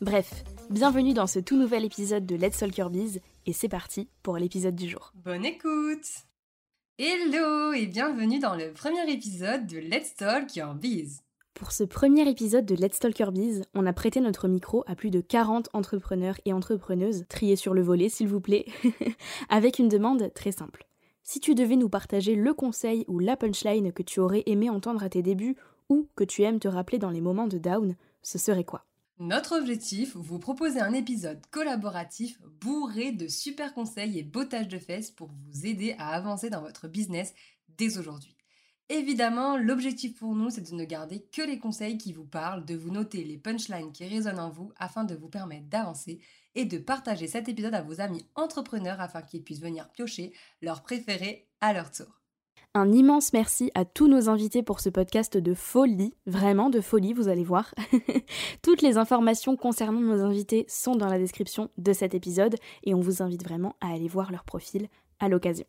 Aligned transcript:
Bref, 0.00 0.44
bienvenue 0.70 1.12
dans 1.12 1.26
ce 1.26 1.40
tout 1.40 1.56
nouvel 1.56 1.84
épisode 1.84 2.24
de 2.24 2.36
Let's 2.36 2.58
Talk 2.58 2.76
Your 2.78 2.88
Biz 2.88 3.20
et 3.46 3.52
c'est 3.52 3.68
parti 3.68 4.08
pour 4.22 4.38
l'épisode 4.38 4.76
du 4.76 4.88
jour. 4.88 5.12
Bonne 5.16 5.44
écoute 5.44 6.06
Hello 6.98 7.72
et 7.72 7.86
bienvenue 7.86 8.38
dans 8.38 8.54
le 8.54 8.72
premier 8.72 9.10
épisode 9.10 9.66
de 9.66 9.78
Let's 9.78 10.14
Talk 10.14 10.54
Your 10.54 10.74
Biz. 10.74 11.22
Pour 11.52 11.72
ce 11.72 11.82
premier 11.82 12.28
épisode 12.28 12.64
de 12.64 12.76
Let's 12.76 13.00
Talk 13.00 13.18
Your 13.18 13.32
Biz, 13.32 13.64
on 13.74 13.86
a 13.86 13.92
prêté 13.92 14.20
notre 14.20 14.46
micro 14.46 14.84
à 14.86 14.94
plus 14.94 15.10
de 15.10 15.20
40 15.20 15.68
entrepreneurs 15.72 16.36
et 16.44 16.52
entrepreneuses, 16.52 17.24
triés 17.28 17.56
sur 17.56 17.74
le 17.74 17.82
volet 17.82 18.08
s'il 18.08 18.28
vous 18.28 18.40
plaît, 18.40 18.66
avec 19.48 19.80
une 19.80 19.88
demande 19.88 20.32
très 20.32 20.52
simple. 20.52 20.86
Si 21.24 21.40
tu 21.40 21.56
devais 21.56 21.76
nous 21.76 21.88
partager 21.88 22.36
le 22.36 22.54
conseil 22.54 23.04
ou 23.08 23.18
la 23.18 23.36
punchline 23.36 23.92
que 23.92 24.04
tu 24.04 24.20
aurais 24.20 24.44
aimé 24.46 24.70
entendre 24.70 25.02
à 25.02 25.08
tes 25.08 25.22
débuts 25.22 25.56
ou 25.88 26.08
que 26.14 26.22
tu 26.22 26.42
aimes 26.42 26.60
te 26.60 26.68
rappeler 26.68 26.98
dans 26.98 27.10
les 27.10 27.20
moments 27.20 27.48
de 27.48 27.58
down, 27.58 27.96
ce 28.22 28.38
serait 28.38 28.62
quoi? 28.62 28.84
Notre 29.20 29.58
objectif, 29.58 30.14
vous 30.14 30.38
proposer 30.38 30.80
un 30.80 30.92
épisode 30.92 31.44
collaboratif 31.50 32.40
bourré 32.60 33.10
de 33.10 33.26
super 33.26 33.74
conseils 33.74 34.18
et 34.18 34.22
bottages 34.22 34.68
de 34.68 34.78
fesses 34.78 35.10
pour 35.10 35.28
vous 35.28 35.66
aider 35.66 35.96
à 35.98 36.10
avancer 36.10 36.50
dans 36.50 36.60
votre 36.60 36.86
business 36.86 37.34
dès 37.76 37.98
aujourd'hui. 37.98 38.36
Évidemment, 38.90 39.56
l'objectif 39.56 40.18
pour 40.18 40.34
nous, 40.34 40.50
c'est 40.50 40.70
de 40.70 40.74
ne 40.74 40.84
garder 40.84 41.26
que 41.32 41.42
les 41.42 41.58
conseils 41.58 41.98
qui 41.98 42.12
vous 42.12 42.24
parlent, 42.24 42.64
de 42.64 42.76
vous 42.76 42.90
noter 42.90 43.24
les 43.24 43.36
punchlines 43.36 43.92
qui 43.92 44.06
résonnent 44.06 44.38
en 44.38 44.50
vous 44.50 44.72
afin 44.78 45.04
de 45.04 45.14
vous 45.14 45.28
permettre 45.28 45.66
d'avancer 45.66 46.20
et 46.54 46.64
de 46.64 46.78
partager 46.78 47.26
cet 47.26 47.48
épisode 47.48 47.74
à 47.74 47.82
vos 47.82 48.00
amis 48.00 48.24
entrepreneurs 48.36 49.00
afin 49.00 49.22
qu'ils 49.22 49.42
puissent 49.42 49.60
venir 49.60 49.90
piocher 49.90 50.32
leurs 50.62 50.82
préférés 50.82 51.48
à 51.60 51.72
leur 51.72 51.90
tour. 51.90 52.22
Un 52.74 52.92
immense 52.92 53.32
merci 53.32 53.70
à 53.74 53.84
tous 53.84 54.08
nos 54.08 54.28
invités 54.28 54.62
pour 54.62 54.80
ce 54.80 54.88
podcast 54.88 55.36
de 55.36 55.54
folie, 55.54 56.14
vraiment 56.26 56.70
de 56.70 56.80
folie, 56.80 57.12
vous 57.12 57.28
allez 57.28 57.44
voir. 57.44 57.74
Toutes 58.62 58.82
les 58.82 58.98
informations 58.98 59.56
concernant 59.56 60.00
nos 60.00 60.22
invités 60.24 60.66
sont 60.68 60.94
dans 60.94 61.08
la 61.08 61.18
description 61.18 61.70
de 61.78 61.92
cet 61.92 62.14
épisode 62.14 62.56
et 62.84 62.94
on 62.94 63.00
vous 63.00 63.22
invite 63.22 63.42
vraiment 63.42 63.74
à 63.80 63.92
aller 63.92 64.08
voir 64.08 64.30
leur 64.30 64.44
profil 64.44 64.88
à 65.18 65.28
l'occasion. 65.28 65.66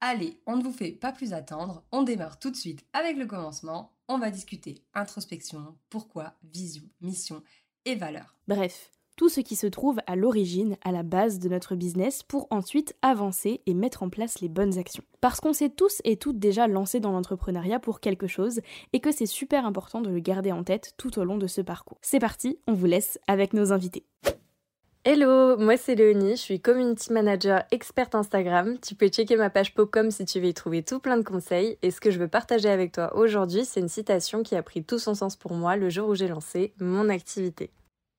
Allez, 0.00 0.40
on 0.46 0.56
ne 0.56 0.62
vous 0.62 0.72
fait 0.72 0.92
pas 0.92 1.12
plus 1.12 1.32
attendre, 1.32 1.82
on 1.92 2.02
démarre 2.02 2.38
tout 2.38 2.50
de 2.50 2.56
suite 2.56 2.84
avec 2.92 3.16
le 3.16 3.26
commencement. 3.26 3.92
On 4.08 4.18
va 4.18 4.30
discuter 4.30 4.82
introspection, 4.94 5.76
pourquoi, 5.90 6.34
vision, 6.42 6.84
mission 7.00 7.42
et 7.84 7.94
valeur. 7.94 8.36
Bref, 8.46 8.90
tout 9.18 9.28
ce 9.28 9.40
qui 9.40 9.56
se 9.56 9.66
trouve 9.66 9.98
à 10.06 10.14
l'origine, 10.14 10.76
à 10.84 10.92
la 10.92 11.02
base 11.02 11.40
de 11.40 11.48
notre 11.48 11.74
business 11.74 12.22
pour 12.22 12.46
ensuite 12.50 12.94
avancer 13.02 13.62
et 13.66 13.74
mettre 13.74 14.04
en 14.04 14.10
place 14.10 14.40
les 14.40 14.48
bonnes 14.48 14.78
actions. 14.78 15.02
Parce 15.20 15.40
qu'on 15.40 15.52
s'est 15.52 15.70
tous 15.70 16.00
et 16.04 16.16
toutes 16.16 16.38
déjà 16.38 16.68
lancés 16.68 17.00
dans 17.00 17.10
l'entrepreneuriat 17.10 17.80
pour 17.80 17.98
quelque 17.98 18.28
chose 18.28 18.60
et 18.92 19.00
que 19.00 19.10
c'est 19.10 19.26
super 19.26 19.66
important 19.66 20.00
de 20.00 20.08
le 20.08 20.20
garder 20.20 20.52
en 20.52 20.62
tête 20.62 20.94
tout 20.98 21.18
au 21.18 21.24
long 21.24 21.36
de 21.36 21.48
ce 21.48 21.60
parcours. 21.60 21.98
C'est 22.00 22.20
parti, 22.20 22.60
on 22.68 22.74
vous 22.74 22.86
laisse 22.86 23.18
avec 23.26 23.54
nos 23.54 23.72
invités. 23.72 24.04
Hello, 25.04 25.56
moi 25.56 25.76
c'est 25.76 25.96
Léonie, 25.96 26.36
je 26.36 26.42
suis 26.42 26.60
community 26.60 27.12
manager 27.12 27.64
experte 27.72 28.14
Instagram. 28.14 28.78
Tu 28.86 28.94
peux 28.94 29.08
checker 29.08 29.34
ma 29.34 29.50
page 29.50 29.74
Popcom 29.74 30.12
si 30.12 30.26
tu 30.26 30.38
veux 30.38 30.46
y 30.46 30.54
trouver 30.54 30.84
tout 30.84 31.00
plein 31.00 31.16
de 31.16 31.24
conseils. 31.24 31.76
Et 31.82 31.90
ce 31.90 32.00
que 32.00 32.12
je 32.12 32.20
veux 32.20 32.28
partager 32.28 32.68
avec 32.68 32.92
toi 32.92 33.16
aujourd'hui, 33.16 33.64
c'est 33.64 33.80
une 33.80 33.88
citation 33.88 34.44
qui 34.44 34.54
a 34.54 34.62
pris 34.62 34.84
tout 34.84 35.00
son 35.00 35.16
sens 35.16 35.34
pour 35.34 35.54
moi 35.54 35.76
le 35.76 35.90
jour 35.90 36.08
où 36.08 36.14
j'ai 36.14 36.28
lancé 36.28 36.72
mon 36.78 37.08
activité. 37.08 37.72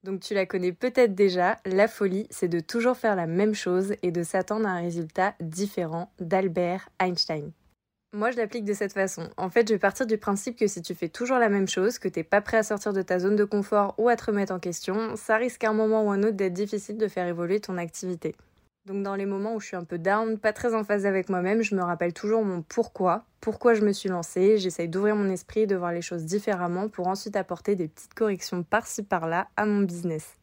Donc 0.03 0.21
tu 0.21 0.33
la 0.33 0.45
connais 0.45 0.71
peut-être 0.71 1.13
déjà, 1.13 1.57
la 1.65 1.87
folie, 1.87 2.27
c'est 2.29 2.47
de 2.47 2.61
toujours 2.61 2.95
faire 2.95 3.15
la 3.15 3.27
même 3.27 3.53
chose 3.53 3.95
et 4.01 4.11
de 4.11 4.23
s'attendre 4.23 4.65
à 4.65 4.71
un 4.71 4.81
résultat 4.81 5.35
différent 5.41 6.11
d'Albert 6.19 6.89
Einstein. 6.99 7.51
Moi, 8.11 8.31
je 8.31 8.37
l'applique 8.37 8.65
de 8.65 8.73
cette 8.73 8.93
façon. 8.93 9.29
En 9.37 9.49
fait, 9.49 9.67
je 9.67 9.73
vais 9.73 9.79
partir 9.79 10.07
du 10.07 10.17
principe 10.17 10.57
que 10.57 10.65
si 10.65 10.81
tu 10.81 10.95
fais 10.95 11.09
toujours 11.09 11.37
la 11.37 11.49
même 11.49 11.67
chose, 11.67 11.99
que 11.99 12.07
t'es 12.07 12.23
pas 12.23 12.41
prêt 12.41 12.57
à 12.57 12.63
sortir 12.63 12.91
de 12.91 13.03
ta 13.03 13.19
zone 13.19 13.35
de 13.35 13.43
confort 13.43 13.93
ou 13.99 14.09
à 14.09 14.15
te 14.15 14.25
remettre 14.25 14.51
en 14.51 14.59
question, 14.59 15.15
ça 15.15 15.35
risque 15.35 15.63
à 15.63 15.69
un 15.69 15.73
moment 15.73 16.03
ou 16.03 16.09
un 16.09 16.23
autre 16.23 16.31
d'être 16.37 16.53
difficile 16.53 16.97
de 16.97 17.07
faire 17.07 17.27
évoluer 17.27 17.59
ton 17.59 17.77
activité. 17.77 18.35
Donc 18.89 19.03
dans 19.03 19.13
les 19.13 19.27
moments 19.27 19.53
où 19.53 19.59
je 19.59 19.67
suis 19.67 19.75
un 19.75 19.83
peu 19.83 19.99
down, 19.99 20.39
pas 20.39 20.51
très 20.51 20.73
en 20.73 20.83
phase 20.83 21.05
avec 21.05 21.29
moi-même, 21.29 21.61
je 21.61 21.75
me 21.75 21.83
rappelle 21.83 22.11
toujours 22.11 22.43
mon 22.43 22.63
pourquoi, 22.63 23.23
pourquoi 23.39 23.75
je 23.75 23.81
me 23.81 23.93
suis 23.93 24.09
lancée, 24.09 24.57
j'essaye 24.57 24.89
d'ouvrir 24.89 25.15
mon 25.15 25.29
esprit, 25.29 25.67
de 25.67 25.75
voir 25.75 25.91
les 25.91 26.01
choses 26.01 26.25
différemment 26.25 26.89
pour 26.89 27.05
ensuite 27.05 27.35
apporter 27.35 27.75
des 27.75 27.87
petites 27.87 28.15
corrections 28.15 28.63
par-ci 28.63 29.03
par-là 29.03 29.47
à 29.57 29.67
mon 29.67 29.81
business. 29.83 30.37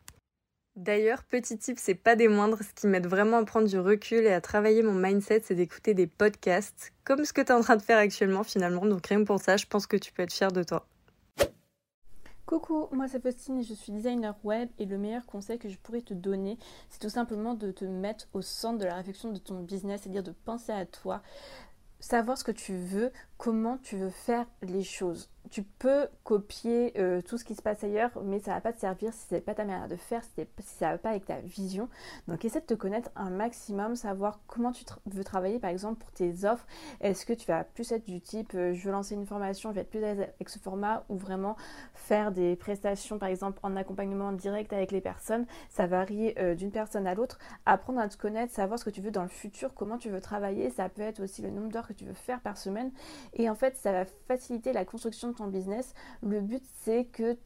D'ailleurs, 0.77 1.25
petit 1.25 1.59
tip, 1.59 1.77
c'est 1.81 1.97
pas 1.97 2.15
des 2.15 2.29
moindres, 2.29 2.61
ce 2.63 2.73
qui 2.73 2.87
m'aide 2.87 3.09
vraiment 3.09 3.39
à 3.39 3.45
prendre 3.45 3.67
du 3.67 3.81
recul 3.81 4.23
et 4.23 4.33
à 4.33 4.41
travailler 4.41 4.85
mon 4.85 4.95
mindset, 4.95 5.43
c'est 5.43 5.57
d'écouter 5.57 5.95
des 5.95 6.07
podcasts, 6.07 6.93
comme 7.03 7.25
ce 7.25 7.33
que 7.33 7.41
tu 7.41 7.49
es 7.49 7.53
en 7.53 7.63
train 7.63 7.75
de 7.75 7.83
faire 7.83 7.99
actuellement 7.99 8.45
finalement, 8.45 8.87
donc 8.87 9.05
rien 9.09 9.19
que 9.19 9.27
pour 9.27 9.41
ça, 9.41 9.57
je 9.57 9.67
pense 9.67 9.89
que 9.89 9.97
tu 9.97 10.13
peux 10.13 10.23
être 10.23 10.33
fier 10.33 10.53
de 10.53 10.63
toi. 10.63 10.87
Coucou, 12.47 12.87
moi 12.93 13.09
c'est 13.09 13.21
Faustine 13.21 13.59
et 13.59 13.65
je 13.65 13.75
suis 13.75 13.91
designer 13.91 14.37
web 14.45 14.69
et 14.79 14.85
le 14.85 14.99
meilleur 14.99 15.27
conseil 15.27 15.59
que 15.59 15.69
je 15.69 15.77
pourrais 15.79 16.03
te 16.03 16.15
donner, 16.15 16.59
c'est 16.91 17.01
tout 17.01 17.09
simplement 17.09 17.55
de 17.55 17.73
te 17.73 17.85
mettre 17.85 18.29
au 18.35 18.41
centre 18.41 18.79
de 18.79 18.85
la 18.85 18.95
réflexion 18.95 19.33
de 19.33 19.39
ton 19.39 19.63
business, 19.63 20.03
c'est-à-dire 20.03 20.23
de 20.23 20.31
penser 20.45 20.71
à 20.71 20.87
toi, 20.87 21.23
savoir 21.99 22.39
ce 22.39 22.45
que 22.45 22.53
tu 22.53 22.77
veux, 22.77 23.11
comment 23.37 23.79
tu 23.79 23.97
veux 23.97 24.11
faire 24.11 24.47
les 24.63 24.85
choses 24.85 25.29
tu 25.51 25.63
peux 25.63 26.09
copier 26.25 26.93
euh, 26.99 27.23
tout 27.23 27.39
ce 27.39 27.45
qui 27.45 27.55
se 27.55 27.63
passe 27.63 27.83
ailleurs, 27.85 28.11
mais 28.25 28.39
ça 28.39 28.55
va 28.55 28.61
pas 28.61 28.73
te 28.73 28.81
servir 28.81 29.13
si 29.13 29.27
c'est 29.29 29.41
pas 29.41 29.55
ta 29.55 29.65
manière 29.65 29.89
de 29.89 29.97
faire, 29.97 30.23
si, 30.25 30.47
ça 30.61 30.93
va 30.93 30.99
pas 30.99 31.11
avec 31.11 31.27
ta 31.27 31.41
vision. 31.41 31.89
Donc 32.29 32.45
essaie 32.45 32.61
de 32.61 32.67
te 32.67 32.75
connaître 32.75 33.11
un 33.17 33.31
maximum, 33.31 33.97
savoir 33.97 34.41
comment 34.47 34.73
tu 34.73 34.85
veux 35.07 35.25
travailler 35.25 35.59
par 35.59 35.71
exemple 35.71 36.01
pour 36.01 36.11
tes 36.13 36.45
offres. 36.45 36.67
Est-ce 37.01 37.27
que 37.27 37.33
tu 37.33 37.47
vas 37.47 37.65
plus 37.65 37.93
être 37.93 38.07
du 38.07 38.21
type 38.21 38.53
euh, 38.55 38.75
je 38.75 38.85
veux 38.85 38.93
lancer 38.93 39.15
une 39.15 39.27
formation, 39.27 39.71
je 39.71 39.77
vais 39.77 39.81
être 39.83 39.91
plus 39.91 40.05
avec 40.05 40.49
ce 40.49 40.59
format 40.59 41.05
ou 41.09 41.17
vraiment 41.17 41.57
faire 41.95 42.33
des 42.33 42.57
prestations 42.57 43.19
par 43.19 43.29
exemple 43.29 43.59
en 43.63 43.77
accompagnement 43.77 44.33
direct 44.33 44.73
avec 44.73 44.93
les 44.93 45.01
personnes. 45.01 45.47
Ça 45.71 45.87
varie 45.87 46.35
euh, 46.39 46.55
d'une 46.55 46.71
personne 46.71 47.07
à 47.07 47.15
l'autre. 47.15 47.39
Apprendre 47.67 48.01
à 48.01 48.09
te 48.09 48.17
connaître, 48.17 48.53
savoir 48.53 48.79
ce 48.79 48.85
que 48.85 48.91
tu 48.91 49.01
veux 49.01 49.11
dans 49.11 49.23
le 49.23 49.29
futur, 49.29 49.75
comment 49.75 49.99
tu 49.99 50.11
veux 50.11 50.21
travailler. 50.21 50.71
Ça 50.71 50.89
peut 50.89 51.03
être 51.03 51.21
aussi 51.21 51.43
le 51.43 51.51
nombre 51.51 51.71
d'heures 51.71 51.87
que 51.87 51.93
tu 51.93 52.05
veux 52.05 52.15
faire 52.15 52.41
par 52.41 52.57
semaine. 52.57 52.91
Et 53.35 53.49
en 53.49 53.55
fait, 53.55 53.77
ça 53.77 53.93
va 53.93 54.05
faciliter 54.27 54.73
la 54.73 54.85
construction 54.85 55.29
de 55.29 55.36
ton 55.37 55.47
business, 55.47 55.95
le 56.23 56.41
but 56.41 56.63
c'est 56.83 57.05
que 57.05 57.37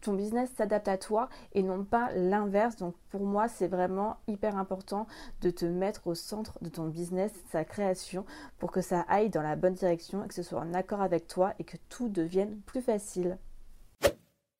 ton 0.00 0.14
business 0.14 0.50
s'adapte 0.56 0.88
à 0.88 0.98
toi 0.98 1.28
et 1.52 1.62
non 1.62 1.84
pas 1.84 2.10
l'inverse. 2.12 2.76
Donc 2.76 2.94
pour 3.10 3.22
moi, 3.22 3.48
c'est 3.48 3.66
vraiment 3.66 4.16
hyper 4.28 4.56
important 4.56 5.06
de 5.40 5.50
te 5.50 5.64
mettre 5.64 6.06
au 6.06 6.14
centre 6.14 6.58
de 6.62 6.68
ton 6.68 6.86
business, 6.86 7.32
sa 7.50 7.64
création, 7.64 8.24
pour 8.58 8.70
que 8.70 8.80
ça 8.80 9.04
aille 9.08 9.30
dans 9.30 9.42
la 9.42 9.56
bonne 9.56 9.74
direction 9.74 10.24
et 10.24 10.28
que 10.28 10.34
ce 10.34 10.42
soit 10.42 10.60
en 10.60 10.74
accord 10.74 11.00
avec 11.00 11.26
toi 11.26 11.54
et 11.58 11.64
que 11.64 11.76
tout 11.88 12.08
devienne 12.08 12.60
plus 12.66 12.82
facile. 12.82 13.38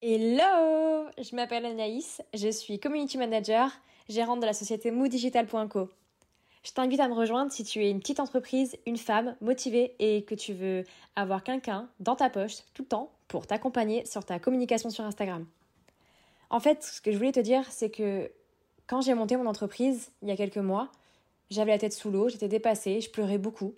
Hello 0.02 1.08
Je 1.18 1.34
m'appelle 1.34 1.64
Anaïs, 1.64 2.22
je 2.34 2.48
suis 2.48 2.78
community 2.78 3.16
manager, 3.16 3.70
gérante 4.08 4.40
de 4.40 4.46
la 4.46 4.52
société 4.52 4.90
moodigital.co. 4.90 5.88
Je 6.66 6.72
t'invite 6.72 6.98
à 6.98 7.06
me 7.06 7.14
rejoindre 7.14 7.52
si 7.52 7.62
tu 7.62 7.84
es 7.84 7.92
une 7.92 8.00
petite 8.00 8.18
entreprise, 8.18 8.76
une 8.86 8.96
femme 8.96 9.36
motivée 9.40 9.94
et 10.00 10.24
que 10.24 10.34
tu 10.34 10.52
veux 10.52 10.82
avoir 11.14 11.44
quelqu'un 11.44 11.88
dans 12.00 12.16
ta 12.16 12.28
poche 12.28 12.56
tout 12.74 12.82
le 12.82 12.88
temps 12.88 13.12
pour 13.28 13.46
t'accompagner 13.46 14.04
sur 14.04 14.24
ta 14.24 14.40
communication 14.40 14.90
sur 14.90 15.04
Instagram. 15.04 15.46
En 16.50 16.58
fait, 16.58 16.82
ce 16.82 17.00
que 17.00 17.12
je 17.12 17.18
voulais 17.18 17.30
te 17.30 17.38
dire, 17.38 17.64
c'est 17.70 17.88
que 17.88 18.32
quand 18.88 19.00
j'ai 19.00 19.14
monté 19.14 19.36
mon 19.36 19.46
entreprise 19.46 20.10
il 20.22 20.28
y 20.28 20.32
a 20.32 20.36
quelques 20.36 20.56
mois, 20.56 20.90
j'avais 21.50 21.70
la 21.70 21.78
tête 21.78 21.92
sous 21.92 22.10
l'eau, 22.10 22.28
j'étais 22.28 22.48
dépassée, 22.48 23.00
je 23.00 23.10
pleurais 23.10 23.38
beaucoup 23.38 23.72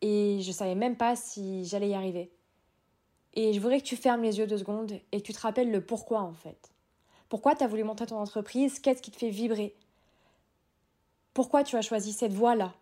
et 0.00 0.38
je 0.40 0.52
savais 0.52 0.76
même 0.76 0.96
pas 0.96 1.16
si 1.16 1.64
j'allais 1.64 1.88
y 1.88 1.94
arriver. 1.94 2.30
Et 3.34 3.52
je 3.52 3.58
voudrais 3.58 3.80
que 3.80 3.86
tu 3.86 3.96
fermes 3.96 4.22
les 4.22 4.38
yeux 4.38 4.46
deux 4.46 4.58
secondes 4.58 4.92
et 5.10 5.20
que 5.20 5.26
tu 5.26 5.32
te 5.32 5.40
rappelles 5.40 5.72
le 5.72 5.80
pourquoi 5.80 6.20
en 6.20 6.34
fait. 6.34 6.70
Pourquoi 7.28 7.56
tu 7.56 7.64
as 7.64 7.66
voulu 7.66 7.82
monter 7.82 8.06
ton 8.06 8.18
entreprise? 8.18 8.78
Qu'est-ce 8.78 9.02
qui 9.02 9.10
te 9.10 9.16
fait 9.16 9.30
vibrer? 9.30 9.74
Pourquoi 11.40 11.64
tu 11.64 11.74
as 11.76 11.80
choisi 11.80 12.12
cette 12.12 12.34
voie-là? 12.34 12.74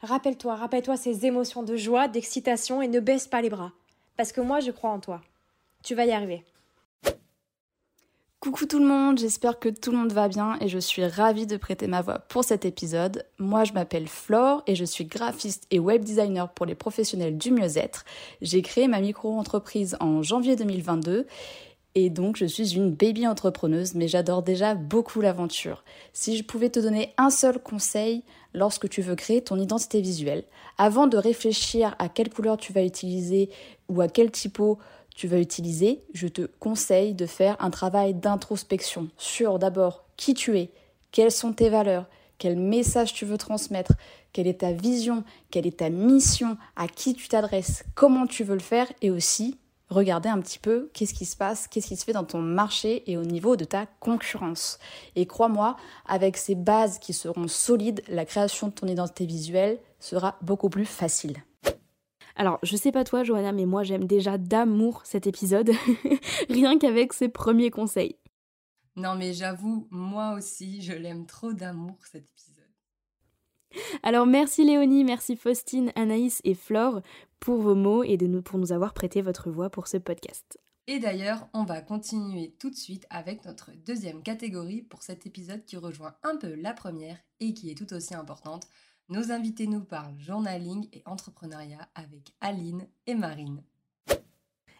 Rappelle-toi, 0.00 0.56
rappelle-toi 0.56 0.96
ces 0.96 1.26
émotions 1.26 1.62
de 1.62 1.76
joie, 1.76 2.08
d'excitation 2.08 2.82
et 2.82 2.88
ne 2.88 2.98
baisse 2.98 3.28
pas 3.28 3.40
les 3.40 3.50
bras. 3.50 3.70
Parce 4.16 4.32
que 4.32 4.40
moi, 4.40 4.58
je 4.58 4.72
crois 4.72 4.90
en 4.90 4.98
toi. 4.98 5.20
Tu 5.84 5.94
vas 5.94 6.04
y 6.04 6.10
arriver. 6.10 6.44
Coucou 8.40 8.66
tout 8.66 8.80
le 8.80 8.84
monde, 8.84 9.20
j'espère 9.20 9.60
que 9.60 9.68
tout 9.68 9.92
le 9.92 9.98
monde 9.98 10.12
va 10.12 10.26
bien 10.26 10.58
et 10.60 10.66
je 10.66 10.80
suis 10.80 11.06
ravie 11.06 11.46
de 11.46 11.56
prêter 11.56 11.86
ma 11.86 12.02
voix 12.02 12.18
pour 12.18 12.42
cet 12.42 12.64
épisode. 12.64 13.24
Moi 13.38 13.62
je 13.62 13.72
m'appelle 13.72 14.08
Flore 14.08 14.64
et 14.66 14.74
je 14.74 14.84
suis 14.84 15.04
graphiste 15.04 15.68
et 15.70 15.78
web 15.78 16.02
designer 16.02 16.52
pour 16.52 16.66
les 16.66 16.74
professionnels 16.74 17.38
du 17.38 17.52
mieux-être. 17.52 18.04
J'ai 18.40 18.62
créé 18.62 18.88
ma 18.88 19.00
micro-entreprise 19.00 19.96
en 20.00 20.24
janvier 20.24 20.56
2022 20.56 21.28
et 21.94 22.10
donc 22.10 22.36
je 22.36 22.46
suis 22.46 22.74
une 22.74 22.92
baby 22.92 23.26
entrepreneuse 23.26 23.94
mais 23.94 24.08
j'adore 24.08 24.42
déjà 24.42 24.74
beaucoup 24.74 25.20
l'aventure. 25.20 25.84
Si 26.12 26.36
je 26.36 26.44
pouvais 26.44 26.70
te 26.70 26.80
donner 26.80 27.12
un 27.18 27.30
seul 27.30 27.58
conseil 27.58 28.22
lorsque 28.54 28.88
tu 28.88 29.02
veux 29.02 29.14
créer 29.14 29.42
ton 29.42 29.58
identité 29.58 30.00
visuelle, 30.00 30.44
avant 30.78 31.06
de 31.06 31.16
réfléchir 31.16 31.94
à 31.98 32.08
quelle 32.08 32.30
couleur 32.30 32.56
tu 32.56 32.72
vas 32.72 32.84
utiliser 32.84 33.50
ou 33.88 34.00
à 34.00 34.08
quel 34.08 34.30
typo 34.30 34.78
tu 35.14 35.28
vas 35.28 35.38
utiliser, 35.38 36.02
je 36.14 36.28
te 36.28 36.42
conseille 36.58 37.14
de 37.14 37.26
faire 37.26 37.56
un 37.60 37.70
travail 37.70 38.14
d'introspection 38.14 39.08
sur 39.18 39.58
d'abord 39.58 40.04
qui 40.16 40.34
tu 40.34 40.58
es, 40.58 40.70
quelles 41.10 41.30
sont 41.32 41.52
tes 41.52 41.68
valeurs, 41.68 42.06
quel 42.38 42.56
message 42.56 43.12
tu 43.12 43.24
veux 43.24 43.38
transmettre, 43.38 43.92
quelle 44.32 44.46
est 44.46 44.60
ta 44.60 44.72
vision, 44.72 45.24
quelle 45.50 45.66
est 45.66 45.78
ta 45.78 45.90
mission, 45.90 46.56
à 46.76 46.88
qui 46.88 47.14
tu 47.14 47.28
t'adresses, 47.28 47.84
comment 47.94 48.26
tu 48.26 48.44
veux 48.44 48.54
le 48.54 48.60
faire 48.60 48.90
et 49.02 49.10
aussi 49.10 49.58
regarder 49.94 50.28
un 50.28 50.40
petit 50.40 50.58
peu 50.58 50.90
qu'est-ce 50.92 51.14
qui 51.14 51.24
se 51.24 51.36
passe, 51.36 51.68
qu'est-ce 51.68 51.86
qui 51.86 51.96
se 51.96 52.04
fait 52.04 52.12
dans 52.12 52.24
ton 52.24 52.40
marché 52.40 53.10
et 53.10 53.16
au 53.16 53.24
niveau 53.24 53.56
de 53.56 53.64
ta 53.64 53.86
concurrence. 53.86 54.78
Et 55.16 55.26
crois-moi, 55.26 55.76
avec 56.06 56.36
ces 56.36 56.54
bases 56.54 56.98
qui 56.98 57.12
seront 57.12 57.48
solides, 57.48 58.02
la 58.08 58.24
création 58.24 58.68
de 58.68 58.72
ton 58.72 58.86
identité 58.86 59.26
visuelle 59.26 59.78
sera 60.00 60.36
beaucoup 60.42 60.68
plus 60.68 60.86
facile. 60.86 61.36
Alors, 62.36 62.58
je 62.62 62.76
sais 62.76 62.92
pas 62.92 63.04
toi, 63.04 63.24
Johanna, 63.24 63.52
mais 63.52 63.66
moi 63.66 63.82
j'aime 63.82 64.06
déjà 64.06 64.38
d'amour 64.38 65.02
cet 65.04 65.26
épisode, 65.26 65.70
rien 66.48 66.78
qu'avec 66.78 67.12
ses 67.12 67.28
premiers 67.28 67.70
conseils. 67.70 68.16
Non, 68.96 69.14
mais 69.14 69.32
j'avoue, 69.32 69.86
moi 69.90 70.34
aussi, 70.34 70.82
je 70.82 70.92
l'aime 70.92 71.26
trop 71.26 71.52
d'amour 71.52 71.96
cet 72.10 72.28
épisode. 72.30 72.51
Alors, 74.02 74.26
merci 74.26 74.64
Léonie, 74.64 75.04
merci 75.04 75.36
Faustine, 75.36 75.92
Anaïs 75.94 76.40
et 76.44 76.54
Flore 76.54 77.02
pour 77.40 77.60
vos 77.60 77.74
mots 77.74 78.04
et 78.04 78.16
de 78.16 78.26
nous, 78.26 78.42
pour 78.42 78.58
nous 78.58 78.72
avoir 78.72 78.94
prêté 78.94 79.20
votre 79.20 79.50
voix 79.50 79.70
pour 79.70 79.88
ce 79.88 79.96
podcast. 79.96 80.58
Et 80.88 80.98
d'ailleurs, 80.98 81.48
on 81.54 81.64
va 81.64 81.80
continuer 81.80 82.54
tout 82.58 82.68
de 82.68 82.76
suite 82.76 83.06
avec 83.08 83.44
notre 83.44 83.70
deuxième 83.86 84.22
catégorie 84.22 84.82
pour 84.82 85.02
cet 85.02 85.26
épisode 85.26 85.64
qui 85.64 85.76
rejoint 85.76 86.16
un 86.24 86.36
peu 86.36 86.54
la 86.54 86.74
première 86.74 87.18
et 87.38 87.54
qui 87.54 87.70
est 87.70 87.76
tout 87.76 87.92
aussi 87.94 88.14
importante. 88.14 88.66
Nos 89.08 89.30
invités 89.30 89.66
nous 89.66 89.84
parlent 89.84 90.18
journaling 90.18 90.88
et 90.92 91.02
entrepreneuriat 91.06 91.88
avec 91.94 92.34
Aline 92.40 92.86
et 93.06 93.14
Marine. 93.14 93.62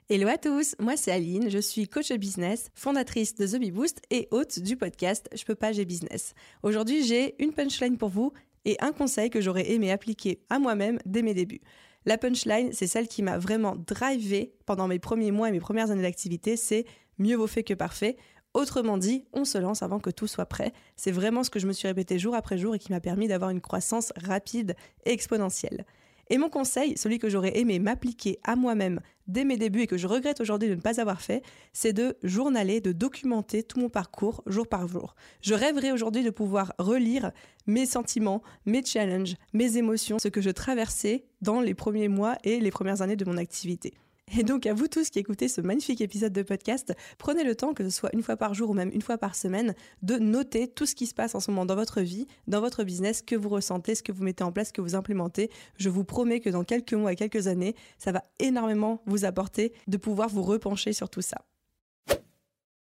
Hello 0.09 0.29
à 0.29 0.37
tous, 0.37 0.75
moi 0.81 0.97
c'est 0.97 1.13
Aline, 1.13 1.49
je 1.49 1.59
suis 1.59 1.89
coach 1.89 2.13
business, 2.13 2.71
fondatrice 2.75 3.35
de 3.37 3.47
The 3.47 3.61
Bee 3.61 3.71
Boost 3.71 4.03
et 4.11 4.29
hôte 4.31 4.59
du 4.59 4.77
podcast 4.77 5.29
Je 5.35 5.45
peux 5.45 5.55
pas, 5.55 5.73
j'ai 5.73 5.85
business. 5.85 6.35
Aujourd'hui, 6.63 7.05
j'ai 7.05 7.41
une 7.43 7.53
punchline 7.53 7.97
pour 7.97 8.09
vous 8.09 8.33
et 8.65 8.77
un 8.81 8.93
conseil 8.93 9.31
que 9.31 9.41
j'aurais 9.41 9.71
aimé 9.71 9.91
appliquer 9.91 10.41
à 10.51 10.59
moi-même 10.59 10.99
dès 11.07 11.23
mes 11.23 11.35
débuts. 11.35 11.61
La 12.05 12.19
punchline, 12.19 12.73
c'est 12.73 12.87
celle 12.87 13.07
qui 13.07 13.23
m'a 13.23 13.39
vraiment 13.39 13.77
drivé 13.77 14.55
pendant 14.67 14.89
mes 14.89 14.99
premiers 14.99 15.31
mois 15.31 15.49
et 15.49 15.53
mes 15.53 15.61
premières 15.61 15.91
années 15.91 16.03
d'activité, 16.03 16.57
c'est 16.57 16.85
mieux 17.19 17.37
vaut 17.37 17.47
fait 17.47 17.63
que 17.63 17.75
parfait. 17.75 18.17
Autrement 18.55 18.99
dit, 18.99 19.25
on 19.33 19.45
se 19.45 19.57
lance 19.57 19.83
avant 19.83 20.01
que 20.01 20.11
tout 20.11 20.27
soit 20.27 20.47
prêt. 20.47 20.73
C'est 20.97 21.13
vraiment 21.13 21.45
ce 21.45 21.51
que 21.51 21.59
je 21.59 21.67
me 21.67 21.73
suis 21.73 21.89
répété 21.89 22.19
jour 22.19 22.35
après 22.35 22.59
jour 22.59 22.75
et 22.75 22.79
qui 22.79 22.93
m'a 22.93 23.01
permis 23.01 23.29
d'avoir 23.29 23.51
une 23.51 23.61
croissance 23.61 24.13
rapide 24.17 24.75
et 25.07 25.13
exponentielle. 25.13 25.87
Et 26.29 26.39
mon 26.39 26.49
conseil, 26.49 26.97
celui 26.97 27.19
que 27.19 27.29
j'aurais 27.29 27.59
aimé 27.59 27.79
m'appliquer 27.79 28.39
à 28.43 28.57
moi-même 28.57 29.01
dès 29.27 29.45
mes 29.45 29.57
débuts 29.57 29.83
et 29.83 29.87
que 29.87 29.97
je 29.97 30.07
regrette 30.07 30.41
aujourd'hui 30.41 30.69
de 30.69 30.75
ne 30.75 30.81
pas 30.81 31.01
avoir 31.01 31.21
fait, 31.21 31.43
c'est 31.73 31.93
de 31.93 32.17
journaler, 32.23 32.81
de 32.81 32.93
documenter 32.93 33.63
tout 33.63 33.81
mon 33.81 33.89
parcours 33.89 34.43
jour 34.47 34.67
par 34.67 34.87
jour. 34.89 35.15
Je 35.41 35.55
rêverais 35.55 35.93
aujourd'hui 35.93 36.25
de 36.25 36.31
pouvoir 36.31 36.73
relire 36.79 37.33
mes 37.67 37.87
sentiments, 37.87 38.43
mes 38.67 38.85
challenges, 38.85 39.37
mes 39.53 39.77
émotions, 39.77 40.19
ce 40.19 40.29
que 40.29 40.41
je 40.41 40.51
traversais 40.51 41.25
dans 41.41 41.61
les 41.61 41.75
premiers 41.75 42.09
mois 42.09 42.37
et 42.45 42.61
les 42.61 42.71
premières 42.71 43.03
années 43.03 43.17
de 43.17 43.25
mon 43.25 43.37
activité. 43.37 43.95
Et 44.39 44.45
donc 44.45 44.65
à 44.65 44.73
vous 44.73 44.89
tous 44.89 45.11
qui 45.11 45.19
écoutez 45.19 45.47
ce 45.47 45.61
magnifique 45.61 46.01
épisode 46.01 46.33
de 46.33 46.43
podcast, 46.43 46.95
prenez 47.19 47.45
le 47.45 47.55
temps, 47.55 47.75
que 47.75 47.85
ce 47.85 47.91
soit 47.91 48.09
une 48.15 48.23
fois 48.23 48.39
par 48.39 48.55
jour 48.55 48.71
ou 48.71 48.73
même 48.73 48.91
une 48.95 49.03
fois 49.03 49.19
par 49.19 49.35
semaine, 49.35 49.75
de 50.01 50.17
noter 50.17 50.69
tout 50.69 50.87
ce 50.87 50.95
qui 50.95 51.07
se 51.07 51.13
passe 51.13 51.35
en 51.35 51.41
ce 51.41 51.51
moment 51.51 51.67
dans 51.67 51.75
votre 51.75 52.01
vie, 52.01 52.27
dans 52.47 52.61
votre 52.61 52.83
business, 52.83 53.21
que 53.21 53.37
vous 53.37 53.51
ressentez, 53.51 53.95
ce 53.95 54.03
que 54.03 54.11
vous 54.11 54.25
mettez 54.25 54.43
en 54.43 54.51
place, 54.51 54.69
ce 54.69 54.73
que 54.73 54.81
vous 54.81 54.95
implémentez. 54.95 55.51
Je 55.77 55.91
vous 55.91 56.05
promets 56.05 56.41
que 56.41 56.49
dans 56.49 56.65
quelques 56.65 56.95
mois 56.95 57.13
et 57.13 57.17
quelques 57.17 57.47
années, 57.47 57.75
ça 57.99 58.11
va 58.11 58.23
énormément 58.39 59.03
vous 59.05 59.27
apporter 59.27 59.75
de 59.87 59.99
pouvoir 59.99 60.31
vous 60.31 60.43
repencher 60.43 60.95
sur 60.95 61.11
tout 61.11 61.23
ça. 61.23 61.45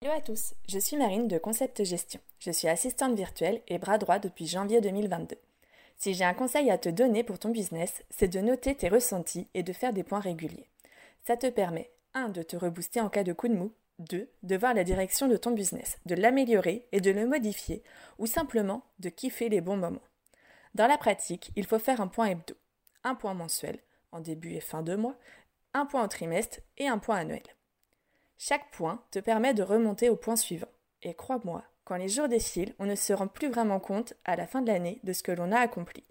Hello 0.01 0.13
à 0.15 0.21
tous, 0.21 0.53
je 0.67 0.79
suis 0.79 0.97
Marine 0.97 1.29
de 1.29 1.37
Concept 1.37 1.85
Gestion. 1.85 2.19
Je 2.39 2.51
suis 2.51 2.67
assistante 2.67 3.15
virtuelle 3.15 3.61
et 3.69 3.77
bras 3.77 3.97
droit 3.97 4.19
depuis 4.19 4.47
janvier 4.47 4.81
2022. 4.81 5.37
Si 5.97 6.13
j'ai 6.13 6.25
un 6.25 6.33
conseil 6.33 6.69
à 6.69 6.77
te 6.77 6.89
donner 6.89 7.23
pour 7.23 7.39
ton 7.39 7.49
business, 7.49 8.03
c'est 8.09 8.27
de 8.27 8.39
noter 8.41 8.75
tes 8.75 8.89
ressentis 8.89 9.47
et 9.53 9.63
de 9.63 9.73
faire 9.73 9.93
des 9.93 10.03
points 10.03 10.19
réguliers. 10.19 10.67
Ça 11.27 11.35
te 11.35 11.49
permet 11.49 11.91
1. 12.13 12.29
de 12.29 12.41
te 12.41 12.55
rebooster 12.55 13.01
en 13.01 13.09
cas 13.09 13.25
de 13.25 13.33
coup 13.33 13.49
de 13.49 13.53
mou, 13.53 13.73
2. 13.99 14.31
de 14.43 14.55
voir 14.55 14.73
la 14.73 14.85
direction 14.85 15.27
de 15.27 15.35
ton 15.35 15.51
business, 15.51 15.97
de 16.05 16.15
l'améliorer 16.15 16.87
et 16.93 17.01
de 17.01 17.11
le 17.11 17.27
modifier, 17.27 17.83
ou 18.17 18.27
simplement 18.27 18.85
de 18.99 19.09
kiffer 19.09 19.49
les 19.49 19.59
bons 19.59 19.75
moments. 19.75 20.07
Dans 20.73 20.87
la 20.87 20.97
pratique, 20.97 21.51
il 21.57 21.65
faut 21.65 21.79
faire 21.79 21.99
un 21.99 22.07
point 22.07 22.27
hebdo, 22.27 22.55
un 23.03 23.13
point 23.13 23.33
mensuel, 23.33 23.77
en 24.13 24.21
début 24.21 24.53
et 24.53 24.61
fin 24.61 24.83
de 24.83 24.95
mois, 24.95 25.17
un 25.73 25.85
point 25.85 26.05
au 26.05 26.07
trimestre 26.07 26.61
et 26.77 26.87
un 26.87 26.97
point 26.97 27.17
annuel. 27.17 27.43
Chaque 28.37 28.71
point 28.71 29.03
te 29.11 29.19
permet 29.19 29.53
de 29.53 29.63
remonter 29.63 30.07
au 30.07 30.15
point 30.15 30.37
suivant. 30.37 30.71
Et 31.01 31.13
crois-moi, 31.13 31.61
quand 31.83 31.97
les 31.97 32.07
jours 32.07 32.29
défilent, 32.29 32.73
on 32.79 32.85
ne 32.85 32.95
se 32.95 33.11
rend 33.11 33.27
plus 33.27 33.49
vraiment 33.49 33.81
compte 33.81 34.13
à 34.23 34.37
la 34.37 34.47
fin 34.47 34.61
de 34.61 34.67
l'année 34.67 35.01
de 35.03 35.11
ce 35.11 35.23
que 35.23 35.33
l'on 35.33 35.51
a 35.51 35.59
accompli. 35.59 36.05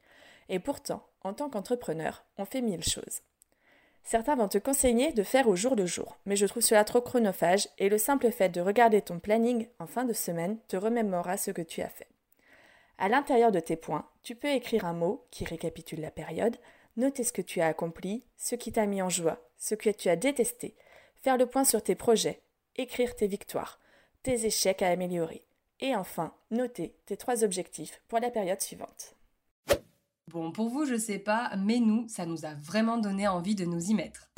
Et 0.50 0.58
pourtant, 0.58 1.08
en 1.22 1.32
tant 1.32 1.48
qu'entrepreneur, 1.48 2.26
on 2.36 2.44
fait 2.44 2.60
mille 2.60 2.84
choses. 2.84 3.22
Certains 4.06 4.36
vont 4.36 4.46
te 4.46 4.58
conseiller 4.58 5.12
de 5.12 5.24
faire 5.24 5.48
au 5.48 5.56
jour 5.56 5.74
le 5.74 5.84
jour, 5.84 6.16
mais 6.26 6.36
je 6.36 6.46
trouve 6.46 6.62
cela 6.62 6.84
trop 6.84 7.00
chronophage 7.00 7.68
et 7.76 7.88
le 7.88 7.98
simple 7.98 8.30
fait 8.30 8.48
de 8.48 8.60
regarder 8.60 9.02
ton 9.02 9.18
planning 9.18 9.66
en 9.80 9.88
fin 9.88 10.04
de 10.04 10.12
semaine 10.12 10.58
te 10.68 10.76
remémorera 10.76 11.36
ce 11.36 11.50
que 11.50 11.60
tu 11.60 11.82
as 11.82 11.88
fait. 11.88 12.06
À 12.98 13.08
l'intérieur 13.08 13.50
de 13.50 13.58
tes 13.58 13.74
points, 13.74 14.08
tu 14.22 14.36
peux 14.36 14.46
écrire 14.48 14.84
un 14.84 14.92
mot 14.92 15.26
qui 15.32 15.44
récapitule 15.44 16.00
la 16.00 16.12
période, 16.12 16.56
noter 16.96 17.24
ce 17.24 17.32
que 17.32 17.42
tu 17.42 17.60
as 17.60 17.66
accompli, 17.66 18.22
ce 18.36 18.54
qui 18.54 18.70
t'a 18.70 18.86
mis 18.86 19.02
en 19.02 19.08
joie, 19.08 19.40
ce 19.58 19.74
que 19.74 19.90
tu 19.90 20.08
as 20.08 20.14
détesté, 20.14 20.76
faire 21.16 21.36
le 21.36 21.46
point 21.46 21.64
sur 21.64 21.82
tes 21.82 21.96
projets, 21.96 22.40
écrire 22.76 23.16
tes 23.16 23.26
victoires, 23.26 23.80
tes 24.22 24.46
échecs 24.46 24.82
à 24.82 24.88
améliorer, 24.88 25.44
et 25.80 25.96
enfin 25.96 26.32
noter 26.52 26.94
tes 27.06 27.16
trois 27.16 27.42
objectifs 27.42 28.00
pour 28.06 28.20
la 28.20 28.30
période 28.30 28.60
suivante. 28.60 29.15
Bon, 30.36 30.50
pour 30.52 30.68
vous, 30.68 30.84
je 30.84 30.98
sais 30.98 31.18
pas, 31.18 31.50
mais 31.56 31.80
nous, 31.80 32.04
ça 32.08 32.26
nous 32.26 32.44
a 32.44 32.52
vraiment 32.52 32.98
donné 32.98 33.26
envie 33.26 33.54
de 33.54 33.64
nous 33.64 33.90
y 33.90 33.94
mettre. 33.94 34.28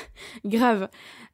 Grave. 0.45 0.89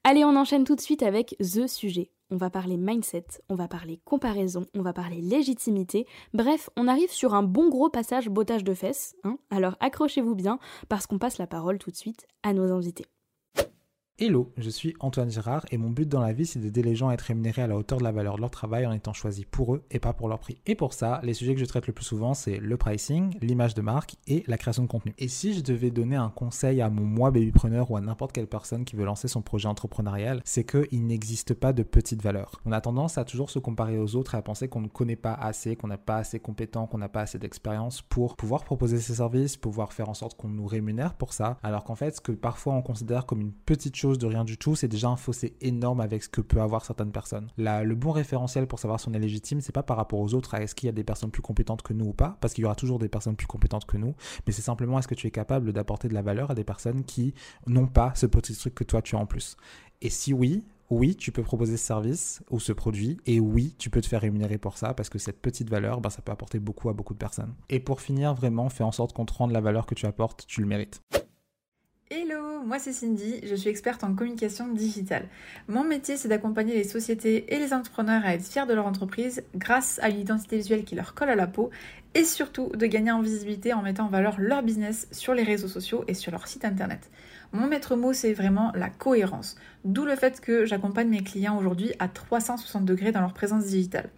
Allez, 0.04 0.24
on 0.24 0.34
enchaîne 0.36 0.64
tout 0.64 0.74
de 0.74 0.80
suite 0.80 1.02
avec 1.02 1.36
The 1.38 1.66
Sujet. 1.66 2.10
On 2.30 2.38
va 2.38 2.48
parler 2.48 2.78
mindset, 2.78 3.26
on 3.50 3.56
va 3.56 3.68
parler 3.68 4.00
comparaison, 4.06 4.64
on 4.74 4.80
va 4.80 4.94
parler 4.94 5.20
légitimité. 5.20 6.06
Bref, 6.32 6.70
on 6.78 6.88
arrive 6.88 7.10
sur 7.10 7.34
un 7.34 7.42
bon 7.42 7.68
gros 7.68 7.90
passage 7.90 8.30
bottage 8.30 8.64
de 8.64 8.72
fesses. 8.72 9.14
Hein 9.24 9.36
Alors 9.50 9.76
accrochez-vous 9.80 10.34
bien, 10.34 10.58
parce 10.88 11.06
qu'on 11.06 11.18
passe 11.18 11.36
la 11.36 11.46
parole 11.46 11.76
tout 11.76 11.90
de 11.90 11.96
suite 11.96 12.26
à 12.42 12.54
nos 12.54 12.72
invités. 12.72 13.04
Hello, 14.16 14.52
je 14.58 14.70
suis 14.70 14.94
Antoine 15.00 15.28
Girard 15.28 15.66
et 15.72 15.76
mon 15.76 15.90
but 15.90 16.08
dans 16.08 16.20
la 16.20 16.32
vie 16.32 16.46
c'est 16.46 16.60
d'aider 16.60 16.84
les 16.84 16.94
gens 16.94 17.08
à 17.08 17.14
être 17.14 17.22
rémunérés 17.22 17.62
à 17.62 17.66
la 17.66 17.76
hauteur 17.76 17.98
de 17.98 18.04
la 18.04 18.12
valeur 18.12 18.36
de 18.36 18.42
leur 18.42 18.50
travail 18.52 18.86
en 18.86 18.92
étant 18.92 19.12
choisis 19.12 19.44
pour 19.44 19.74
eux 19.74 19.82
et 19.90 19.98
pas 19.98 20.12
pour 20.12 20.28
leur 20.28 20.38
prix. 20.38 20.56
Et 20.66 20.76
pour 20.76 20.92
ça, 20.92 21.20
les 21.24 21.34
sujets 21.34 21.52
que 21.52 21.58
je 21.58 21.64
traite 21.64 21.88
le 21.88 21.92
plus 21.92 22.04
souvent 22.04 22.32
c'est 22.32 22.58
le 22.58 22.76
pricing, 22.76 23.36
l'image 23.40 23.74
de 23.74 23.82
marque 23.82 24.14
et 24.28 24.44
la 24.46 24.56
création 24.56 24.84
de 24.84 24.88
contenu. 24.88 25.14
Et 25.18 25.26
si 25.26 25.52
je 25.52 25.62
devais 25.62 25.90
donner 25.90 26.14
un 26.14 26.28
conseil 26.28 26.80
à 26.80 26.90
mon 26.90 27.02
moi 27.02 27.32
babypreneur 27.32 27.90
ou 27.90 27.96
à 27.96 28.00
n'importe 28.00 28.30
quelle 28.30 28.46
personne 28.46 28.84
qui 28.84 28.94
veut 28.94 29.04
lancer 29.04 29.26
son 29.26 29.42
projet 29.42 29.66
entrepreneurial, 29.66 30.42
c'est 30.44 30.62
qu'il 30.62 31.06
n'existe 31.08 31.52
pas 31.52 31.72
de 31.72 31.82
petite 31.82 32.22
valeur. 32.22 32.60
On 32.66 32.70
a 32.70 32.80
tendance 32.80 33.18
à 33.18 33.24
toujours 33.24 33.50
se 33.50 33.58
comparer 33.58 33.98
aux 33.98 34.14
autres 34.14 34.36
et 34.36 34.38
à 34.38 34.42
penser 34.42 34.68
qu'on 34.68 34.80
ne 34.80 34.86
connaît 34.86 35.16
pas 35.16 35.34
assez, 35.34 35.74
qu'on 35.74 35.88
n'est 35.88 35.96
pas 35.96 36.18
assez 36.18 36.38
compétent, 36.38 36.86
qu'on 36.86 36.98
n'a 36.98 37.08
pas 37.08 37.22
assez 37.22 37.40
d'expérience 37.40 38.00
pour 38.00 38.36
pouvoir 38.36 38.62
proposer 38.62 39.00
ses 39.00 39.14
services, 39.14 39.56
pouvoir 39.56 39.92
faire 39.92 40.08
en 40.08 40.14
sorte 40.14 40.36
qu'on 40.36 40.50
nous 40.50 40.66
rémunère 40.66 41.14
pour 41.14 41.32
ça, 41.32 41.58
alors 41.64 41.82
qu'en 41.82 41.96
fait 41.96 42.14
ce 42.14 42.20
que 42.20 42.30
parfois 42.30 42.74
on 42.74 42.82
considère 42.82 43.26
comme 43.26 43.40
une 43.40 43.52
petite 43.52 43.96
chose 43.96 44.03
de 44.12 44.26
rien 44.26 44.44
du 44.44 44.58
tout, 44.58 44.76
c'est 44.76 44.88
déjà 44.88 45.08
un 45.08 45.16
fossé 45.16 45.56
énorme 45.60 46.00
avec 46.00 46.22
ce 46.22 46.28
que 46.28 46.40
peut 46.40 46.60
avoir 46.60 46.84
certaines 46.84 47.12
personnes. 47.12 47.50
le 47.56 47.94
bon 47.94 48.12
référentiel 48.12 48.66
pour 48.66 48.78
savoir 48.78 49.00
si 49.00 49.08
on 49.08 49.12
est 49.14 49.18
légitime, 49.18 49.60
c'est 49.60 49.72
pas 49.72 49.82
par 49.82 49.96
rapport 49.96 50.20
aux 50.20 50.34
autres, 50.34 50.54
est-ce 50.54 50.74
qu'il 50.74 50.86
y 50.86 50.90
a 50.90 50.92
des 50.92 51.04
personnes 51.04 51.30
plus 51.30 51.42
compétentes 51.42 51.82
que 51.82 51.92
nous 51.92 52.06
ou 52.06 52.12
pas, 52.12 52.36
parce 52.40 52.54
qu'il 52.54 52.62
y 52.62 52.64
aura 52.66 52.74
toujours 52.74 52.98
des 52.98 53.08
personnes 53.08 53.36
plus 53.36 53.46
compétentes 53.46 53.86
que 53.86 53.96
nous, 53.96 54.14
mais 54.46 54.52
c'est 54.52 54.62
simplement 54.62 54.98
est-ce 54.98 55.08
que 55.08 55.14
tu 55.14 55.26
es 55.26 55.30
capable 55.30 55.72
d'apporter 55.72 56.08
de 56.08 56.14
la 56.14 56.22
valeur 56.22 56.50
à 56.50 56.54
des 56.54 56.64
personnes 56.64 57.04
qui 57.04 57.34
n'ont 57.66 57.86
pas 57.86 58.12
ce 58.14 58.26
petit 58.26 58.54
truc 58.54 58.74
que 58.74 58.84
toi 58.84 59.00
tu 59.00 59.16
as 59.16 59.18
en 59.18 59.26
plus. 59.26 59.56
Et 60.02 60.10
si 60.10 60.34
oui, 60.34 60.64
oui, 60.90 61.16
tu 61.16 61.32
peux 61.32 61.42
proposer 61.42 61.78
ce 61.78 61.86
service 61.86 62.42
ou 62.50 62.60
ce 62.60 62.72
produit, 62.72 63.18
et 63.24 63.40
oui, 63.40 63.74
tu 63.78 63.88
peux 63.88 64.02
te 64.02 64.06
faire 64.06 64.20
rémunérer 64.20 64.58
pour 64.58 64.76
ça, 64.76 64.92
parce 64.92 65.08
que 65.08 65.18
cette 65.18 65.40
petite 65.40 65.70
valeur, 65.70 66.00
ben, 66.00 66.10
ça 66.10 66.20
peut 66.20 66.32
apporter 66.32 66.58
beaucoup 66.58 66.90
à 66.90 66.92
beaucoup 66.92 67.14
de 67.14 67.18
personnes. 67.18 67.54
Et 67.70 67.80
pour 67.80 68.02
finir, 68.02 68.34
vraiment, 68.34 68.68
fais 68.68 68.84
en 68.84 68.92
sorte 68.92 69.14
qu'on 69.14 69.24
te 69.24 69.32
rende 69.32 69.52
la 69.52 69.62
valeur 69.62 69.86
que 69.86 69.94
tu 69.94 70.04
apportes, 70.06 70.44
tu 70.46 70.60
le 70.60 70.66
mérites. 70.66 71.00
Hello, 72.16 72.62
moi 72.64 72.78
c'est 72.78 72.92
Cindy, 72.92 73.40
je 73.42 73.56
suis 73.56 73.68
experte 73.68 74.04
en 74.04 74.14
communication 74.14 74.68
digitale. 74.68 75.26
Mon 75.66 75.82
métier 75.82 76.16
c'est 76.16 76.28
d'accompagner 76.28 76.72
les 76.72 76.84
sociétés 76.84 77.52
et 77.52 77.58
les 77.58 77.72
entrepreneurs 77.72 78.24
à 78.24 78.34
être 78.34 78.46
fiers 78.46 78.66
de 78.66 78.72
leur 78.72 78.86
entreprise 78.86 79.42
grâce 79.56 79.98
à 80.00 80.10
l'identité 80.10 80.58
visuelle 80.58 80.84
qui 80.84 80.94
leur 80.94 81.14
colle 81.14 81.30
à 81.30 81.34
la 81.34 81.48
peau 81.48 81.70
et 82.14 82.22
surtout 82.22 82.70
de 82.72 82.86
gagner 82.86 83.10
en 83.10 83.20
visibilité 83.20 83.72
en 83.72 83.82
mettant 83.82 84.04
en 84.04 84.10
valeur 84.10 84.36
leur 84.38 84.62
business 84.62 85.08
sur 85.10 85.34
les 85.34 85.42
réseaux 85.42 85.66
sociaux 85.66 86.04
et 86.06 86.14
sur 86.14 86.30
leur 86.30 86.46
site 86.46 86.64
internet. 86.64 87.10
Mon 87.50 87.66
maître 87.66 87.96
mot 87.96 88.12
c'est 88.12 88.32
vraiment 88.32 88.70
la 88.76 88.90
cohérence, 88.90 89.56
d'où 89.84 90.04
le 90.04 90.14
fait 90.14 90.40
que 90.40 90.66
j'accompagne 90.66 91.08
mes 91.08 91.24
clients 91.24 91.58
aujourd'hui 91.58 91.94
à 91.98 92.06
360 92.06 92.84
degrés 92.84 93.10
dans 93.10 93.22
leur 93.22 93.34
présence 93.34 93.64
digitale. 93.64 94.08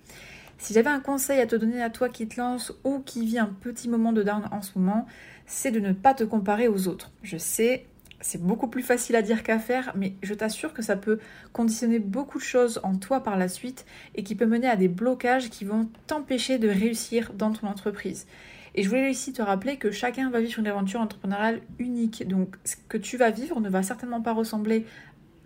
Si 0.58 0.72
j'avais 0.72 0.88
un 0.88 1.00
conseil 1.00 1.40
à 1.40 1.46
te 1.46 1.54
donner 1.54 1.82
à 1.82 1.90
toi 1.90 2.08
qui 2.08 2.26
te 2.26 2.40
lance 2.40 2.72
ou 2.82 3.00
qui 3.00 3.26
vit 3.26 3.38
un 3.38 3.46
petit 3.60 3.88
moment 3.88 4.12
de 4.12 4.22
down 4.22 4.48
en 4.50 4.62
ce 4.62 4.78
moment, 4.78 5.06
c'est 5.46 5.70
de 5.70 5.80
ne 5.80 5.92
pas 5.92 6.14
te 6.14 6.24
comparer 6.24 6.68
aux 6.68 6.88
autres. 6.88 7.10
Je 7.22 7.36
sais, 7.36 7.86
c'est 8.20 8.42
beaucoup 8.42 8.68
plus 8.68 8.82
facile 8.82 9.16
à 9.16 9.22
dire 9.22 9.42
qu'à 9.42 9.58
faire, 9.58 9.92
mais 9.96 10.14
je 10.22 10.34
t'assure 10.34 10.72
que 10.72 10.82
ça 10.82 10.96
peut 10.96 11.18
conditionner 11.52 11.98
beaucoup 11.98 12.38
de 12.38 12.44
choses 12.44 12.80
en 12.82 12.96
toi 12.96 13.22
par 13.22 13.36
la 13.36 13.48
suite 13.48 13.86
et 14.14 14.22
qui 14.22 14.34
peut 14.34 14.46
mener 14.46 14.68
à 14.68 14.76
des 14.76 14.88
blocages 14.88 15.50
qui 15.50 15.64
vont 15.64 15.88
t'empêcher 16.06 16.58
de 16.58 16.68
réussir 16.68 17.32
dans 17.34 17.52
ton 17.52 17.66
entreprise. 17.66 18.26
Et 18.74 18.82
je 18.82 18.88
voulais 18.88 19.10
ici 19.10 19.32
te 19.32 19.40
rappeler 19.40 19.78
que 19.78 19.90
chacun 19.90 20.28
va 20.30 20.40
vivre 20.40 20.58
une 20.58 20.66
aventure 20.66 21.00
entrepreneuriale 21.00 21.62
unique. 21.78 22.28
Donc 22.28 22.56
ce 22.64 22.76
que 22.88 22.98
tu 22.98 23.16
vas 23.16 23.30
vivre 23.30 23.60
ne 23.60 23.70
va 23.70 23.82
certainement 23.82 24.20
pas 24.20 24.34
ressembler 24.34 24.84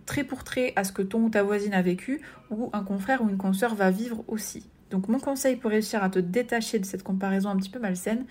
trait 0.05 0.25
pour 0.25 0.43
trait 0.43 0.73
à 0.75 0.83
ce 0.83 0.91
que 0.91 1.01
ton 1.01 1.23
ou 1.23 1.29
ta 1.29 1.43
voisine 1.43 1.73
a 1.73 1.81
vécu 1.81 2.21
ou 2.49 2.69
un 2.73 2.83
confrère 2.83 3.21
ou 3.21 3.29
une 3.29 3.37
consoeur 3.37 3.75
va 3.75 3.89
vivre 3.89 4.25
aussi. 4.27 4.67
Donc 4.89 5.07
mon 5.07 5.19
conseil 5.19 5.55
pour 5.55 5.71
réussir 5.71 6.03
à 6.03 6.09
te 6.09 6.19
détacher 6.19 6.79
de 6.79 6.85
cette 6.85 7.03
comparaison 7.03 7.49
un 7.49 7.55
petit 7.55 7.69
peu 7.69 7.79
malsaine, 7.79 8.25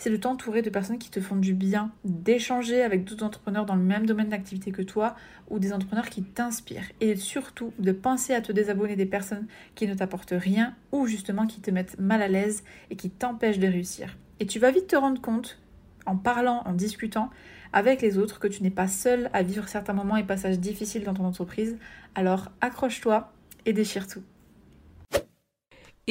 c'est 0.00 0.08
de 0.08 0.16
t'entourer 0.16 0.62
de 0.62 0.70
personnes 0.70 0.96
qui 0.96 1.10
te 1.10 1.20
font 1.20 1.36
du 1.36 1.52
bien, 1.52 1.92
d'échanger 2.04 2.82
avec 2.82 3.04
d'autres 3.04 3.22
entrepreneurs 3.22 3.66
dans 3.66 3.74
le 3.74 3.82
même 3.82 4.06
domaine 4.06 4.30
d'activité 4.30 4.72
que 4.72 4.80
toi 4.80 5.14
ou 5.50 5.58
des 5.58 5.74
entrepreneurs 5.74 6.08
qui 6.08 6.22
t'inspirent. 6.22 6.90
Et 7.02 7.16
surtout 7.16 7.74
de 7.78 7.92
penser 7.92 8.32
à 8.32 8.40
te 8.40 8.50
désabonner 8.50 8.96
des 8.96 9.04
personnes 9.04 9.46
qui 9.74 9.86
ne 9.86 9.92
t'apportent 9.92 10.32
rien 10.34 10.74
ou 10.90 11.06
justement 11.06 11.46
qui 11.46 11.60
te 11.60 11.70
mettent 11.70 12.00
mal 12.00 12.22
à 12.22 12.28
l'aise 12.28 12.64
et 12.88 12.96
qui 12.96 13.10
t'empêchent 13.10 13.58
de 13.58 13.66
réussir. 13.66 14.16
Et 14.40 14.46
tu 14.46 14.58
vas 14.58 14.70
vite 14.70 14.86
te 14.86 14.96
rendre 14.96 15.20
compte, 15.20 15.58
en 16.06 16.16
parlant, 16.16 16.62
en 16.64 16.72
discutant 16.72 17.28
avec 17.74 18.00
les 18.00 18.16
autres, 18.16 18.38
que 18.38 18.48
tu 18.48 18.62
n'es 18.62 18.70
pas 18.70 18.88
seul 18.88 19.28
à 19.34 19.42
vivre 19.42 19.68
certains 19.68 19.92
moments 19.92 20.16
et 20.16 20.24
passages 20.24 20.58
difficiles 20.58 21.04
dans 21.04 21.12
ton 21.12 21.26
entreprise. 21.26 21.76
Alors 22.14 22.50
accroche-toi 22.62 23.34
et 23.66 23.74
déchire 23.74 24.06
tout. 24.06 24.22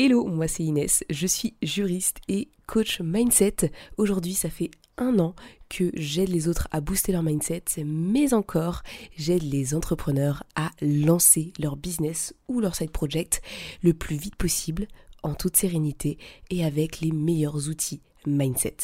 Hello, 0.01 0.25
moi 0.27 0.47
c'est 0.47 0.63
Inès, 0.63 1.03
je 1.09 1.27
suis 1.27 1.55
juriste 1.61 2.19
et 2.29 2.47
coach 2.67 3.01
mindset. 3.01 3.69
Aujourd'hui, 3.97 4.33
ça 4.33 4.49
fait 4.49 4.71
un 4.97 5.19
an 5.19 5.35
que 5.67 5.91
j'aide 5.93 6.29
les 6.29 6.47
autres 6.47 6.69
à 6.71 6.79
booster 6.79 7.11
leur 7.11 7.21
mindset, 7.21 7.65
mais 7.85 8.33
encore, 8.33 8.81
j'aide 9.17 9.43
les 9.43 9.75
entrepreneurs 9.75 10.45
à 10.55 10.71
lancer 10.81 11.51
leur 11.59 11.75
business 11.75 12.33
ou 12.47 12.61
leur 12.61 12.77
side 12.77 12.91
project 12.91 13.41
le 13.83 13.93
plus 13.93 14.15
vite 14.15 14.37
possible, 14.37 14.87
en 15.21 15.33
toute 15.33 15.57
sérénité 15.57 16.17
et 16.49 16.63
avec 16.63 17.01
les 17.01 17.11
meilleurs 17.11 17.67
outils 17.67 17.99
mindset. 18.25 18.77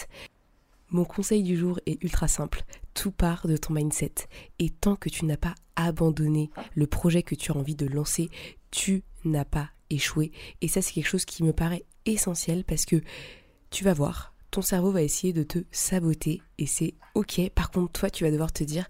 Mon 0.90 1.06
conseil 1.06 1.44
du 1.44 1.56
jour 1.56 1.80
est 1.86 2.04
ultra 2.04 2.28
simple. 2.28 2.64
Tout 2.94 3.12
part 3.12 3.48
de 3.48 3.56
ton 3.56 3.74
mindset. 3.74 4.16
Et 4.60 4.70
tant 4.70 4.98
que 4.98 5.08
tu 5.08 5.24
n'as 5.24 5.38
pas 5.38 5.56
abandonné 5.78 6.52
le 6.74 6.88
projet 6.88 7.24
que 7.24 7.36
tu 7.36 7.54
as 7.54 7.56
envie 7.56 7.76
de 7.76 7.86
lancer, 7.86 8.30
tu 8.70 9.04
n'as 9.28 9.46
pas 9.46 9.70
échouer. 9.90 10.32
Et 10.62 10.68
ça, 10.68 10.82
c'est 10.82 10.94
quelque 10.94 11.08
chose 11.08 11.26
qui 11.26 11.44
me 11.44 11.54
paraît 11.54 11.86
essentiel 12.06 12.64
parce 12.64 12.86
que 12.86 13.02
tu 13.70 13.84
vas 13.84 13.94
voir, 13.94 14.34
ton 14.52 14.62
cerveau 14.62 14.92
va 14.92 15.02
essayer 15.02 15.34
de 15.34 15.44
te 15.44 15.60
saboter 15.72 16.42
et 16.58 16.66
c'est 16.66 16.94
ok. 17.14 17.50
Par 17.54 17.72
contre, 17.72 18.00
toi, 18.00 18.10
tu 18.10 18.24
vas 18.24 18.32
devoir 18.32 18.54
te 18.54 18.64
dire 18.64 18.88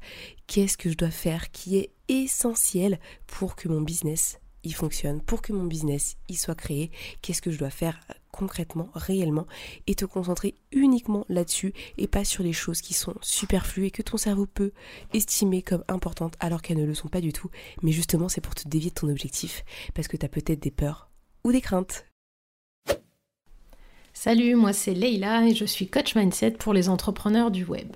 qu'est-ce 0.47 0.77
que 0.77 0.89
je 0.89 0.97
dois 0.97 1.11
faire 1.11 1.51
qui 1.51 1.77
est 1.77 1.91
essentiel 2.07 2.99
pour 3.25 3.55
que 3.55 3.67
mon 3.67 3.81
business 3.81 4.39
il 4.63 4.73
fonctionne, 4.73 5.21
pour 5.21 5.41
que 5.41 5.53
mon 5.53 5.65
business 5.65 6.17
il 6.27 6.37
soit 6.37 6.55
créé, 6.55 6.91
qu'est-ce 7.21 7.41
que 7.41 7.51
je 7.51 7.57
dois 7.57 7.69
faire 7.69 7.99
concrètement, 8.35 8.89
réellement, 8.93 9.47
et 9.87 9.95
te 9.95 10.03
concentrer 10.03 10.55
uniquement 10.73 11.25
là-dessus 11.29 11.73
et 11.97 12.07
pas 12.07 12.25
sur 12.25 12.43
les 12.43 12.51
choses 12.51 12.81
qui 12.81 12.93
sont 12.93 13.15
superflues 13.21 13.85
et 13.85 13.91
que 13.91 14.01
ton 14.01 14.17
cerveau 14.17 14.45
peut 14.45 14.73
estimer 15.13 15.61
comme 15.61 15.85
importantes 15.87 16.35
alors 16.41 16.61
qu'elles 16.61 16.79
ne 16.79 16.85
le 16.85 16.93
sont 16.93 17.07
pas 17.07 17.21
du 17.21 17.31
tout. 17.31 17.49
Mais 17.81 17.93
justement, 17.93 18.27
c'est 18.27 18.41
pour 18.41 18.53
te 18.53 18.67
dévier 18.67 18.89
de 18.89 18.95
ton 18.95 19.09
objectif 19.09 19.63
parce 19.93 20.09
que 20.09 20.17
tu 20.17 20.25
as 20.25 20.29
peut-être 20.29 20.59
des 20.59 20.71
peurs 20.71 21.09
ou 21.45 21.53
des 21.53 21.61
craintes. 21.61 22.05
Salut, 24.13 24.55
moi 24.55 24.73
c'est 24.73 24.93
Leila 24.93 25.45
et 25.45 25.55
je 25.55 25.65
suis 25.65 25.87
coach 25.87 26.15
mindset 26.15 26.51
pour 26.51 26.73
les 26.73 26.89
entrepreneurs 26.89 27.51
du 27.51 27.65
web. 27.65 27.95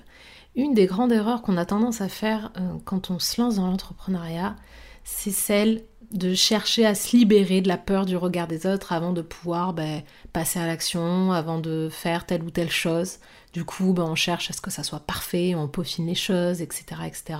Une 0.55 0.74
des 0.74 0.86
grandes 0.86 1.12
erreurs 1.12 1.41
qu'on 1.41 1.58
a 1.58 1.65
tendance 1.65 2.01
à 2.01 2.10
faire 2.10 2.51
euh, 2.58 2.77
quand 2.86 3.10
on 3.10 3.19
se 3.19 3.41
lance 3.41 3.55
dans 3.55 3.67
l'entrepreneuriat, 3.67 4.55
c'est 5.03 5.31
celle 5.31 5.84
de 6.12 6.34
chercher 6.34 6.86
à 6.86 6.96
se 6.96 7.16
libérer 7.16 7.62
de 7.62 7.68
la 7.68 7.78
peur 7.78 8.06
du 8.06 8.18
regard 8.18 8.48
des 8.48 8.66
autres 8.66 8.94
avant 8.94 9.13
de 9.13 9.22
pouvoir 9.22 9.74
ben, 9.74 10.01
passer 10.34 10.60
à 10.60 10.66
l'action, 10.66 11.32
avant 11.32 11.60
de 11.60 11.89
faire 11.92 12.25
telle 12.25 12.44
ou 12.44 12.50
telle 12.50 12.72
chose. 12.72 13.18
Du 13.54 13.63
coup, 13.63 13.94
ben, 13.94 14.04
on 14.04 14.16
cherche 14.16 14.50
à 14.50 14.54
ce 14.54 14.62
que 14.62 14.72
ça 14.72 14.84
soit 14.84 15.01
parfait, 15.01 15.54
on 15.56 15.68
peaufine 15.68 16.08
les 16.08 16.16
choses, 16.16 16.62
etc. 16.62 17.01
etc. 17.06 17.39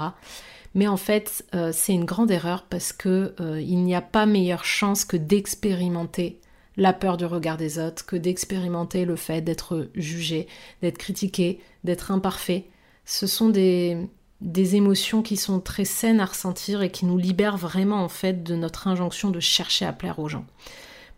Mais 0.76 0.88
en 0.88 0.98
fait, 0.98 1.44
euh, 1.56 1.72
c'est 1.74 1.94
une 1.94 2.06
grande 2.06 2.30
erreur 2.30 2.64
parce 2.64 2.94
que 2.94 3.34
euh, 3.40 3.60
il 3.60 3.84
n'y 3.84 3.96
a 3.96 4.02
pas 4.02 4.26
meilleure 4.26 4.66
chance 4.66 5.04
que 5.04 5.18
d'expérimenter 5.18 6.40
la 6.78 6.94
peur 6.94 7.18
du 7.18 7.26
regard 7.26 7.58
des 7.58 7.80
autres, 7.80 8.06
que 8.06 8.16
d'expérimenter 8.16 9.04
le 9.06 9.16
fait 9.16 9.42
d'être 9.42 9.90
jugé, 9.96 10.48
d'être 10.82 10.98
critiqué, 10.98 11.60
d'être 11.84 12.12
imparfait. 12.12 12.66
Ce 13.06 13.26
sont 13.26 13.50
des, 13.50 13.98
des 14.41 14.75
émotions 14.75 15.22
qui 15.22 15.38
sont 15.38 15.60
très 15.60 15.86
saines 15.86 16.19
à 16.19 16.25
ressentir 16.25 16.81
et 16.81 16.91
qui 16.91 17.05
nous 17.05 17.17
libèrent 17.17 17.58
vraiment 17.58 18.03
en 18.03 18.10
fait 18.10 18.43
de 18.43 18.55
notre 18.55 18.88
injonction 18.88 19.31
de 19.31 19.39
chercher 19.39 19.86
à 19.86 19.93
plaire 19.93 20.19
aux 20.19 20.29
gens. 20.29 20.46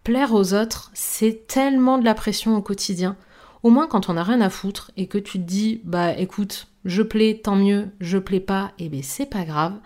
Plaire 0.04 0.34
aux 0.34 0.54
autres, 0.54 0.90
c'est 0.94 1.46
tellement 1.48 2.00
de 2.00 2.06
la 2.06 2.16
pression 2.16 2.56
au 2.56 2.62
quotidien. 2.62 3.16
Au 3.62 3.70
moins 3.70 3.88
quand 3.88 4.10
on 4.10 4.14
n'a 4.14 4.24
rien 4.24 4.42
à 4.42 4.50
foutre 4.50 4.92
et 4.98 5.08
que 5.08 5.20
tu 5.20 5.34
te 5.34 5.44
dis 5.44 5.82
bah 5.84 6.18
écoute, 6.18 6.68
je 6.86 7.04
plais, 7.04 7.40
tant 7.44 7.56
mieux, 7.56 7.90
je 8.00 8.18
plais 8.18 8.40
pas, 8.40 8.72
et 8.80 8.86
eh 8.86 8.90
bien 8.90 9.02
c'est 9.04 9.28
pas 9.28 9.44
grave. 9.44 9.80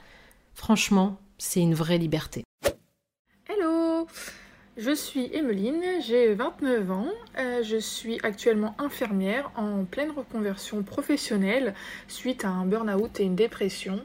Franchement, 0.54 1.20
c'est 1.38 1.60
une 1.60 1.74
vraie 1.74 1.98
liberté. 1.98 2.44
Hello 3.50 4.08
je 4.78 4.92
suis 4.92 5.30
Emeline, 5.34 5.82
j'ai 6.02 6.34
29 6.34 6.92
ans, 6.92 7.08
euh, 7.38 7.64
je 7.64 7.78
suis 7.78 8.20
actuellement 8.24 8.76
infirmière 8.78 9.50
en 9.56 9.86
pleine 9.86 10.12
reconversion 10.12 10.84
professionnelle 10.84 11.74
suite 12.10 12.44
à 12.44 12.50
un 12.50 12.66
burn-out 12.66 13.20
et 13.22 13.24
une 13.24 13.36
dépression 13.36 14.02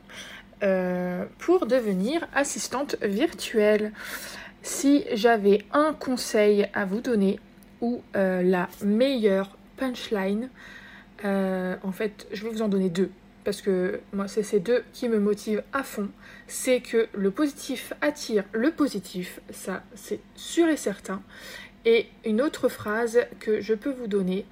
euh, 0.62 1.24
pour 1.38 1.66
devenir 1.66 2.24
assistante 2.34 2.94
virtuelle. 3.02 3.92
Si 4.62 5.04
j'avais 5.12 5.64
un 5.72 5.92
conseil 5.92 6.68
à 6.72 6.84
vous 6.84 7.00
donner 7.00 7.40
ou 7.80 8.02
euh, 8.14 8.42
la 8.42 8.68
meilleure 8.84 9.56
punchline, 9.76 10.50
en 11.24 11.92
fait 11.92 12.28
je 12.32 12.44
vais 12.44 12.50
vous 12.50 12.62
en 12.62 12.68
donner 12.68 12.90
deux 12.90 13.10
parce 13.44 13.62
que 13.62 14.00
moi 14.12 14.28
c'est 14.28 14.42
ces 14.42 14.60
deux 14.60 14.84
qui 14.92 15.08
me 15.08 15.18
motivent 15.18 15.62
à 15.72 15.82
fond, 15.82 16.08
c'est 16.46 16.80
que 16.80 17.08
le 17.14 17.30
positif 17.30 17.92
attire 18.00 18.44
le 18.52 18.70
positif, 18.70 19.40
ça 19.50 19.82
c'est 19.94 20.20
sûr 20.34 20.68
et 20.68 20.76
certain. 20.76 21.22
Et 21.84 22.08
une 22.24 22.42
autre 22.42 22.68
phrase 22.68 23.20
que 23.38 23.60
je 23.60 23.74
peux 23.74 23.92
vous 23.92 24.06
donner 24.06 24.44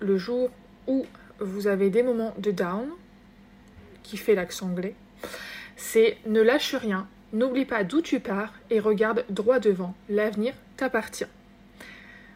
le 0.00 0.16
jour 0.16 0.50
où 0.86 1.04
vous 1.40 1.66
avez 1.66 1.90
des 1.90 2.02
moments 2.02 2.34
de 2.38 2.50
down, 2.50 2.88
qui 4.02 4.16
fait 4.16 4.34
l'accent 4.34 4.66
anglais, 4.66 4.94
c'est 5.76 6.16
ne 6.26 6.40
lâche 6.40 6.74
rien, 6.74 7.08
n'oublie 7.32 7.64
pas 7.64 7.84
d'où 7.84 8.00
tu 8.00 8.20
pars 8.20 8.52
et 8.70 8.78
regarde 8.78 9.24
droit 9.30 9.58
devant, 9.58 9.94
l'avenir 10.08 10.54
t'appartient. 10.76 11.26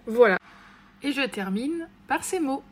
Voilà. 0.07 0.37
Et 1.03 1.13
je 1.13 1.27
termine 1.27 1.89
par 2.09 2.25
ces 2.25 2.41
mots. 2.41 2.63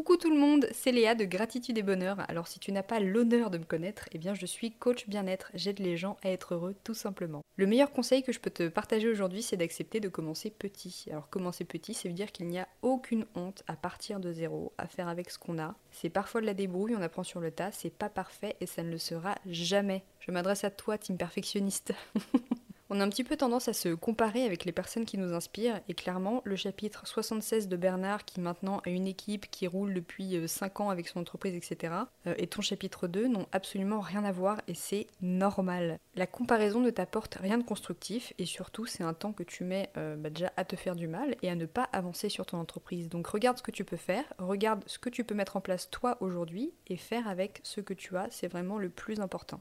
Coucou 0.00 0.16
tout 0.16 0.30
le 0.30 0.40
monde, 0.40 0.66
c'est 0.72 0.92
Léa 0.92 1.14
de 1.14 1.26
Gratitude 1.26 1.76
et 1.76 1.82
Bonheur. 1.82 2.24
Alors 2.28 2.48
si 2.48 2.58
tu 2.58 2.72
n'as 2.72 2.82
pas 2.82 3.00
l'honneur 3.00 3.50
de 3.50 3.58
me 3.58 3.64
connaître, 3.64 4.08
eh 4.12 4.18
bien 4.18 4.32
je 4.32 4.46
suis 4.46 4.70
coach 4.72 5.06
bien-être, 5.06 5.50
j'aide 5.52 5.78
les 5.78 5.98
gens 5.98 6.16
à 6.22 6.30
être 6.30 6.54
heureux 6.54 6.74
tout 6.84 6.94
simplement. 6.94 7.42
Le 7.56 7.66
meilleur 7.66 7.92
conseil 7.92 8.22
que 8.22 8.32
je 8.32 8.40
peux 8.40 8.48
te 8.48 8.68
partager 8.68 9.10
aujourd'hui, 9.10 9.42
c'est 9.42 9.58
d'accepter 9.58 10.00
de 10.00 10.08
commencer 10.08 10.48
petit. 10.48 11.04
Alors 11.10 11.28
commencer 11.28 11.66
petit, 11.66 11.92
ça 11.92 12.08
veut 12.08 12.14
dire 12.14 12.32
qu'il 12.32 12.46
n'y 12.46 12.58
a 12.58 12.66
aucune 12.80 13.26
honte 13.34 13.62
à 13.66 13.76
partir 13.76 14.20
de 14.20 14.32
zéro, 14.32 14.72
à 14.78 14.86
faire 14.86 15.06
avec 15.06 15.28
ce 15.28 15.38
qu'on 15.38 15.58
a. 15.58 15.74
C'est 15.90 16.08
parfois 16.08 16.40
de 16.40 16.46
la 16.46 16.54
débrouille, 16.54 16.96
on 16.96 17.02
apprend 17.02 17.22
sur 17.22 17.40
le 17.40 17.50
tas, 17.50 17.70
c'est 17.70 17.92
pas 17.92 18.08
parfait 18.08 18.56
et 18.62 18.66
ça 18.66 18.82
ne 18.82 18.90
le 18.90 18.96
sera 18.96 19.34
jamais. 19.44 20.02
Je 20.20 20.30
m'adresse 20.30 20.64
à 20.64 20.70
toi, 20.70 20.96
team 20.96 21.18
perfectionniste. 21.18 21.92
On 22.92 22.98
a 22.98 23.04
un 23.04 23.08
petit 23.08 23.22
peu 23.22 23.36
tendance 23.36 23.68
à 23.68 23.72
se 23.72 23.90
comparer 23.90 24.44
avec 24.44 24.64
les 24.64 24.72
personnes 24.72 25.04
qui 25.04 25.16
nous 25.16 25.32
inspirent 25.32 25.80
et 25.88 25.94
clairement 25.94 26.42
le 26.44 26.56
chapitre 26.56 27.06
76 27.06 27.68
de 27.68 27.76
Bernard 27.76 28.24
qui 28.24 28.40
maintenant 28.40 28.82
a 28.84 28.90
une 28.90 29.06
équipe 29.06 29.48
qui 29.48 29.68
roule 29.68 29.94
depuis 29.94 30.48
5 30.48 30.80
euh, 30.80 30.82
ans 30.82 30.90
avec 30.90 31.06
son 31.06 31.20
entreprise 31.20 31.54
etc. 31.54 31.94
Euh, 32.26 32.34
et 32.36 32.48
ton 32.48 32.62
chapitre 32.62 33.06
2 33.06 33.28
n'ont 33.28 33.46
absolument 33.52 34.00
rien 34.00 34.24
à 34.24 34.32
voir 34.32 34.60
et 34.66 34.74
c'est 34.74 35.06
normal. 35.22 36.00
La 36.16 36.26
comparaison 36.26 36.80
ne 36.80 36.90
t'apporte 36.90 37.36
rien 37.36 37.58
de 37.58 37.62
constructif 37.62 38.32
et 38.38 38.44
surtout 38.44 38.86
c'est 38.86 39.04
un 39.04 39.14
temps 39.14 39.32
que 39.32 39.44
tu 39.44 39.62
mets 39.62 39.90
euh, 39.96 40.16
bah, 40.16 40.30
déjà 40.30 40.52
à 40.56 40.64
te 40.64 40.74
faire 40.74 40.96
du 40.96 41.06
mal 41.06 41.36
et 41.42 41.48
à 41.48 41.54
ne 41.54 41.66
pas 41.66 41.88
avancer 41.92 42.28
sur 42.28 42.44
ton 42.44 42.58
entreprise. 42.58 43.08
Donc 43.08 43.28
regarde 43.28 43.58
ce 43.58 43.62
que 43.62 43.70
tu 43.70 43.84
peux 43.84 43.96
faire, 43.96 44.24
regarde 44.38 44.82
ce 44.86 44.98
que 44.98 45.10
tu 45.10 45.22
peux 45.22 45.36
mettre 45.36 45.54
en 45.56 45.60
place 45.60 45.90
toi 45.90 46.16
aujourd'hui 46.18 46.72
et 46.88 46.96
faire 46.96 47.28
avec 47.28 47.60
ce 47.62 47.80
que 47.80 47.94
tu 47.94 48.16
as, 48.16 48.26
c'est 48.32 48.48
vraiment 48.48 48.78
le 48.78 48.90
plus 48.90 49.20
important. 49.20 49.60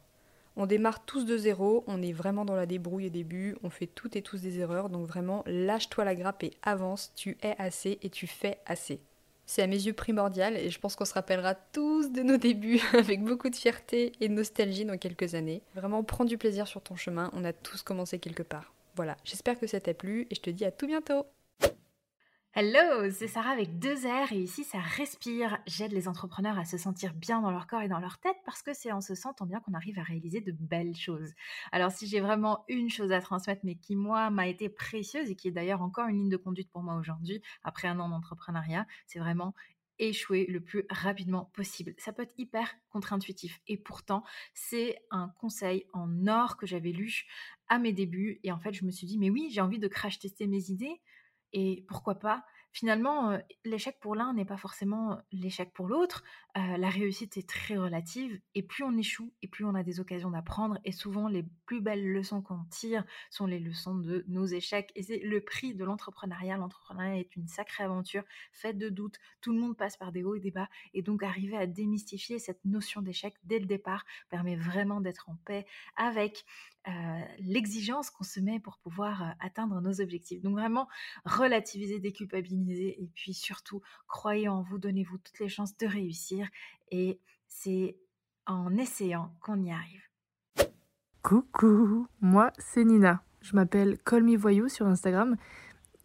On 0.62 0.66
démarre 0.66 1.06
tous 1.06 1.24
de 1.24 1.38
zéro, 1.38 1.86
on 1.88 2.02
est 2.02 2.12
vraiment 2.12 2.44
dans 2.44 2.58
la 2.58 2.66
débrouille 2.66 3.08
au 3.08 3.10
début, 3.10 3.56
on 3.64 3.70
fait 3.70 3.88
toutes 3.88 4.18
et 4.18 4.22
tous 4.22 4.42
des 4.42 4.60
erreurs, 4.60 4.90
donc 4.90 5.08
vraiment 5.08 5.42
lâche-toi 5.48 6.04
la 6.04 6.16
grappe 6.16 6.44
et 6.44 6.52
avance, 6.64 7.14
tu 7.16 7.38
es 7.42 7.56
assez 7.58 7.98
et 8.02 8.10
tu 8.10 8.28
fais 8.28 8.60
assez. 8.66 9.00
C'est 9.46 9.62
à 9.62 9.68
mes 9.68 9.82
yeux 9.82 9.94
primordial 9.94 10.58
et 10.58 10.70
je 10.70 10.78
pense 10.78 10.98
qu'on 10.98 11.06
se 11.06 11.14
rappellera 11.14 11.56
tous 11.56 12.12
de 12.12 12.24
nos 12.24 12.36
débuts 12.36 12.82
avec 12.94 13.24
beaucoup 13.24 13.50
de 13.50 13.56
fierté 13.56 14.12
et 14.20 14.28
de 14.28 14.34
nostalgie 14.34 14.84
dans 14.84 14.98
quelques 14.98 15.34
années. 15.34 15.62
Vraiment 15.76 16.04
prends 16.04 16.26
du 16.26 16.38
plaisir 16.38 16.68
sur 16.68 16.82
ton 16.82 16.98
chemin, 16.98 17.32
on 17.32 17.46
a 17.46 17.54
tous 17.54 17.82
commencé 17.82 18.20
quelque 18.20 18.44
part. 18.44 18.74
Voilà, 18.98 19.16
j'espère 19.24 19.58
que 19.58 19.66
ça 19.66 19.80
t'a 19.80 19.94
plu 19.94 20.28
et 20.30 20.36
je 20.36 20.42
te 20.42 20.50
dis 20.50 20.66
à 20.66 20.72
tout 20.72 20.88
bientôt 20.88 21.24
Hello, 22.56 23.12
c'est 23.12 23.28
Sarah 23.28 23.52
avec 23.52 23.78
deux 23.78 24.08
R 24.08 24.32
et 24.32 24.40
ici 24.40 24.64
ça 24.64 24.80
respire. 24.80 25.60
J'aide 25.68 25.92
les 25.92 26.08
entrepreneurs 26.08 26.58
à 26.58 26.66
se 26.66 26.80
sentir 26.80 27.14
bien 27.14 27.42
dans 27.42 27.52
leur 27.52 27.68
corps 27.68 27.84
et 27.84 27.88
dans 27.88 28.00
leur 28.00 28.18
tête 28.18 28.38
parce 28.44 28.64
que 28.64 28.74
c'est 28.74 28.92
en 28.92 29.02
se 29.02 29.14
sentant 29.14 29.46
bien 29.46 29.60
qu'on 29.60 29.76
arrive 29.76 30.00
à 30.00 30.04
réaliser 30.04 30.42
de 30.42 30.52
belles 30.52 30.96
choses. 30.96 31.32
Alors 31.72 31.92
si 31.92 32.08
j'ai 32.08 32.20
vraiment 32.22 32.66
une 32.68 32.90
chose 32.90 33.12
à 33.12 33.22
transmettre 33.22 33.62
mais 33.64 33.76
qui 33.76 33.96
moi 33.96 34.32
m'a 34.32 34.48
été 34.48 34.68
précieuse 34.68 35.30
et 35.30 35.36
qui 35.36 35.48
est 35.48 35.52
d'ailleurs 35.52 35.84
encore 35.84 36.08
une 36.08 36.18
ligne 36.18 36.30
de 36.30 36.38
conduite 36.38 36.72
pour 36.72 36.82
moi 36.82 36.96
aujourd'hui 36.96 37.40
après 37.64 37.88
un 37.88 38.00
an 38.00 38.10
d'entrepreneuriat, 38.10 38.88
c'est 39.06 39.20
vraiment 39.20 39.54
échouer 40.00 40.48
le 40.48 40.60
plus 40.60 40.86
rapidement 40.90 41.46
possible. 41.54 41.94
Ça 42.00 42.14
peut 42.14 42.24
être 42.24 42.34
hyper 42.40 42.74
contre-intuitif 42.90 43.62
et 43.68 43.78
pourtant 43.78 44.24
c'est 44.56 44.98
un 45.12 45.30
conseil 45.40 45.86
en 45.94 46.26
or 46.26 46.58
que 46.58 46.66
j'avais 46.66 46.94
lu 46.94 47.26
à 47.68 47.78
mes 47.78 47.94
débuts 47.94 48.40
et 48.44 48.52
en 48.52 48.60
fait 48.60 48.74
je 48.74 48.86
me 48.86 48.92
suis 48.92 49.06
dit 49.06 49.20
mais 49.20 49.30
oui 49.30 49.50
j'ai 49.52 49.62
envie 49.62 49.78
de 49.78 49.88
crash 49.88 50.18
tester 50.18 50.48
mes 50.48 50.72
idées 50.72 51.00
et 51.54 51.86
pourquoi 51.88 52.16
pas 52.16 52.44
finalement, 52.72 53.38
l'échec 53.66 54.00
pour 54.00 54.16
l'un 54.16 54.34
n'est 54.34 54.46
pas 54.46 54.58
forcément 54.58 55.20
l'échec 55.32 55.74
pour 55.74 55.88
l'autre. 55.88 56.24
la 56.56 56.90
réussite 56.90 57.38
est 57.38 57.48
très 57.48 57.78
relative 57.78 58.40
et 58.54 58.64
plus 58.64 58.84
on 58.84 58.98
échoue 58.98 59.34
et 59.42 59.48
plus 59.48 59.66
on 59.66 59.76
a 59.76 59.84
des 59.84 60.00
occasions 60.00 60.32
d'apprendre. 60.32 60.78
Et 60.84 60.92
souvent, 60.92 61.28
les 61.28 61.46
plus 61.66 61.82
belles 61.82 62.06
leçons 62.06 62.42
qu'on 62.42 62.64
tire 62.70 63.04
sont 63.30 63.46
les 63.46 63.60
leçons 63.60 63.96
de 63.96 64.26
nos 64.28 64.46
échecs. 64.46 64.92
Et 64.96 65.04
c'est 65.04 65.20
le 65.20 65.42
prix 65.42 65.74
de 65.74 65.84
l'entrepreneuriat. 65.84 66.58
L'entrepreneuriat 66.58 67.18
est 67.18 67.36
une 67.36 67.48
sacrée 67.48 67.84
aventure 67.84 68.24
faite 68.52 68.78
de 68.78 68.90
doutes. 68.90 69.20
Tout 69.42 69.54
le 69.54 69.60
monde 69.60 69.78
passe 69.78 69.98
par 69.98 70.12
des 70.12 70.24
hauts 70.24 70.36
et 70.36 70.40
des 70.40 70.52
bas. 70.52 70.70
Et 70.94 71.02
donc, 71.02 71.24
arriver 71.24 71.58
à 71.58 71.68
démystifier 71.68 72.40
cette 72.40 72.64
notion 72.66 73.02
d'échec 73.02 73.36
dès 73.44 73.60
le 73.60 73.66
départ 73.66 74.06
permet 74.30 74.56
vraiment 74.56 75.02
d'être 75.02 75.30
en 75.30 75.36
paix 75.46 75.66
avec 75.96 76.46
l'exigence 77.40 78.10
qu'on 78.10 78.24
se 78.24 78.40
met 78.40 78.60
pour 78.60 78.78
pouvoir 78.78 79.36
atteindre 79.40 79.82
nos 79.82 80.02
objectifs. 80.02 80.42
Donc 80.42 80.54
vraiment, 80.54 80.88
relativiser, 81.26 82.00
déculpabiliser 82.00 83.02
et 83.02 83.10
puis 83.16 83.34
surtout, 83.34 83.82
croyez 84.08 84.50
en 84.50 84.62
vous, 84.62 84.78
donnez-vous 84.78 85.18
toutes 85.18 85.40
les 85.40 85.50
chances 85.50 85.76
de 85.78 85.88
réussir 85.88 86.48
et 86.92 87.20
c'est 87.48 87.98
en 88.46 88.76
essayant 88.78 89.34
qu'on 89.42 89.62
y 89.62 89.72
arrive. 89.72 90.02
Coucou, 91.22 92.08
moi 92.22 92.52
c'est 92.58 92.84
Nina. 92.84 93.24
Je 93.42 93.56
m'appelle 93.56 93.98
Call 94.00 94.36
Voyou 94.36 94.68
sur 94.68 94.86
Instagram 94.86 95.36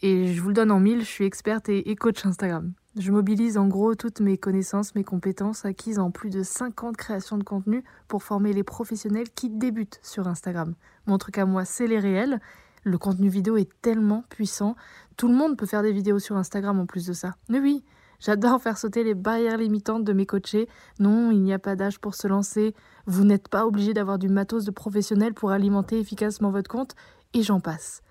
et 0.03 0.33
je 0.33 0.41
vous 0.41 0.49
le 0.49 0.55
donne 0.55 0.71
en 0.71 0.81
mille, 0.81 1.01
je 1.01 1.11
suis 1.11 1.25
experte 1.25 1.69
et 1.69 1.97
coach 1.97 2.25
Instagram. 2.27 2.75
Je 2.97 3.11
mobilise 3.11 3.59
en 3.59 3.67
gros 3.67 3.97
toutes 3.97 4.21
mes 4.21 4.39
connaissances, 4.39 4.95
mes 4.95 5.03
compétences 5.03 5.65
acquises 5.65 5.99
en 5.99 6.13
plus 6.13 6.31
de 6.31 6.45
50 6.45 6.97
créations 6.97 7.39
de 7.39 7.43
contenu 7.43 7.83
pour 8.07 8.23
former 8.23 8.53
les 8.53 8.63
professionnels 8.63 9.31
qui 9.35 9.51
débutent 9.51 9.99
sur 10.01 10.29
Instagram. 10.29 10.75
Mon 11.07 11.19
truc 11.19 11.39
à 11.39 11.45
moi, 11.45 11.65
c'est 11.65 11.89
les 11.89 11.99
réels. 11.99 12.39
Le 12.85 12.97
contenu 12.97 13.29
vidéo 13.29 13.57
est 13.57 13.69
tellement 13.83 14.23
puissant. 14.29 14.77
Tout 15.17 15.27
le 15.27 15.35
monde 15.35 15.57
peut 15.57 15.67
faire 15.67 15.83
des 15.83 15.91
vidéos 15.91 16.21
sur 16.21 16.37
Instagram 16.37 16.79
en 16.79 16.87
plus 16.87 17.05
de 17.05 17.13
ça. 17.15 17.35
Mais 17.49 17.59
oui, 17.59 17.83
j'adore 18.21 18.63
faire 18.63 18.79
sauter 18.79 19.03
les 19.03 19.15
barrières 19.15 19.57
limitantes 19.57 20.05
de 20.05 20.13
mes 20.13 20.27
coachés. 20.27 20.69
Non, 21.01 21.33
il 21.33 21.43
n'y 21.43 21.53
a 21.53 21.59
pas 21.59 21.75
d'âge 21.75 21.99
pour 21.99 22.15
se 22.15 22.29
lancer. 22.29 22.77
Vous 23.07 23.25
n'êtes 23.25 23.49
pas 23.49 23.67
obligé 23.67 23.93
d'avoir 23.93 24.21
du 24.21 24.29
matos 24.29 24.65
de 24.65 24.71
professionnel 24.71 25.35
pour 25.35 25.51
alimenter 25.51 25.99
efficacement 25.99 26.53
votre 26.53 26.71
compte. 26.71 26.95
Et 27.33 27.43
j'en 27.43 27.59
passe. 27.59 28.03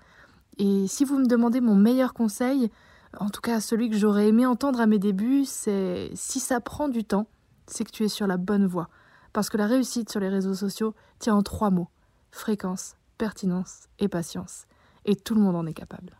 Et 0.58 0.86
si 0.88 1.06
vous 1.06 1.18
me 1.18 1.26
demandez 1.26 1.62
mon 1.62 1.74
meilleur 1.74 2.12
conseil, 2.12 2.70
en 3.18 3.30
tout 3.30 3.40
cas 3.40 3.60
celui 3.60 3.90
que 3.90 3.96
j'aurais 3.96 4.28
aimé 4.28 4.46
entendre 4.46 4.80
à 4.80 4.86
mes 4.86 4.98
débuts, 4.98 5.44
c'est 5.44 6.10
si 6.14 6.40
ça 6.40 6.60
prend 6.60 6.88
du 6.88 7.04
temps, 7.04 7.26
c'est 7.66 7.84
que 7.84 7.90
tu 7.90 8.04
es 8.04 8.08
sur 8.08 8.26
la 8.26 8.36
bonne 8.36 8.66
voie. 8.66 8.88
Parce 9.32 9.48
que 9.48 9.56
la 9.56 9.66
réussite 9.66 10.10
sur 10.10 10.20
les 10.20 10.28
réseaux 10.28 10.54
sociaux 10.54 10.94
tient 11.18 11.34
en 11.34 11.42
trois 11.42 11.70
mots. 11.70 11.88
Fréquence, 12.30 12.96
pertinence 13.18 13.88
et 13.98 14.08
patience. 14.08 14.66
Et 15.04 15.16
tout 15.16 15.34
le 15.34 15.40
monde 15.40 15.56
en 15.56 15.66
est 15.66 15.74
capable. 15.74 16.16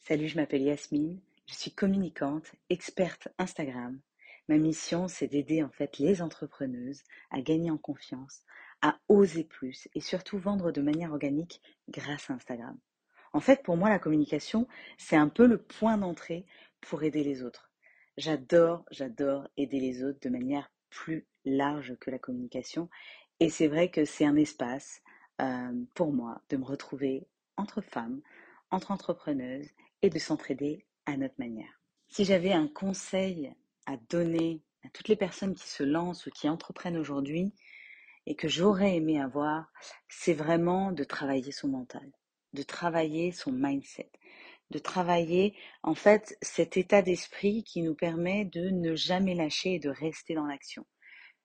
Salut, 0.00 0.28
je 0.28 0.36
m'appelle 0.36 0.62
Yasmine, 0.62 1.20
je 1.46 1.54
suis 1.54 1.70
communicante, 1.70 2.52
experte 2.68 3.28
Instagram. 3.38 3.98
Ma 4.48 4.58
mission, 4.58 5.08
c'est 5.08 5.28
d'aider 5.28 5.62
en 5.62 5.70
fait 5.70 5.98
les 5.98 6.20
entrepreneuses 6.20 7.02
à 7.30 7.40
gagner 7.40 7.70
en 7.70 7.78
confiance, 7.78 8.42
à 8.82 8.98
oser 9.08 9.44
plus 9.44 9.88
et 9.94 10.00
surtout 10.00 10.38
vendre 10.38 10.72
de 10.72 10.82
manière 10.82 11.12
organique 11.12 11.62
grâce 11.88 12.28
à 12.30 12.34
Instagram. 12.34 12.76
En 13.34 13.40
fait, 13.40 13.62
pour 13.62 13.76
moi, 13.76 13.88
la 13.88 13.98
communication, 13.98 14.68
c'est 14.98 15.16
un 15.16 15.28
peu 15.28 15.46
le 15.46 15.58
point 15.58 15.96
d'entrée 15.96 16.44
pour 16.80 17.02
aider 17.02 17.24
les 17.24 17.42
autres. 17.42 17.70
J'adore, 18.18 18.84
j'adore 18.90 19.48
aider 19.56 19.80
les 19.80 20.04
autres 20.04 20.20
de 20.20 20.28
manière 20.28 20.70
plus 20.90 21.26
large 21.46 21.96
que 21.98 22.10
la 22.10 22.18
communication. 22.18 22.90
Et 23.40 23.48
c'est 23.48 23.68
vrai 23.68 23.90
que 23.90 24.04
c'est 24.04 24.26
un 24.26 24.36
espace 24.36 25.00
euh, 25.40 25.72
pour 25.94 26.12
moi 26.12 26.42
de 26.50 26.58
me 26.58 26.64
retrouver 26.64 27.26
entre 27.56 27.80
femmes, 27.80 28.20
entre 28.70 28.90
entrepreneuses 28.90 29.70
et 30.02 30.10
de 30.10 30.18
s'entraider 30.18 30.84
à 31.06 31.16
notre 31.16 31.38
manière. 31.38 31.80
Si 32.08 32.24
j'avais 32.26 32.52
un 32.52 32.68
conseil 32.68 33.54
à 33.86 33.96
donner 34.10 34.62
à 34.84 34.90
toutes 34.90 35.08
les 35.08 35.16
personnes 35.16 35.54
qui 35.54 35.68
se 35.68 35.82
lancent 35.82 36.26
ou 36.26 36.30
qui 36.30 36.50
entreprennent 36.50 36.98
aujourd'hui 36.98 37.54
et 38.26 38.36
que 38.36 38.48
j'aurais 38.48 38.96
aimé 38.96 39.20
avoir, 39.20 39.72
c'est 40.08 40.34
vraiment 40.34 40.92
de 40.92 41.04
travailler 41.04 41.50
son 41.50 41.68
mental 41.68 42.12
de 42.52 42.62
travailler 42.62 43.32
son 43.32 43.52
mindset, 43.52 44.10
de 44.70 44.78
travailler 44.78 45.54
en 45.82 45.94
fait 45.94 46.36
cet 46.42 46.76
état 46.76 47.02
d'esprit 47.02 47.64
qui 47.64 47.82
nous 47.82 47.94
permet 47.94 48.44
de 48.44 48.70
ne 48.70 48.94
jamais 48.94 49.34
lâcher 49.34 49.74
et 49.74 49.78
de 49.78 49.90
rester 49.90 50.34
dans 50.34 50.46
l'action. 50.46 50.86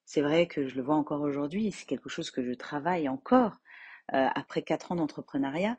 C'est 0.06 0.22
vrai 0.22 0.48
que 0.48 0.68
je 0.68 0.76
le 0.76 0.84
vois 0.84 0.96
encore 0.96 1.22
aujourd'hui, 1.22 1.72
c'est 1.72 1.86
quelque 1.86 2.10
chose 2.10 2.32
que 2.32 2.44
je 2.44 2.54
travaille 2.54 3.10
encore 3.10 3.58
euh, 4.14 4.28
après 4.36 4.62
quatre 4.62 4.92
ans 4.92 4.96
d'entrepreneuriat, 4.96 5.78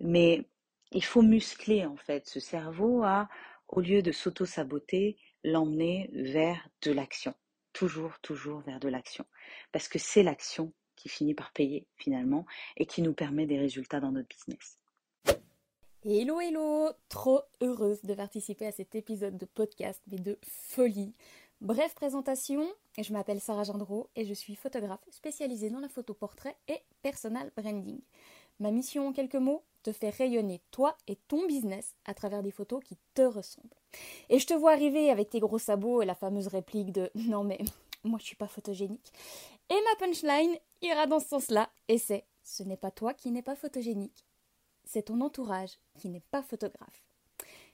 mais 0.00 0.48
il 0.92 1.04
faut 1.04 1.22
muscler 1.22 1.84
en 1.84 1.96
fait 1.96 2.28
ce 2.28 2.38
cerveau 2.38 3.02
à, 3.02 3.28
au 3.68 3.80
lieu 3.80 4.02
de 4.02 4.12
s'auto-saboter, 4.12 5.18
l'emmener 5.42 6.08
vers 6.12 6.68
de 6.82 6.92
l'action. 6.92 7.34
Toujours, 7.72 8.20
toujours 8.20 8.60
vers 8.60 8.78
de 8.78 8.88
l'action. 8.88 9.26
Parce 9.72 9.88
que 9.88 9.98
c'est 9.98 10.22
l'action 10.22 10.72
qui 10.96 11.08
finit 11.08 11.34
par 11.34 11.52
payer 11.52 11.86
finalement 11.96 12.46
et 12.76 12.86
qui 12.86 13.02
nous 13.02 13.12
permet 13.12 13.46
des 13.46 13.58
résultats 13.58 14.00
dans 14.00 14.12
notre 14.12 14.28
business. 14.28 14.78
Hello 16.06 16.38
hello 16.38 16.90
Trop 17.08 17.40
heureuse 17.62 18.02
de 18.02 18.12
participer 18.12 18.66
à 18.66 18.72
cet 18.72 18.94
épisode 18.94 19.38
de 19.38 19.46
podcast, 19.46 20.02
mais 20.10 20.18
de 20.18 20.38
folie. 20.42 21.14
Bref 21.60 21.94
présentation, 21.94 22.68
je 22.98 23.12
m'appelle 23.12 23.40
Sarah 23.40 23.64
Gendreau 23.64 24.10
et 24.16 24.26
je 24.26 24.34
suis 24.34 24.54
photographe 24.54 25.04
spécialisée 25.10 25.70
dans 25.70 25.80
la 25.80 25.88
photo 25.88 26.12
portrait 26.12 26.56
et 26.68 26.80
personal 27.02 27.50
branding. 27.56 28.00
Ma 28.60 28.70
mission 28.70 29.08
en 29.08 29.12
quelques 29.12 29.34
mots, 29.36 29.62
te 29.82 29.92
faire 29.92 30.12
rayonner 30.12 30.60
toi 30.70 30.96
et 31.08 31.16
ton 31.28 31.46
business 31.46 31.94
à 32.04 32.12
travers 32.12 32.42
des 32.42 32.50
photos 32.50 32.82
qui 32.84 32.98
te 33.14 33.22
ressemblent. 33.22 33.68
Et 34.28 34.38
je 34.38 34.46
te 34.46 34.54
vois 34.54 34.72
arriver 34.72 35.10
avec 35.10 35.30
tes 35.30 35.40
gros 35.40 35.58
sabots 35.58 36.02
et 36.02 36.06
la 36.06 36.14
fameuse 36.14 36.48
réplique 36.48 36.92
de 36.92 37.10
non 37.14 37.44
mais 37.44 37.58
moi 38.04 38.18
je 38.18 38.26
suis 38.26 38.36
pas 38.36 38.48
photogénique. 38.48 39.12
Et 39.70 39.74
ma 39.74 40.06
punchline 40.06 40.58
ira 40.84 41.06
dans 41.06 41.20
ce 41.20 41.28
sens-là, 41.28 41.70
et 41.88 41.98
c'est 41.98 42.24
ce 42.42 42.62
n'est 42.62 42.76
pas 42.76 42.90
toi 42.90 43.14
qui 43.14 43.30
n'es 43.30 43.42
pas 43.42 43.56
photogénique, 43.56 44.24
c'est 44.84 45.04
ton 45.04 45.20
entourage 45.20 45.78
qui 45.98 46.08
n'est 46.08 46.20
pas 46.20 46.42
photographe. 46.42 47.04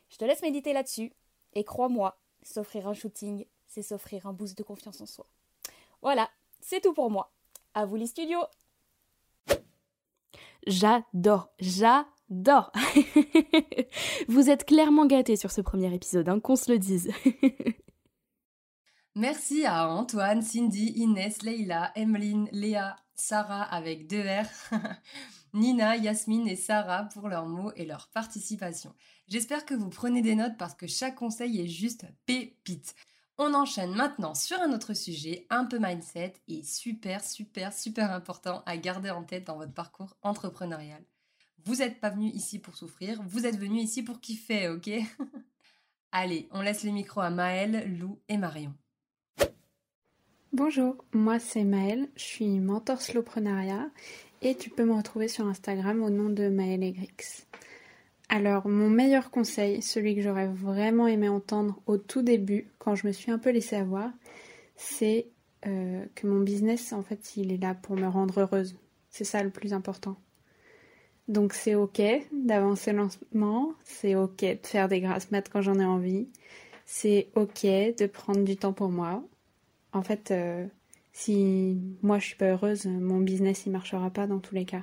Je 0.08 0.16
te 0.16 0.24
laisse 0.24 0.42
méditer 0.42 0.72
là-dessus, 0.72 1.12
et 1.54 1.64
crois-moi, 1.64 2.18
s'offrir 2.42 2.88
un 2.88 2.94
shooting, 2.94 3.44
c'est 3.66 3.82
s'offrir 3.82 4.26
un 4.26 4.32
boost 4.32 4.56
de 4.56 4.62
confiance 4.62 5.00
en 5.00 5.06
soi. 5.06 5.26
Voilà, 6.02 6.30
c'est 6.60 6.80
tout 6.80 6.92
pour 6.92 7.10
moi. 7.10 7.32
À 7.74 7.84
vous 7.84 7.96
les 7.96 8.06
studios 8.06 8.44
J'adore, 10.66 11.50
j'adore 11.58 12.72
Vous 14.28 14.50
êtes 14.50 14.64
clairement 14.66 15.06
gâtés 15.06 15.36
sur 15.36 15.50
ce 15.50 15.60
premier 15.60 15.92
épisode, 15.94 16.28
hein, 16.28 16.40
qu'on 16.40 16.56
se 16.56 16.70
le 16.70 16.78
dise 16.78 17.10
Merci 19.16 19.66
à 19.66 19.88
Antoine, 19.88 20.40
Cindy, 20.40 20.92
Inès, 20.96 21.42
Leila, 21.42 21.90
Emeline, 21.96 22.48
Léa, 22.52 22.96
Sarah 23.16 23.62
avec 23.62 24.06
deux 24.06 24.22
R 24.22 24.46
Nina, 25.52 25.96
Yasmine 25.96 26.46
et 26.46 26.54
Sarah 26.54 27.04
pour 27.04 27.28
leurs 27.28 27.46
mots 27.46 27.72
et 27.74 27.84
leur 27.84 28.08
participation. 28.08 28.94
J'espère 29.26 29.66
que 29.66 29.74
vous 29.74 29.90
prenez 29.90 30.22
des 30.22 30.36
notes 30.36 30.56
parce 30.56 30.74
que 30.74 30.86
chaque 30.86 31.16
conseil 31.16 31.60
est 31.60 31.66
juste 31.66 32.06
pépite. 32.24 32.94
On 33.36 33.52
enchaîne 33.54 33.94
maintenant 33.94 34.34
sur 34.34 34.60
un 34.60 34.72
autre 34.72 34.94
sujet, 34.94 35.46
un 35.50 35.64
peu 35.64 35.80
mindset 35.80 36.34
et 36.46 36.62
super, 36.62 37.24
super, 37.24 37.72
super 37.72 38.12
important 38.12 38.62
à 38.64 38.76
garder 38.76 39.10
en 39.10 39.24
tête 39.24 39.48
dans 39.48 39.56
votre 39.56 39.74
parcours 39.74 40.16
entrepreneurial. 40.22 41.02
Vous 41.64 41.76
n'êtes 41.76 42.00
pas 42.00 42.10
venu 42.10 42.28
ici 42.28 42.60
pour 42.60 42.76
souffrir, 42.76 43.20
vous 43.24 43.44
êtes 43.44 43.58
venu 43.58 43.80
ici 43.80 44.04
pour 44.04 44.20
kiffer, 44.20 44.68
ok? 44.68 44.88
Allez, 46.12 46.48
on 46.52 46.62
laisse 46.62 46.84
les 46.84 46.92
micros 46.92 47.22
à 47.22 47.30
Maëlle, 47.30 47.98
Lou 47.98 48.20
et 48.28 48.36
Marion. 48.36 48.74
Bonjour, 50.52 50.96
moi 51.12 51.38
c'est 51.38 51.62
Maëlle, 51.62 52.08
je 52.16 52.24
suis 52.24 52.58
mentor 52.58 53.00
slowpreneuriat 53.00 53.88
et 54.42 54.56
tu 54.56 54.68
peux 54.68 54.84
me 54.84 54.94
retrouver 54.94 55.28
sur 55.28 55.46
Instagram 55.46 56.02
au 56.02 56.10
nom 56.10 56.28
de 56.28 56.48
Maëlle 56.48 56.82
Egrix. 56.82 57.46
Alors, 58.28 58.66
mon 58.66 58.90
meilleur 58.90 59.30
conseil, 59.30 59.80
celui 59.80 60.16
que 60.16 60.22
j'aurais 60.22 60.48
vraiment 60.48 61.06
aimé 61.06 61.28
entendre 61.28 61.80
au 61.86 61.98
tout 61.98 62.22
début, 62.22 62.66
quand 62.80 62.96
je 62.96 63.06
me 63.06 63.12
suis 63.12 63.30
un 63.30 63.38
peu 63.38 63.50
laissée 63.50 63.76
avoir, 63.76 64.10
c'est 64.74 65.28
euh, 65.66 66.04
que 66.16 66.26
mon 66.26 66.40
business, 66.40 66.92
en 66.92 67.02
fait, 67.02 67.36
il 67.36 67.52
est 67.52 67.62
là 67.62 67.76
pour 67.76 67.94
me 67.94 68.08
rendre 68.08 68.40
heureuse. 68.40 68.76
C'est 69.08 69.22
ça 69.22 69.44
le 69.44 69.50
plus 69.50 69.72
important. 69.72 70.16
Donc 71.28 71.52
c'est 71.52 71.76
ok 71.76 72.02
d'avancer 72.32 72.92
lentement, 72.92 73.72
c'est 73.84 74.16
ok 74.16 74.40
de 74.40 74.66
faire 74.66 74.88
des 74.88 75.00
grasses 75.00 75.30
maths 75.30 75.48
quand 75.48 75.62
j'en 75.62 75.78
ai 75.78 75.84
envie, 75.84 76.28
c'est 76.86 77.28
ok 77.36 77.62
de 77.62 78.06
prendre 78.06 78.42
du 78.42 78.56
temps 78.56 78.72
pour 78.72 78.88
moi. 78.88 79.22
En 79.92 80.02
fait, 80.02 80.30
euh, 80.30 80.66
si 81.12 81.76
moi 82.02 82.18
je 82.18 82.26
suis 82.26 82.36
pas 82.36 82.52
heureuse, 82.52 82.86
mon 82.86 83.20
business 83.20 83.64
il 83.66 83.72
marchera 83.72 84.10
pas 84.10 84.26
dans 84.26 84.38
tous 84.38 84.54
les 84.54 84.64
cas. 84.64 84.82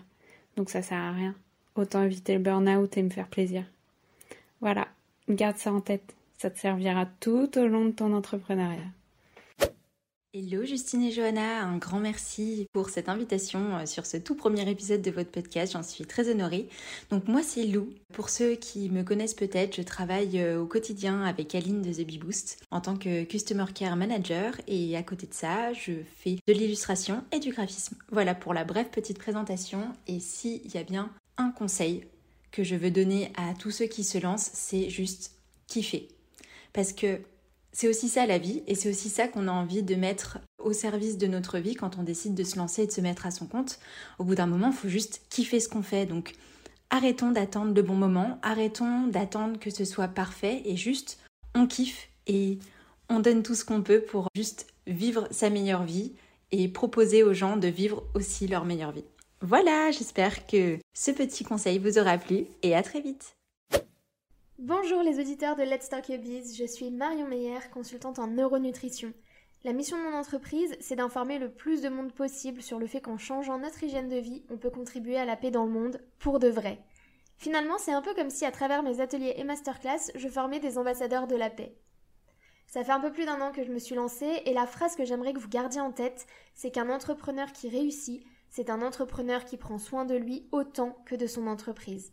Donc 0.56 0.70
ça 0.70 0.82
sert 0.82 0.98
à 0.98 1.12
rien. 1.12 1.36
Autant 1.76 2.04
éviter 2.04 2.34
le 2.34 2.40
burn-out 2.40 2.98
et 2.98 3.04
me 3.04 3.10
faire 3.10 3.28
plaisir. 3.28 3.64
Voilà, 4.62 4.88
garde 5.30 5.58
ça 5.58 5.72
en 5.72 5.82
tête. 5.82 6.16
Ça 6.38 6.50
te 6.50 6.60
servira 6.60 7.06
tout 7.20 7.58
au 7.58 7.68
long 7.68 7.86
de 7.86 7.92
ton 7.92 8.14
entrepreneuriat. 8.14 8.92
Hello 10.34 10.66
Justine 10.66 11.04
et 11.04 11.12
Johanna, 11.12 11.64
un 11.64 11.78
grand 11.78 12.02
merci 12.02 12.68
pour 12.74 12.90
cette 12.90 13.08
invitation 13.08 13.78
euh, 13.78 13.86
sur 13.86 14.06
ce 14.06 14.18
tout 14.18 14.36
premier 14.36 14.70
épisode 14.70 15.02
de 15.02 15.10
votre 15.10 15.32
podcast, 15.32 15.72
j'en 15.72 15.84
suis 15.84 16.04
très 16.04 16.30
honorée. 16.30 16.68
Donc 17.10 17.30
moi 17.30 17.42
c'est 17.42 17.64
Lou, 17.64 17.94
pour 18.12 18.28
ceux 18.28 18.56
qui 18.56 18.90
me 18.90 19.04
connaissent 19.04 19.34
peut-être, 19.34 19.78
je 19.78 19.82
travaille 19.84 20.42
euh, 20.42 20.62
au 20.62 20.66
quotidien 20.66 21.24
avec 21.24 21.56
Aline 21.56 21.82
de 21.82 21.94
The 21.94 22.06
Bee 22.06 22.18
Boost 22.18 22.62
en 22.72 22.82
tant 22.82 22.98
que 22.98 23.24
Customer 23.24 23.64
Care 23.74 23.96
Manager 23.96 24.54
et 24.68 24.98
à 24.98 25.02
côté 25.02 25.28
de 25.28 25.34
ça 25.34 25.72
je 25.72 25.94
fais 26.18 26.36
de 26.46 26.54
l'illustration 26.54 27.24
et 27.32 27.40
du 27.40 27.52
graphisme. 27.52 27.96
Voilà 28.12 28.36
pour 28.36 28.54
la 28.54 28.66
brève 28.66 28.90
petite 28.90 29.20
présentation 29.20 29.94
et 30.08 30.20
s'il 30.20 30.70
y 30.74 30.78
a 30.78 30.84
bien 30.84 31.10
un 31.38 31.52
conseil 31.52 32.04
que 32.52 32.66
je 32.66 32.76
veux 32.76 32.92
donner 32.92 33.32
à 33.38 33.54
tous 33.54 33.72
ceux 33.72 33.86
qui 33.86 34.04
se 34.04 34.18
lancent, 34.18 34.52
c'est 34.54 34.90
juste 34.90 35.38
kiffer. 35.68 36.10
Parce 36.74 36.92
que 36.92 37.22
c'est 37.78 37.88
aussi 37.88 38.10
ça 38.10 38.26
la 38.26 38.40
vie 38.40 38.64
et 38.66 38.74
c'est 38.74 38.90
aussi 38.90 39.08
ça 39.08 39.28
qu'on 39.28 39.48
a 39.48 39.52
envie 39.52 39.84
de 39.84 39.94
mettre 39.94 40.40
au 40.58 40.74
service 40.74 41.20
de 41.20 41.28
notre 41.28 41.60
vie 41.60 41.76
quand 41.76 42.00
on 42.00 42.04
décide 42.04 42.34
de 42.34 42.44
se 42.44 42.58
lancer 42.58 42.82
et 42.82 42.88
de 42.88 42.92
se 42.92 43.02
mettre 43.02 43.28
à 43.28 43.32
son 43.32 43.46
compte. 43.46 43.78
Au 44.18 44.24
bout 44.24 44.34
d'un 44.34 44.48
moment, 44.48 44.70
il 44.70 44.74
faut 44.74 44.88
juste 44.88 45.22
kiffer 45.30 45.60
ce 45.60 45.70
qu'on 45.70 45.84
fait. 45.84 46.08
Donc 46.08 46.34
arrêtons 46.90 47.30
d'attendre 47.30 47.76
le 47.76 47.82
bon 47.84 47.94
moment, 47.94 48.40
arrêtons 48.42 49.06
d'attendre 49.06 49.60
que 49.60 49.70
ce 49.70 49.86
soit 49.86 50.08
parfait 50.08 50.64
et 50.66 50.76
juste 50.76 51.20
on 51.54 51.68
kiffe 51.68 52.10
et 52.26 52.58
on 53.10 53.20
donne 53.20 53.44
tout 53.44 53.54
ce 53.54 53.64
qu'on 53.64 53.84
peut 53.84 54.02
pour 54.02 54.28
juste 54.36 54.66
vivre 54.88 55.28
sa 55.30 55.52
meilleure 55.52 55.84
vie 55.84 56.14
et 56.52 56.68
proposer 56.70 57.22
aux 57.22 57.36
gens 57.36 57.58
de 57.58 57.68
vivre 57.68 58.04
aussi 58.16 58.48
leur 58.48 58.66
meilleure 58.66 58.92
vie. 58.92 59.06
Voilà, 59.42 59.92
j'espère 59.92 60.48
que 60.48 60.80
ce 60.96 61.12
petit 61.12 61.44
conseil 61.44 61.78
vous 61.78 62.00
aura 62.00 62.18
plu 62.18 62.48
et 62.64 62.76
à 62.76 62.82
très 62.82 63.02
vite. 63.02 63.37
Bonjour 64.60 65.04
les 65.04 65.20
auditeurs 65.20 65.56
de 65.56 65.62
Let's 65.62 65.88
Talk 65.88 66.08
Biz, 66.08 66.58
je 66.58 66.66
suis 66.66 66.90
Marion 66.90 67.28
Meyer, 67.28 67.60
consultante 67.72 68.18
en 68.18 68.26
neuronutrition. 68.26 69.14
La 69.64 69.72
mission 69.72 70.00
de 70.00 70.02
mon 70.02 70.18
entreprise, 70.18 70.76
c'est 70.80 70.96
d'informer 70.96 71.38
le 71.38 71.52
plus 71.52 71.84
de 71.84 71.90
monde 71.90 72.12
possible 72.12 72.64
sur 72.64 72.80
le 72.80 72.88
fait 72.88 73.00
qu'en 73.00 73.20
changeant 73.20 73.60
notre 73.60 73.84
hygiène 73.84 74.10
de 74.10 74.16
vie, 74.16 74.44
on 74.50 74.58
peut 74.58 74.72
contribuer 74.72 75.16
à 75.16 75.26
la 75.26 75.36
paix 75.36 75.52
dans 75.52 75.64
le 75.64 75.72
monde, 75.72 76.02
pour 76.18 76.40
de 76.40 76.48
vrai. 76.48 76.80
Finalement, 77.38 77.78
c'est 77.78 77.92
un 77.92 78.02
peu 78.02 78.16
comme 78.16 78.32
si 78.32 78.46
à 78.46 78.52
travers 78.52 78.82
mes 78.82 79.00
ateliers 79.00 79.36
et 79.38 79.44
masterclass, 79.44 80.12
je 80.16 80.28
formais 80.28 80.60
des 80.60 80.80
ambassadeurs 80.80 81.28
de 81.28 81.36
la 81.36 81.52
paix. 81.52 81.78
Ça 82.66 82.84
fait 82.84 82.92
un 82.92 83.00
peu 83.00 83.12
plus 83.12 83.26
d'un 83.26 83.40
an 83.42 83.52
que 83.52 83.64
je 83.64 83.72
me 83.72 83.78
suis 83.78 83.94
lancée 83.94 84.42
et 84.46 84.56
la 84.56 84.66
phrase 84.66 84.96
que 84.96 85.06
j'aimerais 85.06 85.34
que 85.34 85.40
vous 85.40 85.50
gardiez 85.50 85.82
en 85.82 85.92
tête, 85.92 86.26
c'est 86.56 86.72
qu'un 86.72 86.90
entrepreneur 86.90 87.52
qui 87.52 87.70
réussit, 87.70 88.26
c'est 88.50 88.72
un 88.72 88.82
entrepreneur 88.82 89.46
qui 89.46 89.58
prend 89.58 89.78
soin 89.78 90.04
de 90.04 90.16
lui 90.16 90.48
autant 90.52 90.98
que 91.06 91.14
de 91.14 91.28
son 91.28 91.46
entreprise. 91.46 92.12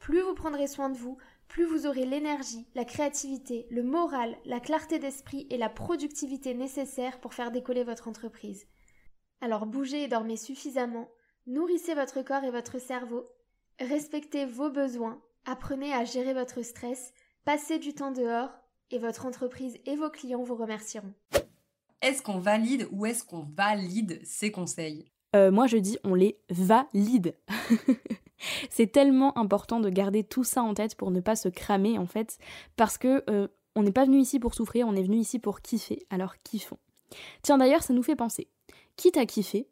Plus 0.00 0.20
vous 0.20 0.34
prendrez 0.34 0.66
soin 0.68 0.90
de 0.90 0.96
vous, 0.96 1.18
plus 1.48 1.64
vous 1.64 1.86
aurez 1.86 2.04
l'énergie, 2.04 2.66
la 2.74 2.84
créativité, 2.84 3.66
le 3.70 3.82
moral, 3.82 4.36
la 4.44 4.60
clarté 4.60 4.98
d'esprit 4.98 5.46
et 5.50 5.56
la 5.56 5.68
productivité 5.68 6.54
nécessaires 6.54 7.20
pour 7.20 7.34
faire 7.34 7.50
décoller 7.50 7.84
votre 7.84 8.06
entreprise. 8.06 8.66
Alors 9.40 9.66
bougez 9.66 10.04
et 10.04 10.08
dormez 10.08 10.36
suffisamment, 10.36 11.08
nourrissez 11.46 11.94
votre 11.94 12.22
corps 12.22 12.44
et 12.44 12.50
votre 12.50 12.78
cerveau, 12.78 13.26
respectez 13.80 14.44
vos 14.44 14.70
besoins, 14.70 15.22
apprenez 15.46 15.92
à 15.92 16.04
gérer 16.04 16.34
votre 16.34 16.62
stress, 16.62 17.12
passez 17.44 17.78
du 17.78 17.94
temps 17.94 18.12
dehors 18.12 18.50
et 18.90 18.98
votre 18.98 19.26
entreprise 19.26 19.78
et 19.86 19.96
vos 19.96 20.10
clients 20.10 20.42
vous 20.42 20.56
remercieront. 20.56 21.14
Est-ce 22.00 22.22
qu'on 22.22 22.38
valide 22.38 22.86
ou 22.92 23.06
est-ce 23.06 23.24
qu'on 23.24 23.42
valide 23.42 24.20
ces 24.24 24.52
conseils? 24.52 25.10
Euh, 25.36 25.50
Moi 25.50 25.66
je 25.66 25.76
dis 25.76 25.98
on 26.04 26.14
les 26.14 26.38
valide. 26.50 27.36
c'est 28.70 28.92
tellement 28.92 29.36
important 29.38 29.80
de 29.80 29.88
garder 29.88 30.24
tout 30.24 30.44
ça 30.44 30.62
en 30.62 30.74
tête 30.74 30.94
pour 30.96 31.10
ne 31.10 31.20
pas 31.20 31.36
se 31.36 31.48
cramer 31.48 31.98
en 31.98 32.06
fait, 32.06 32.38
parce 32.76 32.98
que 32.98 33.24
euh, 33.30 33.48
on 33.74 33.82
n'est 33.82 33.92
pas 33.92 34.04
venu 34.04 34.18
ici 34.18 34.38
pour 34.38 34.54
souffrir, 34.54 34.86
on 34.88 34.94
est 34.94 35.02
venu 35.02 35.16
ici 35.18 35.38
pour 35.38 35.60
kiffer, 35.60 36.06
alors 36.10 36.36
kiffons. 36.38 36.78
Tiens 37.42 37.58
d'ailleurs, 37.58 37.82
ça 37.82 37.94
nous 37.94 38.02
fait 38.02 38.16
penser. 38.16 38.48
Quitte 38.96 39.16
à 39.16 39.26
kiffer, 39.26 39.68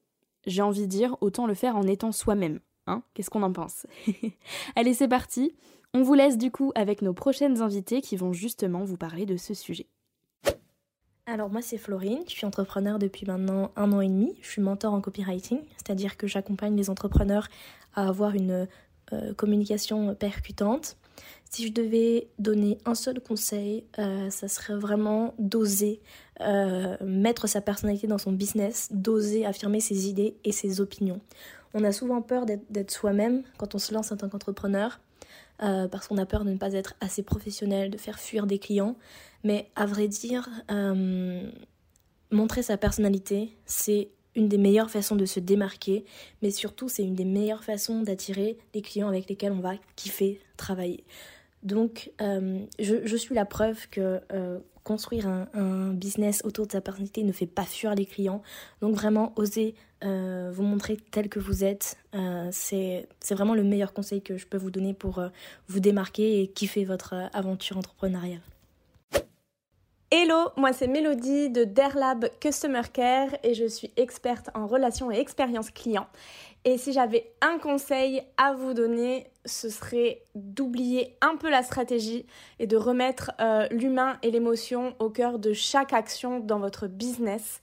j'ai 0.46 0.62
envie 0.62 0.82
de 0.82 0.86
dire, 0.86 1.16
autant 1.20 1.46
le 1.46 1.54
faire 1.54 1.76
en 1.76 1.82
étant 1.82 2.12
soi-même. 2.12 2.60
Hein 2.86 3.02
Qu'est-ce 3.14 3.30
qu'on 3.30 3.42
en 3.42 3.52
pense? 3.52 3.86
Allez, 4.76 4.94
c'est 4.94 5.08
parti. 5.08 5.54
On 5.92 6.02
vous 6.02 6.14
laisse 6.14 6.38
du 6.38 6.50
coup 6.50 6.72
avec 6.74 7.02
nos 7.02 7.14
prochaines 7.14 7.62
invités 7.62 8.00
qui 8.00 8.16
vont 8.16 8.32
justement 8.32 8.84
vous 8.84 8.96
parler 8.96 9.26
de 9.26 9.36
ce 9.36 9.54
sujet. 9.54 9.88
Alors 11.28 11.50
moi 11.50 11.60
c'est 11.60 11.76
Florine, 11.76 12.20
je 12.28 12.30
suis 12.34 12.46
entrepreneur 12.46 13.00
depuis 13.00 13.26
maintenant 13.26 13.72
un 13.74 13.90
an 13.90 14.00
et 14.00 14.06
demi, 14.06 14.36
je 14.42 14.48
suis 14.48 14.62
mentor 14.62 14.94
en 14.94 15.00
copywriting, 15.00 15.58
c'est-à-dire 15.76 16.16
que 16.16 16.28
j'accompagne 16.28 16.76
les 16.76 16.88
entrepreneurs 16.88 17.48
à 17.94 18.06
avoir 18.06 18.36
une 18.36 18.68
euh, 19.12 19.34
communication 19.34 20.14
percutante. 20.14 20.96
Si 21.50 21.66
je 21.66 21.72
devais 21.72 22.28
donner 22.38 22.78
un 22.84 22.94
seul 22.94 23.18
conseil, 23.20 23.82
euh, 23.98 24.30
ça 24.30 24.46
serait 24.46 24.76
vraiment 24.76 25.34
d'oser 25.40 26.00
euh, 26.42 26.96
mettre 27.04 27.48
sa 27.48 27.60
personnalité 27.60 28.06
dans 28.06 28.18
son 28.18 28.30
business, 28.30 28.88
d'oser 28.92 29.44
affirmer 29.44 29.80
ses 29.80 30.08
idées 30.08 30.36
et 30.44 30.52
ses 30.52 30.80
opinions. 30.80 31.20
On 31.74 31.82
a 31.82 31.90
souvent 31.90 32.22
peur 32.22 32.46
d'être 32.46 32.92
soi-même 32.92 33.42
quand 33.58 33.74
on 33.74 33.78
se 33.78 33.92
lance 33.92 34.12
en 34.12 34.16
tant 34.16 34.28
qu'entrepreneur, 34.28 35.00
parce 35.58 36.08
qu'on 36.08 36.18
a 36.18 36.26
peur 36.26 36.44
de 36.44 36.50
ne 36.50 36.58
pas 36.58 36.72
être 36.72 36.94
assez 37.00 37.22
professionnel, 37.22 37.90
de 37.90 37.98
faire 37.98 38.18
fuir 38.18 38.46
des 38.46 38.58
clients. 38.58 38.96
Mais 39.44 39.70
à 39.74 39.86
vrai 39.86 40.08
dire, 40.08 40.48
montrer 42.30 42.62
sa 42.62 42.76
personnalité, 42.76 43.56
c'est 43.64 44.10
une 44.36 44.48
des 44.48 44.58
meilleures 44.58 44.90
façons 44.90 45.16
de 45.16 45.24
se 45.24 45.40
démarquer, 45.40 46.04
mais 46.42 46.50
surtout 46.50 46.88
c'est 46.88 47.02
une 47.02 47.14
des 47.14 47.24
meilleures 47.24 47.64
façons 47.64 48.02
d'attirer 48.02 48.58
les 48.74 48.82
clients 48.82 49.08
avec 49.08 49.28
lesquels 49.28 49.52
on 49.52 49.60
va 49.60 49.74
kiffer 49.96 50.40
travailler. 50.56 51.04
Donc 51.62 52.12
euh, 52.20 52.60
je, 52.78 53.16
suis 53.16 53.34
la 53.34 53.46
preuve 53.46 53.88
que 53.88 54.20
euh, 54.32 54.58
construire 54.86 55.26
un, 55.26 55.92
business 55.92 56.42
autour 56.44 56.66
de 56.66 56.72
sa 56.72 56.80
personnalité 56.80 57.24
ne 57.24 57.32
fait 57.32 57.46
pas 57.46 57.64
fuir 57.64 57.94
les 57.94 58.06
clients. 58.06 58.40
Donc 58.80 58.94
vraiment, 58.94 59.32
osez 59.36 59.74
euh, 60.04 60.50
vous 60.54 60.62
montrer 60.62 60.96
tel 61.10 61.28
que 61.28 61.40
vous 61.40 61.64
êtes. 61.64 61.98
c'est 62.52 63.06
vraiment 63.30 63.54
le 63.54 63.64
meilleur 63.64 63.92
conseil 63.92 64.22
que 64.22 64.38
je 64.38 64.46
peux 64.46 64.58
vous 64.58 64.70
donner 64.70 64.94
pour 64.94 65.20
vous 65.68 65.80
démarquer 65.80 66.40
et 66.40 66.46
kiffer 66.48 66.84
votre 66.84 67.14
aventure 67.32 67.76
entrepreneuriale. 67.76 68.40
Hello, 70.12 70.50
moi 70.56 70.72
c'est 70.72 70.86
Mélodie 70.86 71.50
de 71.50 71.64
Derlab 71.64 72.28
Customer 72.38 72.82
Care 72.92 73.30
et 73.42 73.54
je 73.54 73.66
suis 73.66 73.90
experte 73.96 74.50
en 74.54 74.68
relations 74.68 75.10
et 75.10 75.18
expérience 75.18 75.70
client. 75.70 76.06
Et 76.64 76.78
si 76.78 76.92
j'avais 76.92 77.32
un 77.40 77.58
conseil 77.58 78.22
à 78.36 78.52
vous 78.52 78.72
donner, 78.72 79.26
ce 79.46 79.70
serait 79.70 80.22
d'oublier 80.34 81.16
un 81.20 81.36
peu 81.36 81.48
la 81.48 81.62
stratégie 81.62 82.26
et 82.58 82.66
de 82.66 82.76
remettre 82.76 83.32
euh, 83.40 83.66
l'humain 83.70 84.18
et 84.22 84.30
l'émotion 84.30 84.94
au 84.98 85.08
cœur 85.08 85.38
de 85.38 85.52
chaque 85.52 85.92
action 85.92 86.40
dans 86.40 86.58
votre 86.58 86.88
business. 86.88 87.60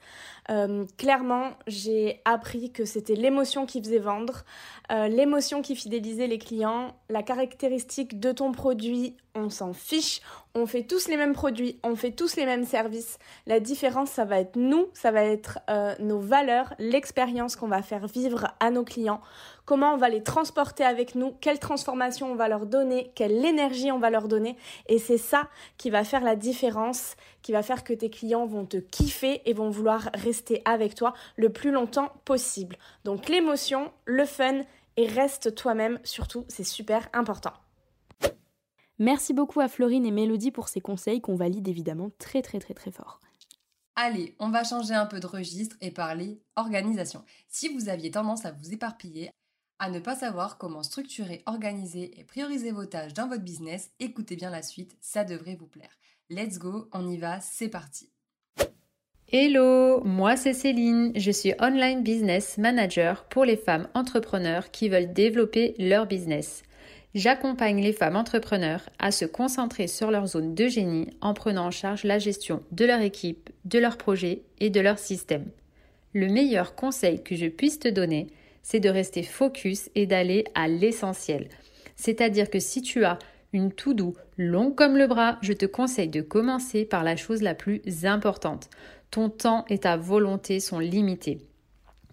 Euh, 0.50 0.86
clairement, 0.98 1.52
j'ai 1.68 2.22
appris 2.26 2.72
que 2.72 2.84
c'était 2.84 3.16
l'émotion 3.16 3.66
qui 3.66 3.82
faisait 3.82 4.00
vendre, 4.00 4.44
euh, 4.92 5.08
l'émotion 5.08 5.62
qui 5.62 5.76
fidélisait 5.76 6.28
les 6.28 6.38
clients, 6.38 6.96
la 7.10 7.24
caractéristique 7.24 8.20
de 8.20 8.32
ton 8.32 8.52
produit, 8.52 9.16
on 9.36 9.50
s'en 9.50 9.74
fiche, 9.74 10.22
on 10.54 10.66
fait 10.66 10.84
tous 10.84 11.08
les 11.08 11.16
mêmes 11.16 11.34
produits, 11.34 11.80
on 11.84 11.96
fait 11.96 12.12
tous 12.12 12.36
les 12.36 12.46
mêmes 12.46 12.66
services. 12.66 13.20
La 13.48 13.60
différence, 13.62 14.12
ça 14.12 14.26
va 14.26 14.40
être 14.40 14.58
nous, 14.58 14.88
ça 14.94 15.12
va 15.12 15.24
être 15.24 15.60
nos 16.00 16.20
valeurs, 16.20 16.74
l'expérience 16.78 17.56
qu'on 17.56 17.68
va 17.68 17.82
faire 17.82 18.06
vivre 18.06 18.54
à 18.60 18.70
nos 18.70 18.84
clients, 18.84 19.22
comment 19.66 19.94
on 19.94 19.98
va 19.98 20.10
les 20.10 20.24
transporter 20.24 20.84
avec 20.84 21.16
nous, 21.16 21.32
quelle 21.42 21.60
transformation 21.60 22.32
on 22.32 22.36
va 22.36 22.48
leur 22.48 22.66
donner, 22.66 23.12
quelle 23.16 23.44
énergie 23.46 23.92
on 23.92 24.00
va 24.00 24.10
leur 24.10 24.28
donner. 24.28 24.58
Et 24.88 25.00
c'est 25.00 25.18
ça 25.18 25.50
qui 25.78 25.90
va 25.90 26.04
faire 26.04 26.24
la 26.24 26.36
différence, 26.36 27.16
qui 27.42 27.52
va 27.52 27.64
faire 27.64 27.84
que 27.84 27.94
tes 27.94 28.10
clients 28.10 28.46
vont 28.46 28.66
te 28.66 28.78
kiffer 28.78 29.42
et 29.46 29.54
vont 29.54 29.70
vouloir 29.70 30.10
rester 30.14 30.62
avec 30.66 30.96
toi 30.96 31.14
le 31.36 31.50
plus 31.50 31.72
longtemps 31.72 32.12
possible. 32.26 32.78
Donc 33.04 33.30
l'émotion, 33.30 33.92
le 34.06 34.26
fun 34.26 34.62
et 34.98 35.08
reste 35.08 35.56
toi-même, 35.56 36.00
surtout, 36.04 36.46
c'est 36.48 36.64
super 36.64 37.10
important. 37.14 37.54
Merci 39.00 39.34
beaucoup 39.34 39.60
à 39.60 39.68
Florine 39.68 40.06
et 40.06 40.12
Mélodie 40.12 40.52
pour 40.52 40.68
ces 40.68 40.80
conseils 40.80 41.20
qu'on 41.20 41.36
valide 41.36 41.68
évidemment 41.68 42.12
très 42.20 42.42
très 42.42 42.60
très 42.60 42.76
très 42.76 42.92
fort. 42.92 43.20
Allez, 43.96 44.36
on 44.40 44.50
va 44.50 44.64
changer 44.64 44.94
un 44.94 45.06
peu 45.06 45.20
de 45.20 45.28
registre 45.28 45.76
et 45.82 45.92
parler 45.92 46.42
organisation. 46.56 47.24
Si 47.48 47.70
vous 47.70 47.90
aviez 47.90 48.12
tendance 48.12 48.46
à 48.46 48.52
vous 48.52 48.74
éparpiller, 48.74 49.30
à 49.84 49.90
ne 49.90 50.00
pas 50.00 50.16
savoir 50.16 50.58
comment 50.58 50.82
structurer, 50.82 51.44
organiser 51.46 52.18
et 52.18 52.24
prioriser 52.24 52.72
vos 52.72 52.86
tâches 52.86 53.14
dans 53.14 53.28
votre 53.28 53.44
business, 53.44 53.92
écoutez 54.00 54.38
bien 54.38 54.50
la 54.50 54.62
suite, 54.62 54.96
ça 55.02 55.26
devrait 55.26 55.58
vous 55.60 55.68
plaire. 55.68 55.90
Let's 56.30 56.58
go, 56.58 56.88
on 56.94 57.06
y 57.10 57.18
va, 57.18 57.42
c'est 57.42 57.68
parti. 57.68 58.10
Hello, 59.30 60.02
moi 60.06 60.38
c'est 60.38 60.54
Céline, 60.54 61.12
je 61.18 61.32
suis 61.32 61.54
online 61.60 62.02
business 62.02 62.58
manager 62.58 63.26
pour 63.26 63.44
les 63.44 63.58
femmes 63.58 63.90
entrepreneurs 63.94 64.72
qui 64.72 64.88
veulent 64.88 65.12
développer 65.12 65.76
leur 65.78 66.08
business. 66.08 66.64
J'accompagne 67.14 67.82
les 67.82 67.92
femmes 67.92 68.16
entrepreneurs 68.16 68.88
à 69.00 69.12
se 69.12 69.26
concentrer 69.26 69.88
sur 69.88 70.12
leur 70.12 70.28
zone 70.28 70.56
de 70.56 70.70
génie 70.70 71.10
en 71.20 71.34
prenant 71.34 71.66
en 71.66 71.72
charge 71.72 72.06
la 72.06 72.20
gestion 72.20 72.64
de 72.72 72.86
leur 72.86 73.02
équipe, 73.02 73.50
de 73.66 73.80
leurs 73.80 73.98
projets 73.98 74.44
et 74.62 74.70
de 74.70 74.80
leur 74.80 74.98
système. 74.98 75.52
Le 76.14 76.30
meilleur 76.30 76.74
conseil 76.74 77.22
que 77.22 77.36
je 77.36 77.48
puisse 77.48 77.80
te 77.80 77.90
donner, 77.90 78.28
c'est 78.64 78.80
de 78.80 78.90
rester 78.90 79.22
focus 79.22 79.90
et 79.94 80.08
d'aller 80.08 80.46
à 80.56 80.68
l'essentiel. 80.68 81.50
C'est-à-dire 81.96 82.50
que 82.50 82.60
si 82.60 82.82
tu 82.82 83.06
as 83.06 83.20
une 83.54 83.72
tout 83.72 83.94
doux 83.94 84.16
longue 84.38 84.74
comme 84.74 84.98
le 84.98 85.06
bras, 85.06 85.38
je 85.42 85.54
te 85.54 85.68
conseille 85.68 86.08
de 86.08 86.22
commencer 86.22 86.86
par 86.86 87.04
la 87.04 87.16
chose 87.16 87.44
la 87.44 87.54
plus 87.54 87.82
importante. 88.04 88.70
Ton 89.12 89.30
temps 89.30 89.66
et 89.70 89.78
ta 89.78 89.96
volonté 89.96 90.60
sont 90.60 90.80
limités. 90.80 91.38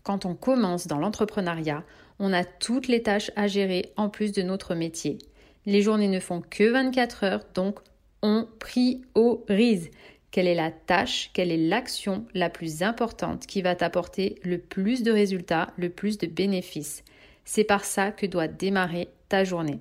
Quand 0.03 0.27
on 0.27 0.35
commence 0.35 0.87
dans 0.87 0.99
l'entrepreneuriat, 0.99 1.83
on 2.19 2.35
a 2.35 2.45
toutes 2.45 2.89
les 2.89 3.03
tâches 3.03 3.31
à 3.37 3.47
gérer 3.47 3.93
en 3.97 4.11
plus 4.11 4.33
de 4.33 4.43
notre 4.43 4.75
métier. 4.75 5.19
Les 5.65 5.81
journées 5.81 6.09
ne 6.09 6.21
font 6.21 6.43
que 6.43 6.71
24 6.71 7.25
heures, 7.25 7.45
donc 7.55 7.81
on 8.23 8.47
priorise. 8.59 9.91
Quelle 10.31 10.47
est 10.47 10.55
la 10.55 10.71
tâche, 10.71 11.31
quelle 11.33 11.51
est 11.51 11.57
l'action 11.57 12.25
la 12.35 12.51
plus 12.51 12.83
importante 12.83 13.47
qui 13.47 13.63
va 13.63 13.75
t'apporter 13.75 14.37
le 14.45 14.59
plus 14.59 15.03
de 15.03 15.11
résultats, 15.11 15.73
le 15.77 15.91
plus 15.91 16.19
de 16.19 16.27
bénéfices? 16.29 17.03
C'est 17.45 17.65
par 17.65 17.85
ça 17.85 18.13
que 18.13 18.27
doit 18.27 18.47
démarrer 18.47 19.09
ta 19.29 19.43
journée. 19.43 19.81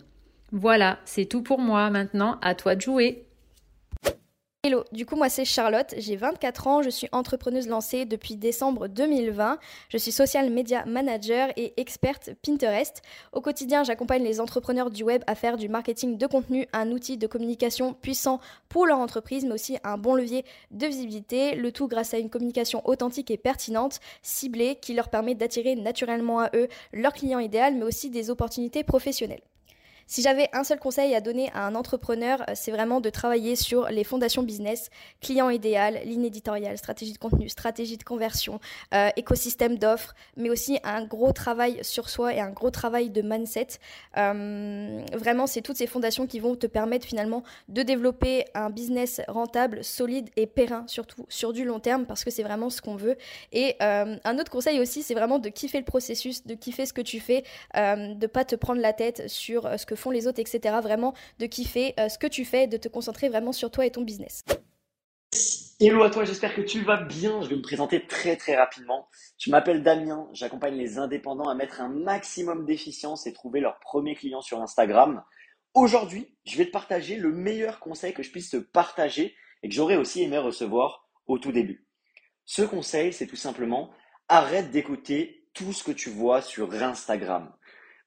Voilà, 0.51 0.99
c'est 1.05 1.25
tout 1.25 1.43
pour 1.43 1.59
moi. 1.59 1.91
Maintenant, 1.91 2.39
à 2.41 2.55
toi 2.55 2.75
de 2.75 2.81
jouer. 2.81 3.25
Hello, 4.69 4.83
du 4.91 5.07
coup 5.07 5.15
moi 5.15 5.29
c'est 5.29 5.45
Charlotte, 5.45 5.95
j'ai 5.97 6.15
24 6.15 6.67
ans, 6.67 6.83
je 6.83 6.91
suis 6.91 7.07
entrepreneuse 7.11 7.67
lancée 7.67 8.05
depuis 8.05 8.35
décembre 8.35 8.87
2020, 8.87 9.57
je 9.89 9.97
suis 9.97 10.11
social 10.11 10.51
media 10.51 10.85
manager 10.85 11.49
et 11.57 11.73
experte 11.77 12.29
Pinterest. 12.45 13.01
Au 13.33 13.41
quotidien 13.41 13.83
j'accompagne 13.83 14.23
les 14.23 14.39
entrepreneurs 14.39 14.91
du 14.91 15.03
web 15.03 15.23
à 15.25 15.33
faire 15.33 15.57
du 15.57 15.69
marketing 15.69 16.19
de 16.19 16.27
contenu, 16.27 16.67
un 16.71 16.91
outil 16.91 17.17
de 17.17 17.25
communication 17.25 17.95
puissant 17.95 18.39
pour 18.67 18.85
leur 18.85 18.99
entreprise 18.99 19.43
mais 19.43 19.55
aussi 19.55 19.79
un 19.83 19.97
bon 19.97 20.13
levier 20.13 20.45
de 20.69 20.85
visibilité, 20.85 21.55
le 21.55 21.71
tout 21.71 21.87
grâce 21.87 22.13
à 22.13 22.19
une 22.19 22.29
communication 22.29 22.87
authentique 22.87 23.31
et 23.31 23.37
pertinente, 23.37 23.99
ciblée 24.21 24.75
qui 24.75 24.93
leur 24.93 25.09
permet 25.09 25.33
d'attirer 25.33 25.77
naturellement 25.77 26.41
à 26.41 26.51
eux 26.55 26.67
leur 26.93 27.13
client 27.13 27.39
idéal 27.39 27.73
mais 27.73 27.85
aussi 27.85 28.11
des 28.11 28.29
opportunités 28.29 28.83
professionnelles. 28.83 29.41
Si 30.11 30.23
j'avais 30.23 30.49
un 30.53 30.63
seul 30.63 30.79
conseil 30.79 31.13
à 31.13 31.21
donner 31.21 31.51
à 31.53 31.67
un 31.67 31.75
entrepreneur, 31.75 32.41
euh, 32.41 32.53
c'est 32.55 32.71
vraiment 32.71 32.99
de 32.99 33.11
travailler 33.11 33.55
sur 33.55 33.89
les 33.89 34.03
fondations 34.03 34.41
business, 34.41 34.89
client 35.21 35.51
idéal, 35.51 35.99
ligne 36.03 36.25
éditoriale, 36.25 36.79
stratégie 36.79 37.13
de 37.13 37.19
contenu, 37.19 37.47
stratégie 37.47 37.95
de 37.95 38.03
conversion, 38.03 38.59
euh, 38.95 39.09
écosystème 39.17 39.77
d'offres, 39.77 40.15
mais 40.35 40.49
aussi 40.49 40.79
un 40.83 41.05
gros 41.05 41.31
travail 41.31 41.77
sur 41.83 42.09
soi 42.09 42.33
et 42.33 42.39
un 42.39 42.49
gros 42.49 42.71
travail 42.71 43.11
de 43.11 43.21
mindset. 43.21 43.67
Euh, 44.17 45.05
vraiment, 45.13 45.45
c'est 45.45 45.61
toutes 45.61 45.77
ces 45.77 45.85
fondations 45.85 46.25
qui 46.25 46.39
vont 46.39 46.55
te 46.55 46.65
permettre 46.65 47.05
finalement 47.05 47.43
de 47.67 47.83
développer 47.83 48.45
un 48.55 48.71
business 48.71 49.21
rentable, 49.27 49.83
solide 49.83 50.31
et 50.37 50.47
périn, 50.47 50.85
surtout 50.87 51.27
sur 51.29 51.53
du 51.53 51.65
long 51.65 51.79
terme, 51.79 52.07
parce 52.07 52.23
que 52.23 52.31
c'est 52.31 52.41
vraiment 52.41 52.71
ce 52.71 52.81
qu'on 52.81 52.95
veut. 52.95 53.15
Et 53.51 53.75
un 53.79 54.39
autre 54.39 54.49
conseil 54.49 54.79
aussi, 54.79 55.03
c'est 55.03 55.13
vraiment 55.13 55.37
de 55.37 55.49
kiffer 55.49 55.77
le 55.77 55.85
processus, 55.85 56.47
de 56.47 56.55
kiffer 56.55 56.87
ce 56.87 56.93
que 56.93 57.01
tu 57.01 57.19
fais, 57.19 57.43
de 57.75 58.27
pas 58.27 58.43
te 58.43 58.55
prendre 58.55 58.81
la 58.81 58.93
tête 58.93 59.29
sur 59.29 59.69
ce 59.79 59.85
que 59.85 59.95
font 59.99 60.11
les 60.11 60.27
autres, 60.27 60.39
etc. 60.39 60.75
Vraiment 60.81 61.13
de 61.37 61.45
kiffer 61.45 61.93
euh, 61.99 62.09
ce 62.09 62.17
que 62.17 62.27
tu 62.27 62.45
fais, 62.45 62.67
de 62.67 62.77
te 62.77 62.87
concentrer 62.87 63.29
vraiment 63.29 63.51
sur 63.51 63.69
toi 63.69 63.85
et 63.85 63.91
ton 63.91 64.01
business. 64.01 64.43
Hello 65.79 66.03
à 66.03 66.09
toi, 66.09 66.25
j'espère 66.25 66.55
que 66.55 66.61
tu 66.61 66.81
vas 66.81 66.97
bien. 66.97 67.41
Je 67.41 67.49
vais 67.49 67.55
me 67.55 67.61
présenter 67.61 68.05
très 68.05 68.35
très 68.35 68.55
rapidement. 68.55 69.07
Je 69.37 69.51
m'appelle 69.51 69.83
Damien, 69.83 70.27
j'accompagne 70.33 70.75
les 70.75 70.97
indépendants 70.97 71.47
à 71.47 71.55
mettre 71.55 71.81
un 71.81 71.89
maximum 71.89 72.65
d'efficience 72.65 73.27
et 73.27 73.33
trouver 73.33 73.59
leurs 73.59 73.79
premiers 73.79 74.15
clients 74.15 74.41
sur 74.41 74.61
Instagram. 74.61 75.23
Aujourd'hui, 75.75 76.35
je 76.45 76.57
vais 76.57 76.65
te 76.65 76.71
partager 76.71 77.15
le 77.15 77.31
meilleur 77.31 77.79
conseil 77.79 78.13
que 78.13 78.23
je 78.23 78.31
puisse 78.31 78.49
te 78.49 78.57
partager 78.57 79.35
et 79.61 79.69
que 79.69 79.75
j'aurais 79.75 79.97
aussi 79.97 80.23
aimé 80.23 80.37
recevoir 80.37 81.07
au 81.27 81.37
tout 81.37 81.51
début. 81.51 81.85
Ce 82.45 82.63
conseil, 82.63 83.13
c'est 83.13 83.27
tout 83.27 83.35
simplement 83.35 83.91
arrête 84.27 84.71
d'écouter 84.71 85.47
tout 85.53 85.73
ce 85.73 85.83
que 85.83 85.91
tu 85.91 86.09
vois 86.09 86.41
sur 86.41 86.73
Instagram. 86.73 87.53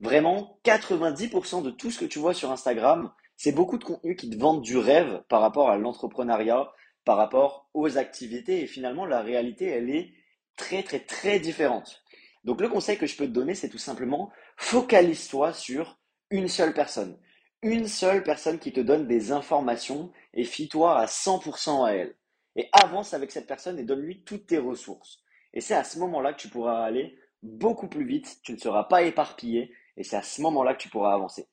Vraiment, 0.03 0.59
90% 0.65 1.63
de 1.63 1.71
tout 1.71 1.93
ce 1.93 2.01
que 2.01 2.05
tu 2.05 2.19
vois 2.19 2.35
sur 2.35 2.51
Instagram, 2.51 3.13
c'est 3.37 3.53
beaucoup 3.53 3.79
de 3.79 3.85
contenu 3.85 4.17
qui 4.17 4.29
te 4.29 4.37
vendent 4.37 4.61
du 4.61 4.77
rêve 4.77 5.23
par 5.29 5.41
rapport 5.41 5.71
à 5.71 5.79
l'entrepreneuriat, 5.79 6.73
par 7.05 7.17
rapport 7.17 7.71
aux 7.73 7.99
activités. 7.99 8.63
Et 8.63 8.67
finalement, 8.67 9.07
la 9.07 9.23
réalité, 9.23 9.67
elle 9.67 9.91
est 9.91 10.13
très, 10.57 10.83
très, 10.83 10.99
très 10.99 11.39
différente. 11.39 12.03
Donc, 12.43 12.61
le 12.61 12.69
conseil 12.69 12.99
que 12.99 13.07
je 13.07 13.17
peux 13.17 13.27
te 13.27 13.31
donner, 13.31 13.55
c'est 13.55 13.69
tout 13.69 13.79
simplement 13.79 14.33
focalise-toi 14.57 15.53
sur 15.53 16.01
une 16.31 16.49
seule 16.49 16.75
personne. 16.75 17.17
Une 17.63 17.87
seule 17.87 18.25
personne 18.25 18.59
qui 18.59 18.73
te 18.73 18.81
donne 18.81 19.07
des 19.07 19.31
informations 19.31 20.11
et 20.35 20.43
fie-toi 20.43 20.99
à 20.99 21.07
100% 21.07 21.87
à 21.87 21.93
elle. 21.93 22.17
Et 22.57 22.69
avance 22.73 23.15
avec 23.15 23.31
cette 23.31 23.47
personne 23.47 23.79
et 23.79 23.85
donne-lui 23.85 24.25
toutes 24.25 24.49
tes 24.49 24.59
ressources. 24.59 25.21
Et 25.55 25.61
c'est 25.61 25.77
à 25.77 25.85
ce 25.85 26.01
moment-là 26.01 26.33
que 26.33 26.41
tu 26.41 26.49
pourras 26.49 26.83
aller 26.83 27.17
beaucoup 27.45 27.87
plus 27.87 28.05
vite, 28.05 28.41
tu 28.43 28.53
ne 28.53 28.59
seras 28.59 28.85
pas 28.85 29.03
éparpillé 29.03 29.73
et 29.97 30.05
c'est 30.05 30.17
à 30.17 30.23
ce 30.23 30.41
moment-là 30.43 30.75
que 30.75 30.83
tu 30.83 30.89
pourras 30.89 31.15
avancer. 31.15 31.47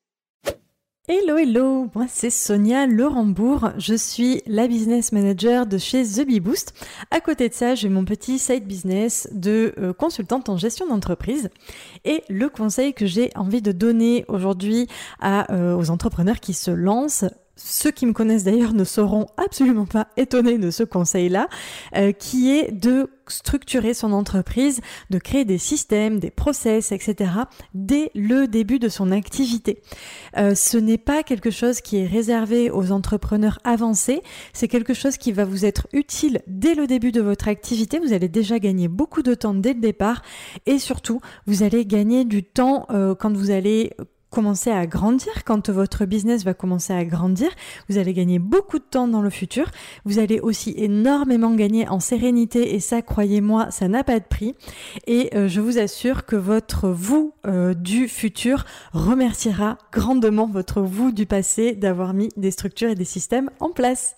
Hello, 1.08 1.38
hello, 1.38 1.88
moi 1.94 2.06
c'est 2.08 2.30
Sonia 2.30 2.86
Laurembourg, 2.86 3.70
je 3.78 3.94
suis 3.94 4.42
la 4.46 4.68
business 4.68 5.10
manager 5.10 5.66
de 5.66 5.76
chez 5.76 6.04
The 6.04 6.24
Bee 6.24 6.38
Boost. 6.38 6.72
À 7.10 7.20
côté 7.20 7.48
de 7.48 7.54
ça, 7.54 7.74
j'ai 7.74 7.88
mon 7.88 8.04
petit 8.04 8.38
side 8.38 8.64
business 8.64 9.26
de 9.32 9.74
euh, 9.78 9.92
consultante 9.92 10.48
en 10.48 10.56
gestion 10.56 10.86
d'entreprise. 10.86 11.50
Et 12.04 12.22
le 12.28 12.48
conseil 12.48 12.94
que 12.94 13.06
j'ai 13.06 13.30
envie 13.34 13.60
de 13.60 13.72
donner 13.72 14.24
aujourd'hui 14.28 14.86
euh, 15.24 15.74
aux 15.74 15.90
entrepreneurs 15.90 16.38
qui 16.38 16.52
se 16.52 16.70
lancent, 16.70 17.24
ceux 17.62 17.90
qui 17.90 18.06
me 18.06 18.12
connaissent 18.12 18.44
d'ailleurs 18.44 18.72
ne 18.72 18.84
seront 18.84 19.26
absolument 19.36 19.86
pas 19.86 20.08
étonnés 20.16 20.58
de 20.58 20.70
ce 20.70 20.82
conseil-là, 20.82 21.48
euh, 21.96 22.12
qui 22.12 22.50
est 22.50 22.72
de 22.72 23.08
structurer 23.28 23.94
son 23.94 24.12
entreprise, 24.12 24.80
de 25.10 25.18
créer 25.18 25.44
des 25.44 25.58
systèmes, 25.58 26.18
des 26.18 26.30
process, 26.30 26.90
etc. 26.90 27.30
dès 27.74 28.10
le 28.14 28.46
début 28.46 28.78
de 28.78 28.88
son 28.88 29.12
activité. 29.12 29.82
Euh, 30.36 30.54
ce 30.54 30.78
n'est 30.78 30.98
pas 30.98 31.22
quelque 31.22 31.50
chose 31.50 31.80
qui 31.80 31.98
est 31.98 32.06
réservé 32.06 32.70
aux 32.70 32.90
entrepreneurs 32.92 33.60
avancés, 33.62 34.22
c'est 34.52 34.68
quelque 34.68 34.94
chose 34.94 35.16
qui 35.16 35.32
va 35.32 35.44
vous 35.44 35.64
être 35.64 35.86
utile 35.92 36.40
dès 36.46 36.74
le 36.74 36.86
début 36.86 37.12
de 37.12 37.20
votre 37.20 37.48
activité. 37.48 37.98
Vous 37.98 38.12
allez 38.12 38.28
déjà 38.28 38.58
gagner 38.58 38.88
beaucoup 38.88 39.22
de 39.22 39.34
temps 39.34 39.54
dès 39.54 39.74
le 39.74 39.80
départ 39.80 40.22
et 40.66 40.78
surtout, 40.78 41.20
vous 41.46 41.62
allez 41.62 41.86
gagner 41.86 42.24
du 42.24 42.42
temps 42.42 42.86
euh, 42.90 43.14
quand 43.14 43.36
vous 43.36 43.50
allez 43.50 43.92
commencer 44.30 44.70
à 44.70 44.86
grandir, 44.86 45.44
quand 45.44 45.70
votre 45.70 46.04
business 46.04 46.44
va 46.44 46.54
commencer 46.54 46.92
à 46.92 47.04
grandir, 47.04 47.50
vous 47.88 47.98
allez 47.98 48.14
gagner 48.14 48.38
beaucoup 48.38 48.78
de 48.78 48.84
temps 48.84 49.08
dans 49.08 49.22
le 49.22 49.30
futur. 49.30 49.70
Vous 50.04 50.18
allez 50.18 50.40
aussi 50.40 50.72
énormément 50.76 51.54
gagner 51.54 51.88
en 51.88 52.00
sérénité 52.00 52.74
et 52.74 52.80
ça, 52.80 53.02
croyez-moi, 53.02 53.70
ça 53.70 53.88
n'a 53.88 54.04
pas 54.04 54.20
de 54.20 54.24
prix. 54.24 54.54
Et 55.06 55.30
euh, 55.34 55.48
je 55.48 55.60
vous 55.60 55.78
assure 55.78 56.24
que 56.26 56.36
votre 56.36 56.88
vous 56.88 57.34
euh, 57.46 57.74
du 57.74 58.08
futur 58.08 58.64
remerciera 58.92 59.78
grandement 59.92 60.46
votre 60.46 60.80
vous 60.80 61.12
du 61.12 61.26
passé 61.26 61.74
d'avoir 61.74 62.14
mis 62.14 62.28
des 62.36 62.50
structures 62.50 62.90
et 62.90 62.94
des 62.94 63.04
systèmes 63.04 63.50
en 63.58 63.70
place. 63.70 64.16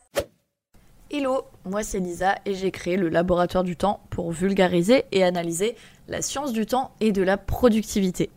Hello, 1.10 1.42
moi 1.66 1.82
c'est 1.82 2.00
Lisa 2.00 2.36
et 2.46 2.54
j'ai 2.54 2.70
créé 2.70 2.96
le 2.96 3.10
laboratoire 3.10 3.64
du 3.64 3.76
temps 3.76 4.00
pour 4.08 4.32
vulgariser 4.32 5.04
et 5.12 5.22
analyser 5.22 5.76
la 6.08 6.22
science 6.22 6.54
du 6.54 6.64
temps 6.64 6.92
et 7.00 7.12
de 7.12 7.22
la 7.22 7.36
productivité. 7.36 8.30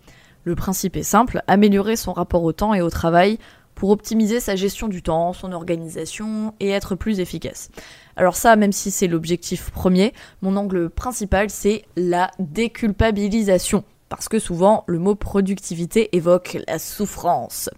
Le 0.45 0.53
principe 0.53 0.95
est 0.95 1.03
simple, 1.03 1.41
améliorer 1.47 1.95
son 1.95 2.13
rapport 2.13 2.43
au 2.43 2.53
temps 2.53 2.75
et 2.75 2.81
au 2.81 2.91
travail 2.91 3.39
pour 3.73 3.89
optimiser 3.89 4.39
sa 4.39 4.55
gestion 4.55 4.87
du 4.87 5.01
temps, 5.01 5.33
son 5.33 5.51
organisation 5.51 6.53
et 6.59 6.69
être 6.69 6.93
plus 6.95 7.19
efficace. 7.19 7.71
Alors 8.15 8.35
ça, 8.35 8.55
même 8.55 8.71
si 8.71 8.91
c'est 8.91 9.07
l'objectif 9.07 9.71
premier, 9.71 10.13
mon 10.43 10.55
angle 10.55 10.91
principal 10.91 11.49
c'est 11.49 11.83
la 11.97 12.29
déculpabilisation. 12.37 13.83
Parce 14.07 14.29
que 14.29 14.37
souvent, 14.37 14.83
le 14.85 14.99
mot 14.99 15.15
productivité 15.15 16.15
évoque 16.15 16.59
la 16.67 16.77
souffrance. 16.77 17.71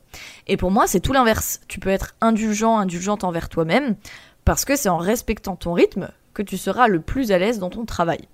Et 0.48 0.58
pour 0.58 0.72
moi, 0.72 0.86
c'est 0.86 1.00
tout 1.00 1.14
l'inverse. 1.14 1.62
Tu 1.70 1.80
peux 1.80 1.90
être 1.90 2.16
indulgent, 2.20 2.78
indulgente 2.78 3.24
envers 3.24 3.48
toi-même, 3.48 3.96
parce 4.44 4.66
que 4.66 4.76
c'est 4.76 4.90
en 4.90 4.98
respectant 4.98 5.56
ton 5.56 5.72
rythme 5.72 6.10
que 6.34 6.44
tu 6.44 6.58
seras 6.58 6.90
le 6.90 7.00
plus 7.00 7.32
à 7.32 7.40
l'aise 7.40 7.60
dans 7.60 7.70
ton 7.70 7.86
travail. 7.86 8.28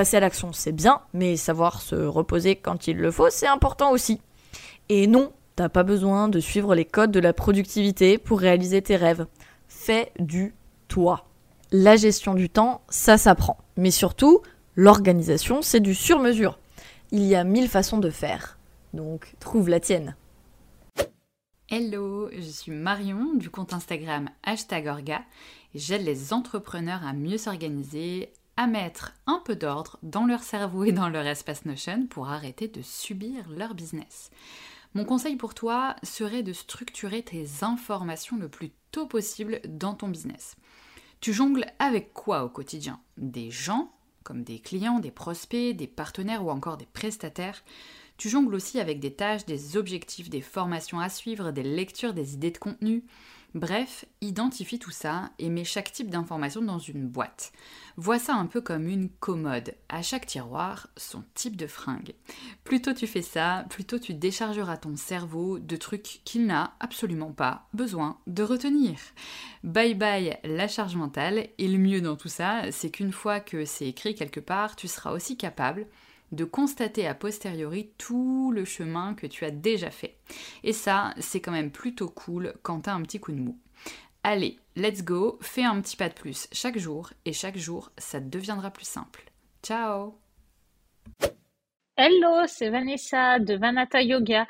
Passer 0.00 0.16
à 0.16 0.20
l'action, 0.20 0.54
c'est 0.54 0.72
bien, 0.72 1.02
mais 1.12 1.36
savoir 1.36 1.82
se 1.82 1.94
reposer 1.94 2.56
quand 2.56 2.86
il 2.86 2.96
le 2.96 3.10
faut, 3.10 3.28
c'est 3.28 3.46
important 3.46 3.90
aussi. 3.90 4.22
Et 4.88 5.06
non, 5.06 5.30
t'as 5.56 5.68
pas 5.68 5.82
besoin 5.82 6.30
de 6.30 6.40
suivre 6.40 6.74
les 6.74 6.86
codes 6.86 7.10
de 7.10 7.20
la 7.20 7.34
productivité 7.34 8.16
pour 8.16 8.40
réaliser 8.40 8.80
tes 8.80 8.96
rêves. 8.96 9.26
Fais 9.68 10.10
du 10.18 10.54
toi. 10.88 11.26
La 11.70 11.96
gestion 11.96 12.32
du 12.32 12.48
temps, 12.48 12.80
ça 12.88 13.18
s'apprend. 13.18 13.58
Mais 13.76 13.90
surtout, 13.90 14.40
l'organisation, 14.74 15.60
c'est 15.60 15.80
du 15.80 15.94
sur-mesure. 15.94 16.58
Il 17.10 17.24
y 17.24 17.34
a 17.34 17.44
mille 17.44 17.68
façons 17.68 17.98
de 17.98 18.08
faire. 18.08 18.56
Donc, 18.94 19.34
trouve 19.38 19.68
la 19.68 19.80
tienne. 19.80 20.16
Hello, 21.68 22.30
je 22.32 22.40
suis 22.40 22.72
Marion 22.72 23.34
du 23.34 23.50
compte 23.50 23.74
Instagram 23.74 24.30
hashtag 24.44 24.86
Orga 24.86 25.20
j'aide 25.74 26.04
les 26.04 26.32
entrepreneurs 26.32 27.06
à 27.06 27.12
mieux 27.12 27.38
s'organiser, 27.38 28.32
mettre 28.66 29.14
un 29.26 29.40
peu 29.44 29.56
d'ordre 29.56 29.98
dans 30.02 30.26
leur 30.26 30.42
cerveau 30.42 30.84
et 30.84 30.92
dans 30.92 31.08
leur 31.08 31.26
espace 31.26 31.64
Notion 31.64 32.06
pour 32.06 32.28
arrêter 32.28 32.68
de 32.68 32.82
subir 32.82 33.48
leur 33.50 33.74
business. 33.74 34.30
Mon 34.94 35.04
conseil 35.04 35.36
pour 35.36 35.54
toi 35.54 35.94
serait 36.02 36.42
de 36.42 36.52
structurer 36.52 37.22
tes 37.22 37.46
informations 37.62 38.36
le 38.36 38.48
plus 38.48 38.72
tôt 38.90 39.06
possible 39.06 39.60
dans 39.64 39.94
ton 39.94 40.08
business. 40.08 40.56
Tu 41.20 41.32
jongles 41.32 41.66
avec 41.78 42.12
quoi 42.12 42.44
au 42.44 42.48
quotidien? 42.48 43.00
Des 43.16 43.50
gens, 43.50 43.92
comme 44.24 44.42
des 44.42 44.58
clients, 44.58 44.98
des 44.98 45.10
prospects, 45.10 45.76
des 45.76 45.86
partenaires 45.86 46.44
ou 46.44 46.50
encore 46.50 46.76
des 46.76 46.86
prestataires? 46.86 47.62
Tu 48.16 48.28
jongles 48.28 48.54
aussi 48.54 48.80
avec 48.80 49.00
des 49.00 49.14
tâches, 49.14 49.46
des 49.46 49.76
objectifs, 49.76 50.28
des 50.28 50.40
formations 50.40 50.98
à 50.98 51.08
suivre, 51.08 51.52
des 51.52 51.62
lectures, 51.62 52.12
des 52.12 52.34
idées 52.34 52.50
de 52.50 52.58
contenu? 52.58 53.04
Bref, 53.54 54.04
identifie 54.20 54.78
tout 54.78 54.92
ça 54.92 55.30
et 55.40 55.48
mets 55.48 55.64
chaque 55.64 55.90
type 55.90 56.08
d'information 56.08 56.62
dans 56.62 56.78
une 56.78 57.08
boîte. 57.08 57.50
Vois 57.96 58.20
ça 58.20 58.34
un 58.34 58.46
peu 58.46 58.60
comme 58.60 58.86
une 58.86 59.08
commode. 59.08 59.74
À 59.88 60.02
chaque 60.02 60.26
tiroir, 60.26 60.86
son 60.96 61.24
type 61.34 61.56
de 61.56 61.66
fringue. 61.66 62.14
Plus 62.62 62.80
tôt 62.80 62.92
tu 62.92 63.08
fais 63.08 63.22
ça, 63.22 63.66
plus 63.68 63.84
tôt 63.84 63.98
tu 63.98 64.14
déchargeras 64.14 64.76
ton 64.76 64.94
cerveau 64.94 65.58
de 65.58 65.74
trucs 65.74 66.20
qu'il 66.24 66.46
n'a 66.46 66.74
absolument 66.78 67.32
pas 67.32 67.66
besoin 67.74 68.18
de 68.28 68.44
retenir. 68.44 68.98
Bye 69.64 69.94
bye 69.94 70.38
la 70.44 70.68
charge 70.68 70.94
mentale. 70.94 71.48
Et 71.58 71.66
le 71.66 71.78
mieux 71.78 72.00
dans 72.00 72.16
tout 72.16 72.28
ça, 72.28 72.70
c'est 72.70 72.90
qu'une 72.90 73.12
fois 73.12 73.40
que 73.40 73.64
c'est 73.64 73.88
écrit 73.88 74.14
quelque 74.14 74.40
part, 74.40 74.76
tu 74.76 74.86
seras 74.86 75.12
aussi 75.12 75.36
capable 75.36 75.86
de 76.32 76.44
constater 76.44 77.06
a 77.06 77.14
posteriori 77.14 77.90
tout 77.98 78.52
le 78.52 78.64
chemin 78.64 79.14
que 79.14 79.26
tu 79.26 79.44
as 79.44 79.50
déjà 79.50 79.90
fait. 79.90 80.16
Et 80.62 80.72
ça, 80.72 81.14
c'est 81.18 81.40
quand 81.40 81.52
même 81.52 81.70
plutôt 81.70 82.08
cool 82.08 82.54
quand 82.62 82.82
t'as 82.82 82.94
un 82.94 83.02
petit 83.02 83.20
coup 83.20 83.32
de 83.32 83.40
mou. 83.40 83.58
Allez, 84.22 84.58
let's 84.76 85.02
go, 85.02 85.38
fais 85.40 85.64
un 85.64 85.80
petit 85.80 85.96
pas 85.96 86.08
de 86.08 86.14
plus 86.14 86.46
chaque 86.52 86.78
jour 86.78 87.10
et 87.24 87.32
chaque 87.32 87.56
jour, 87.56 87.90
ça 87.96 88.20
deviendra 88.20 88.70
plus 88.70 88.86
simple. 88.86 89.22
Ciao 89.62 90.18
Hello, 91.96 92.46
c'est 92.46 92.70
Vanessa 92.70 93.38
de 93.38 93.54
Vanata 93.56 94.02
Yoga. 94.02 94.46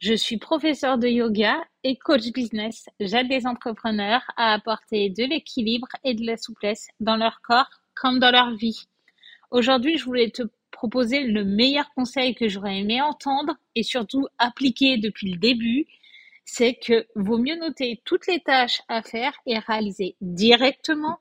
Je 0.00 0.14
suis 0.14 0.38
professeure 0.38 0.96
de 0.96 1.08
yoga 1.08 1.62
et 1.84 1.98
coach 1.98 2.32
business. 2.32 2.88
J'aide 3.00 3.28
les 3.28 3.46
entrepreneurs 3.46 4.22
à 4.38 4.54
apporter 4.54 5.10
de 5.10 5.24
l'équilibre 5.24 5.88
et 6.04 6.14
de 6.14 6.24
la 6.24 6.38
souplesse 6.38 6.88
dans 7.00 7.16
leur 7.16 7.42
corps 7.42 7.68
comme 7.94 8.18
dans 8.18 8.30
leur 8.30 8.54
vie. 8.54 8.86
Aujourd'hui, 9.50 9.98
je 9.98 10.04
voulais 10.06 10.30
te 10.30 10.42
proposer 10.80 11.24
le 11.24 11.44
meilleur 11.44 11.92
conseil 11.94 12.34
que 12.34 12.48
j'aurais 12.48 12.78
aimé 12.78 13.02
entendre 13.02 13.54
et 13.74 13.82
surtout 13.82 14.26
appliquer 14.38 14.96
depuis 14.96 15.30
le 15.30 15.36
début, 15.36 15.86
c'est 16.46 16.72
que 16.72 17.06
vaut 17.16 17.36
mieux 17.36 17.56
noter 17.56 18.00
toutes 18.06 18.26
les 18.26 18.40
tâches 18.40 18.80
à 18.88 19.02
faire 19.02 19.34
et 19.44 19.58
réaliser 19.58 20.16
directement 20.22 21.18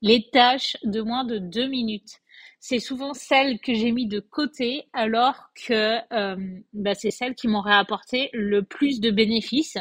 les 0.00 0.30
tâches 0.30 0.78
de 0.82 1.02
moins 1.02 1.24
de 1.24 1.36
deux 1.36 1.66
minutes. 1.66 2.20
C'est 2.58 2.78
souvent 2.78 3.12
celles 3.12 3.60
que 3.60 3.74
j'ai 3.74 3.92
mis 3.92 4.06
de 4.06 4.18
côté 4.18 4.88
alors 4.94 5.50
que 5.66 5.98
euh, 6.14 6.36
bah, 6.72 6.94
c'est 6.94 7.10
celles 7.10 7.34
qui 7.34 7.48
m'auraient 7.48 7.74
apporté 7.74 8.30
le 8.32 8.62
plus 8.62 8.98
de 8.98 9.10
bénéfices. 9.10 9.76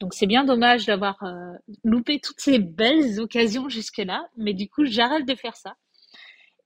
Donc 0.00 0.14
c'est 0.14 0.26
bien 0.26 0.44
dommage 0.44 0.86
d'avoir 0.86 1.22
euh, 1.24 1.52
loupé 1.84 2.20
toutes 2.20 2.40
ces 2.40 2.58
belles 2.58 3.20
occasions 3.20 3.68
jusque-là, 3.68 4.30
mais 4.38 4.54
du 4.54 4.66
coup 4.66 4.86
j'arrête 4.86 5.26
de 5.26 5.34
faire 5.34 5.56
ça. 5.56 5.76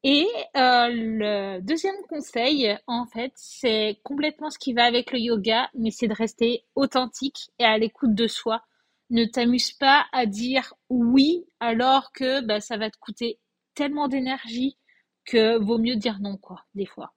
Et 0.03 0.27
euh, 0.57 0.89
le 0.89 1.61
deuxième 1.61 2.01
conseil, 2.09 2.75
en 2.87 3.05
fait, 3.05 3.33
c'est 3.37 4.01
complètement 4.03 4.49
ce 4.49 4.59
qui 4.59 4.73
va 4.73 4.85
avec 4.85 5.13
le 5.13 5.19
yoga, 5.19 5.69
mais 5.75 5.91
c'est 5.91 6.09
de 6.09 6.15
rester 6.15 6.65
authentique 6.75 7.51
et 7.59 7.65
à 7.65 7.77
l'écoute 7.77 8.15
de 8.15 8.27
soi. 8.27 8.63
Ne 9.11 9.27
t'amuse 9.27 9.73
pas 9.73 10.07
à 10.13 10.25
dire 10.25 10.73
oui 10.89 11.45
alors 11.59 12.13
que 12.13 12.41
bah, 12.47 12.61
ça 12.61 12.79
va 12.79 12.91
te 12.91 12.97
coûter 12.99 13.39
tellement 13.75 14.09
d'énergie 14.09 14.79
que 15.27 15.59
vaut 15.59 15.79
mieux 15.79 15.97
dire 15.97 16.19
non, 16.21 16.39
quoi, 16.39 16.65
des 16.75 16.87
fois. 16.87 17.13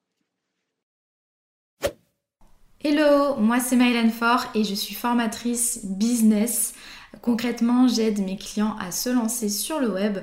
Hello, 2.83 3.37
moi 3.37 3.61
c'est 3.61 3.77
Mylène 3.77 4.11
Fort 4.11 4.47
et 4.55 4.65
je 4.65 4.75
suis 4.75 4.93
formatrice 4.93 5.85
business. 5.85 6.73
Concrètement, 7.21 7.87
j'aide 7.87 8.19
mes 8.19 8.35
clients 8.35 8.75
à 8.77 8.91
se 8.91 9.09
lancer 9.09 9.47
sur 9.47 9.79
le 9.79 9.89
web 9.89 10.17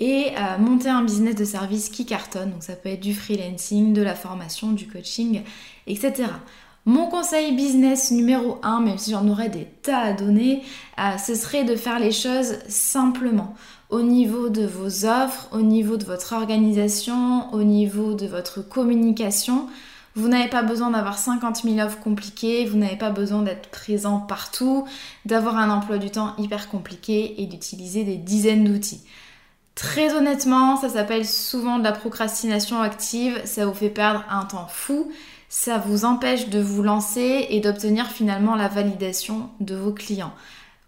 et 0.00 0.32
euh, 0.36 0.58
monter 0.58 0.88
un 0.88 1.02
business 1.04 1.36
de 1.36 1.44
service 1.44 1.90
qui 1.90 2.06
cartonne. 2.06 2.50
Donc 2.50 2.62
ça 2.62 2.74
peut 2.74 2.88
être 2.88 3.00
du 3.00 3.14
freelancing, 3.14 3.92
de 3.92 4.02
la 4.02 4.14
formation, 4.14 4.72
du 4.72 4.88
coaching, 4.88 5.42
etc. 5.86 6.24
Mon 6.86 7.08
conseil 7.08 7.54
business 7.54 8.10
numéro 8.10 8.58
1, 8.62 8.80
même 8.80 8.96
si 8.96 9.10
j'en 9.10 9.28
aurais 9.28 9.50
des 9.50 9.66
tas 9.82 9.98
à 9.98 10.12
donner, 10.14 10.62
euh, 10.98 11.18
ce 11.18 11.34
serait 11.34 11.64
de 11.64 11.76
faire 11.76 11.98
les 11.98 12.12
choses 12.12 12.54
simplement. 12.68 13.54
Au 13.90 14.00
niveau 14.00 14.48
de 14.48 14.64
vos 14.64 15.04
offres, 15.04 15.48
au 15.52 15.60
niveau 15.60 15.98
de 15.98 16.04
votre 16.04 16.32
organisation, 16.32 17.52
au 17.52 17.62
niveau 17.62 18.14
de 18.14 18.26
votre 18.26 18.66
communication. 18.66 19.66
Vous 20.16 20.28
n'avez 20.28 20.48
pas 20.48 20.62
besoin 20.62 20.90
d'avoir 20.90 21.18
50 21.18 21.62
000 21.64 21.78
offres 21.78 22.00
compliquées, 22.00 22.64
vous 22.66 22.78
n'avez 22.78 22.96
pas 22.96 23.10
besoin 23.10 23.42
d'être 23.42 23.68
présent 23.68 24.18
partout, 24.18 24.84
d'avoir 25.26 25.56
un 25.56 25.70
emploi 25.70 25.98
du 25.98 26.10
temps 26.10 26.34
hyper 26.38 26.68
compliqué 26.68 27.42
et 27.42 27.46
d'utiliser 27.46 28.04
des 28.04 28.16
dizaines 28.16 28.64
d'outils. 28.64 29.02
Très 29.80 30.14
honnêtement, 30.14 30.76
ça 30.76 30.90
s'appelle 30.90 31.24
souvent 31.24 31.78
de 31.78 31.84
la 31.84 31.92
procrastination 31.92 32.82
active, 32.82 33.40
ça 33.46 33.64
vous 33.64 33.72
fait 33.72 33.88
perdre 33.88 34.22
un 34.28 34.44
temps 34.44 34.66
fou, 34.68 35.10
ça 35.48 35.78
vous 35.78 36.04
empêche 36.04 36.50
de 36.50 36.60
vous 36.60 36.82
lancer 36.82 37.46
et 37.48 37.60
d'obtenir 37.60 38.06
finalement 38.06 38.56
la 38.56 38.68
validation 38.68 39.48
de 39.60 39.74
vos 39.74 39.92
clients. 39.92 40.34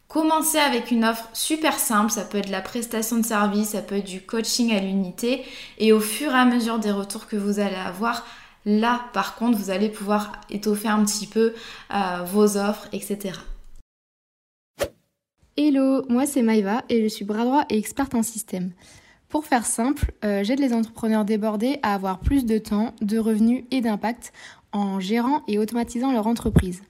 Commencez 0.09 0.59
avec 0.59 0.91
une 0.91 1.07
offre 1.07 1.27
super 1.33 1.79
simple, 1.79 2.11
ça 2.11 2.21
peut 2.21 2.37
être 2.37 2.51
la 2.51 2.61
prestation 2.61 3.17
de 3.17 3.25
service, 3.25 3.71
ça 3.71 3.81
peut 3.81 3.97
être 3.97 4.05
du 4.05 4.21
coaching 4.21 4.77
à 4.77 4.81
l'unité 4.81 5.43
et 5.79 5.95
au 5.95 6.01
fur 6.01 6.31
et 6.31 6.39
à 6.39 6.45
mesure 6.45 6.79
des 6.79 6.93
retours 6.93 7.27
que 7.27 7.37
vous 7.37 7.61
allez 7.61 7.75
avoir, 7.75 8.27
là 8.67 9.01
par 9.15 9.37
contre 9.37 9.57
vous 9.57 9.71
allez 9.71 9.89
pouvoir 9.89 10.33
étoffer 10.51 10.89
un 10.89 11.03
petit 11.03 11.27
peu 11.27 11.55
euh, 11.95 12.25
vos 12.27 12.59
offres, 12.59 12.89
etc. 12.93 13.39
Hello, 15.59 16.03
moi 16.09 16.25
c'est 16.25 16.41
Maïva 16.41 16.83
et 16.89 17.03
je 17.03 17.09
suis 17.09 17.27
bras 17.27 17.45
droit 17.45 17.67
et 17.69 17.77
experte 17.77 18.15
en 18.15 18.23
système. 18.23 18.71
Pour 19.29 19.45
faire 19.45 19.67
simple, 19.67 20.13
euh, 20.25 20.43
j'aide 20.43 20.61
les 20.61 20.73
entrepreneurs 20.73 21.27
débordés 21.27 21.79
à 21.83 21.93
avoir 21.93 22.21
plus 22.21 22.47
de 22.47 22.57
temps, 22.57 22.95
de 23.03 23.19
revenus 23.19 23.65
et 23.71 23.83
d'impact 23.83 24.33
en 24.73 24.99
gérant 24.99 25.43
et 25.49 25.59
automatisant 25.59 26.11
leur 26.11 26.27
entreprise. 26.27 26.83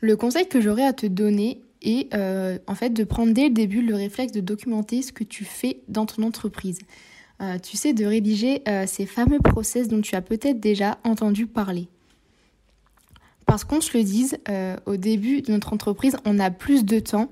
Le 0.00 0.16
conseil 0.16 0.46
que 0.48 0.60
j'aurais 0.60 0.84
à 0.84 0.92
te 0.92 1.06
donner 1.06 1.62
est 1.80 2.12
euh, 2.12 2.58
en 2.66 2.74
fait 2.74 2.90
de 2.90 3.04
prendre 3.04 3.32
dès 3.32 3.44
le 3.44 3.54
début 3.54 3.80
le 3.80 3.94
réflexe 3.94 4.32
de 4.32 4.42
documenter 4.42 5.00
ce 5.00 5.10
que 5.10 5.24
tu 5.24 5.46
fais 5.46 5.80
dans 5.88 6.04
ton 6.04 6.24
entreprise. 6.24 6.80
Euh, 7.40 7.58
tu 7.58 7.78
sais, 7.78 7.94
de 7.94 8.04
rédiger 8.04 8.62
ces 8.86 9.06
fameux 9.06 9.38
process 9.38 9.88
dont 9.88 10.02
tu 10.02 10.14
as 10.14 10.20
peut-être 10.20 10.60
déjà 10.60 10.98
entendu 11.04 11.46
parler. 11.46 11.88
Parce 13.46 13.64
qu'on 13.64 13.80
se 13.80 13.96
le 13.96 14.04
dise, 14.04 14.38
euh, 14.48 14.76
au 14.86 14.96
début 14.96 15.42
de 15.42 15.52
notre 15.52 15.72
entreprise, 15.72 16.16
on 16.24 16.38
a 16.38 16.50
plus 16.50 16.84
de 16.84 16.98
temps 16.98 17.30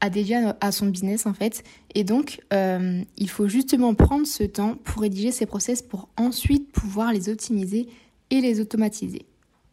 à 0.00 0.10
dédier 0.10 0.52
à 0.60 0.72
son 0.72 0.86
business 0.86 1.26
en 1.26 1.34
fait. 1.34 1.64
Et 1.94 2.04
donc, 2.04 2.40
euh, 2.52 3.02
il 3.16 3.28
faut 3.28 3.48
justement 3.48 3.94
prendre 3.94 4.26
ce 4.26 4.44
temps 4.44 4.76
pour 4.84 5.02
rédiger 5.02 5.32
ces 5.32 5.46
process 5.46 5.82
pour 5.82 6.08
ensuite 6.16 6.70
pouvoir 6.70 7.12
les 7.12 7.28
optimiser 7.28 7.88
et 8.30 8.40
les 8.40 8.60
automatiser. 8.60 9.26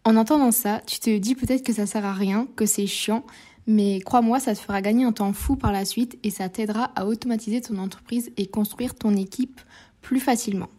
En 0.04 0.16
entendant 0.18 0.52
ça, 0.52 0.82
tu 0.86 1.00
te 1.00 1.16
dis 1.18 1.36
peut-être 1.36 1.64
que 1.64 1.74
ça 1.74 1.86
sert 1.86 2.06
à 2.06 2.14
rien, 2.14 2.48
que 2.56 2.66
c'est 2.66 2.88
chiant, 2.88 3.24
mais 3.68 4.00
crois-moi, 4.02 4.40
ça 4.40 4.54
te 4.54 4.60
fera 4.60 4.82
gagner 4.82 5.04
un 5.04 5.12
temps 5.12 5.34
fou 5.34 5.56
par 5.56 5.72
la 5.72 5.86
suite 5.86 6.18
et 6.24 6.30
ça 6.30 6.50
t'aidera 6.50 6.92
à 6.96 7.06
automatiser 7.08 7.62
ton 7.62 7.78
entreprise 7.78 8.32
et 8.38 8.46
construire 8.46 8.96
ton 8.96 9.16
équipe 9.16 9.60
plus 10.02 10.20
facilement. 10.20 10.70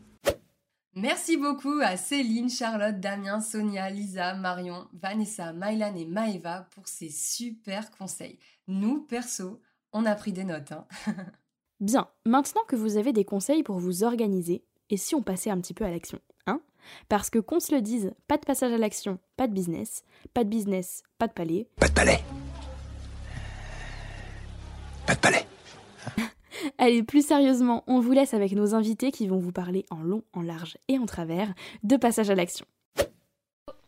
Merci 0.99 1.37
beaucoup 1.37 1.79
à 1.83 1.99
Céline, 1.99 2.49
Charlotte, 2.49 2.99
Damien, 2.99 3.43
Sonia, 3.43 3.91
Lisa, 3.91 4.33
Marion, 4.33 4.89
Vanessa, 4.95 5.53
Mylan 5.53 5.95
et 5.95 6.07
Maeva 6.07 6.67
pour 6.75 6.89
ces 6.89 7.11
super 7.11 7.91
conseils. 7.91 8.39
Nous, 8.67 9.03
perso, 9.03 9.61
on 9.93 10.07
a 10.07 10.15
pris 10.15 10.33
des 10.33 10.45
notes. 10.45 10.73
Hein. 10.73 10.87
Bien, 11.81 12.09
maintenant 12.25 12.63
que 12.67 12.77
vous 12.77 12.97
avez 12.97 13.13
des 13.13 13.27
conseils 13.27 13.63
pour 13.63 13.79
vous 13.79 14.05
organiser, 14.05 14.65
et 14.89 14.97
si 14.97 15.15
on 15.15 15.23
passait 15.23 15.51
un 15.51 15.61
petit 15.61 15.75
peu 15.75 15.85
à 15.85 15.91
l'action 15.91 16.19
hein? 16.47 16.63
Parce 17.11 17.29
que 17.29 17.41
qu'on 17.41 17.61
se 17.61 17.75
le 17.75 17.83
dise, 17.83 18.15
pas 18.27 18.39
de 18.39 18.47
passage 18.47 18.73
à 18.73 18.79
l'action, 18.79 19.19
pas 19.37 19.49
de 19.49 19.53
business, 19.53 20.03
pas 20.33 20.45
de 20.45 20.49
business, 20.49 21.03
pas 21.19 21.29
de 21.29 21.35
palais. 21.35 21.69
Pas 21.77 21.89
de 21.89 21.93
palais. 21.93 22.25
Pas 25.07 25.15
de 25.15 25.21
palais. 25.21 25.47
Allez, 26.79 27.03
plus 27.03 27.27
sérieusement, 27.27 27.85
on 27.87 28.01
vous 28.01 28.13
laisse 28.13 28.35
avec 28.35 28.53
nos 28.53 28.75
invités 28.75 29.13
qui 29.13 29.27
vont 29.27 29.39
vous 29.39 29.53
parler 29.53 29.85
en 29.91 29.99
long, 29.99 30.23
en 30.33 30.43
large 30.43 30.79
et 30.89 30.99
en 30.99 31.07
travers 31.07 31.53
de 31.83 31.97
passage 31.97 32.31
à 32.31 32.35
l'action. 32.35 32.67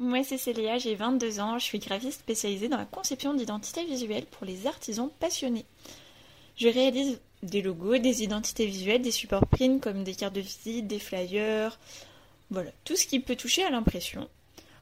Moi 0.01 0.23
c'est 0.23 0.39
Célia, 0.39 0.79
j'ai 0.79 0.95
22 0.95 1.41
ans, 1.41 1.59
je 1.59 1.65
suis 1.65 1.81
graphiste 1.81 2.21
spécialisée 2.21 2.69
dans 2.69 2.77
la 2.77 2.85
conception 2.85 3.35
d'identité 3.35 3.85
visuelle 3.85 4.27
pour 4.27 4.47
les 4.47 4.69
artisans 4.69 5.11
passionnés. 5.19 5.65
Je 6.57 6.69
réalise 6.69 7.21
des 7.43 7.63
logos, 7.63 7.99
des 7.99 8.23
identités 8.23 8.67
visuelles, 8.67 9.03
des 9.03 9.11
supports 9.11 9.47
print 9.47 9.83
comme 9.83 10.05
des 10.05 10.15
cartes 10.15 10.35
de 10.35 10.41
visite, 10.41 10.87
des 10.87 11.01
flyers, 11.01 11.79
voilà, 12.51 12.71
tout 12.85 12.97
ce 12.97 13.07
qui 13.07 13.19
peut 13.21 13.37
toucher 13.37 13.65
à 13.65 13.71
l'impression. 13.71 14.29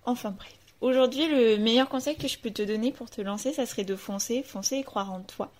Enfin 0.05 0.31
bref. 0.31 0.55
Aujourd'hui, 0.83 1.27
le 1.29 1.57
meilleur 1.57 1.89
conseil 1.89 2.17
que 2.17 2.29
je 2.29 2.39
peux 2.39 2.51
te 2.51 2.63
donner 2.63 2.93
pour 2.93 3.09
te 3.09 3.23
lancer, 3.23 3.53
ça 3.55 3.65
serait 3.65 3.85
de 3.85 3.97
foncer, 3.97 4.43
foncer 4.43 4.77
et 4.77 4.83
croire 4.83 5.11
en 5.11 5.21
toi. 5.21 5.51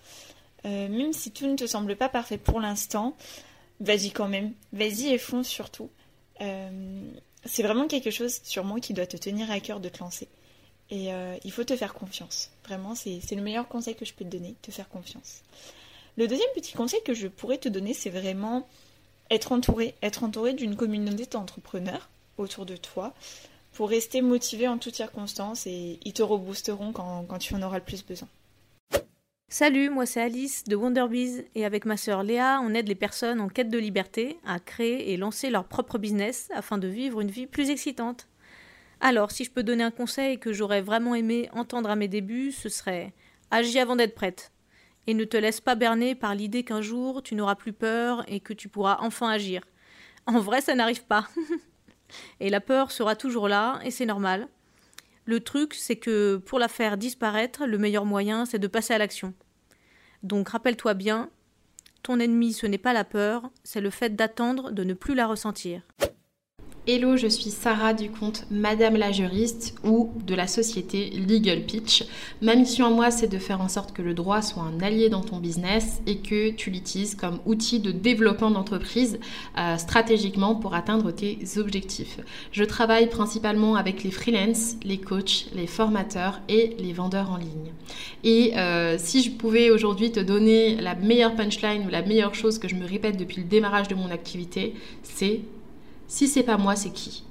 Euh, 0.65 0.87
même 0.87 1.13
si 1.13 1.31
tout 1.31 1.47
ne 1.47 1.55
te 1.55 1.67
semble 1.67 1.95
pas 1.95 2.09
parfait 2.09 2.37
pour 2.37 2.59
l'instant, 2.59 3.15
vas-y 3.79 4.11
quand 4.11 4.27
même, 4.27 4.53
vas-y 4.73 5.09
et 5.09 5.17
fonce 5.17 5.47
surtout. 5.47 5.89
Euh, 6.41 7.01
c'est 7.45 7.63
vraiment 7.63 7.87
quelque 7.87 8.11
chose 8.11 8.39
sûrement 8.43 8.79
qui 8.79 8.93
doit 8.93 9.07
te 9.07 9.17
tenir 9.17 9.51
à 9.51 9.59
cœur 9.59 9.79
de 9.79 9.89
te 9.89 9.99
lancer. 9.99 10.27
Et 10.89 11.13
euh, 11.13 11.35
il 11.43 11.51
faut 11.51 11.63
te 11.63 11.75
faire 11.75 11.93
confiance. 11.93 12.51
Vraiment, 12.65 12.95
c'est 12.95 13.21
le 13.31 13.41
meilleur 13.41 13.67
conseil 13.67 13.95
que 13.95 14.05
je 14.05 14.13
peux 14.13 14.25
te 14.25 14.29
donner, 14.29 14.55
te 14.61 14.71
faire 14.71 14.89
confiance. 14.89 15.41
Le 16.17 16.27
deuxième 16.27 16.49
petit 16.55 16.73
conseil 16.73 17.01
que 17.03 17.13
je 17.13 17.27
pourrais 17.27 17.57
te 17.57 17.69
donner, 17.69 17.93
c'est 17.93 18.09
vraiment 18.09 18.67
être 19.29 19.51
entouré, 19.51 19.95
être 20.01 20.23
entouré 20.23 20.53
d'une 20.53 20.75
communauté 20.75 21.25
d'entrepreneurs 21.25 22.09
autour 22.37 22.65
de 22.65 22.77
toi 22.77 23.13
pour 23.73 23.89
rester 23.89 24.21
motivé 24.21 24.67
en 24.67 24.77
toutes 24.77 24.95
circonstances 24.95 25.67
et 25.67 25.99
ils 26.03 26.13
te 26.13 26.23
reboosteront 26.23 26.93
quand 26.93 27.37
tu 27.39 27.53
en 27.53 27.61
auras 27.61 27.77
le 27.77 27.83
plus 27.83 28.03
besoin. 28.03 28.27
Salut, 29.49 29.89
moi 29.89 30.05
c'est 30.05 30.21
Alice 30.21 30.65
de 30.65 30.75
Wonderbiz 30.75 31.45
et 31.55 31.63
avec 31.63 31.85
ma 31.85 31.95
sœur 31.95 32.21
Léa, 32.21 32.59
on 32.61 32.73
aide 32.73 32.89
les 32.89 32.95
personnes 32.95 33.39
en 33.39 33.47
quête 33.47 33.69
de 33.69 33.77
liberté 33.77 34.37
à 34.45 34.59
créer 34.59 35.13
et 35.13 35.15
lancer 35.15 35.49
leur 35.49 35.63
propre 35.63 35.97
business 35.97 36.49
afin 36.53 36.77
de 36.77 36.89
vivre 36.89 37.21
une 37.21 37.31
vie 37.31 37.47
plus 37.47 37.69
excitante. 37.69 38.27
Alors, 38.99 39.31
si 39.31 39.45
je 39.45 39.51
peux 39.51 39.63
donner 39.63 39.85
un 39.85 39.91
conseil 39.91 40.37
que 40.37 40.51
j'aurais 40.51 40.81
vraiment 40.81 41.15
aimé 41.15 41.49
entendre 41.53 41.89
à 41.89 41.95
mes 41.95 42.09
débuts, 42.09 42.51
ce 42.51 42.67
serait 42.67 43.13
agis 43.49 43.79
avant 43.79 43.95
d'être 43.95 44.15
prête. 44.15 44.51
Et 45.07 45.13
ne 45.13 45.23
te 45.23 45.37
laisse 45.37 45.61
pas 45.61 45.75
berner 45.75 46.13
par 46.13 46.35
l'idée 46.35 46.63
qu'un 46.63 46.81
jour 46.81 47.23
tu 47.23 47.33
n'auras 47.33 47.55
plus 47.55 47.73
peur 47.73 48.25
et 48.27 48.41
que 48.41 48.51
tu 48.51 48.67
pourras 48.67 48.97
enfin 48.99 49.29
agir. 49.29 49.61
En 50.25 50.41
vrai, 50.41 50.59
ça 50.59 50.75
n'arrive 50.75 51.05
pas. 51.05 51.25
et 52.41 52.49
la 52.49 52.59
peur 52.59 52.91
sera 52.91 53.15
toujours 53.15 53.47
là 53.47 53.79
et 53.85 53.91
c'est 53.91 54.05
normal. 54.05 54.49
Le 55.27 55.41
truc, 55.41 55.73
c'est 55.73 55.97
que 55.97 56.37
pour 56.37 56.57
la 56.57 56.69
faire 56.69 56.97
disparaître, 56.97 57.65
le 57.65 57.77
meilleur 57.77 58.05
moyen, 58.05 58.45
c'est 58.45 58.59
de 58.59 58.67
passer 58.67 58.93
à 58.93 58.97
l'action. 58.97 59.33
Donc 60.23 60.47
rappelle-toi 60.47 60.93
bien, 60.93 61.29
ton 62.01 62.21
ennemi, 62.21 62.53
ce 62.53 62.65
n'est 62.65 62.77
pas 62.77 62.93
la 62.93 63.03
peur, 63.03 63.51
c'est 63.65 63.81
le 63.81 63.89
fait 63.89 64.15
d'attendre 64.15 64.71
de 64.71 64.85
ne 64.85 64.93
plus 64.93 65.15
la 65.15 65.27
ressentir. 65.27 65.81
Hello, 66.89 67.17
je 67.17 67.27
suis 67.27 67.49
Sarah 67.49 67.93
du 67.93 68.09
compte 68.09 68.45
Madame 68.49 68.95
la 68.95 69.11
juriste 69.11 69.75
ou 69.83 70.13
de 70.25 70.33
la 70.33 70.47
société 70.47 71.09
Legal 71.09 71.65
Pitch. 71.65 72.05
Ma 72.41 72.55
mission 72.55 72.85
à 72.85 72.89
moi, 72.89 73.11
c'est 73.11 73.27
de 73.27 73.39
faire 73.39 73.59
en 73.59 73.67
sorte 73.67 73.91
que 73.91 74.01
le 74.01 74.13
droit 74.13 74.41
soit 74.41 74.63
un 74.63 74.79
allié 74.79 75.09
dans 75.09 75.19
ton 75.19 75.39
business 75.39 75.99
et 76.07 76.19
que 76.19 76.51
tu 76.51 76.69
l'utilises 76.69 77.15
comme 77.15 77.39
outil 77.45 77.81
de 77.81 77.91
développement 77.91 78.51
d'entreprise 78.51 79.19
euh, 79.57 79.75
stratégiquement 79.75 80.55
pour 80.55 80.75
atteindre 80.75 81.11
tes 81.11 81.39
objectifs. 81.57 82.21
Je 82.53 82.63
travaille 82.63 83.09
principalement 83.09 83.75
avec 83.75 84.05
les 84.05 84.11
freelances, 84.11 84.77
les 84.85 84.97
coachs, 84.97 85.47
les 85.53 85.67
formateurs 85.67 86.39
et 86.47 86.77
les 86.79 86.93
vendeurs 86.93 87.31
en 87.31 87.35
ligne. 87.35 87.73
Et 88.23 88.57
euh, 88.57 88.95
si 88.97 89.23
je 89.23 89.31
pouvais 89.31 89.71
aujourd'hui 89.71 90.13
te 90.13 90.21
donner 90.21 90.77
la 90.77 90.95
meilleure 90.95 91.35
punchline 91.35 91.85
ou 91.85 91.89
la 91.89 92.01
meilleure 92.01 92.33
chose 92.33 92.59
que 92.59 92.69
je 92.69 92.75
me 92.75 92.87
répète 92.87 93.17
depuis 93.17 93.41
le 93.41 93.47
démarrage 93.49 93.89
de 93.89 93.95
mon 93.95 94.09
activité, 94.09 94.73
c'est 95.03 95.41
si 96.07 96.27
c'est 96.27 96.43
pas 96.43 96.57
moi, 96.57 96.75
c'est 96.75 96.91
qui? 96.91 97.23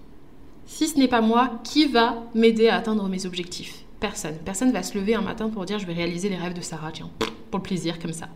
Si 0.66 0.88
ce 0.88 0.98
n'est 0.98 1.08
pas 1.08 1.20
moi, 1.20 1.60
qui 1.64 1.86
va 1.86 2.22
m'aider 2.34 2.68
à 2.68 2.76
atteindre 2.76 3.08
mes 3.08 3.24
objectifs? 3.26 3.84
Personne. 4.00 4.36
Personne 4.44 4.72
va 4.72 4.82
se 4.82 4.98
lever 4.98 5.14
un 5.14 5.22
matin 5.22 5.48
pour 5.48 5.64
dire 5.64 5.78
je 5.78 5.86
vais 5.86 5.94
réaliser 5.94 6.28
les 6.28 6.36
rêves 6.36 6.54
de 6.54 6.60
Sarah, 6.60 6.92
tiens, 6.92 7.10
pour 7.50 7.60
le 7.60 7.62
plaisir 7.62 7.98
comme 7.98 8.12
ça. 8.12 8.28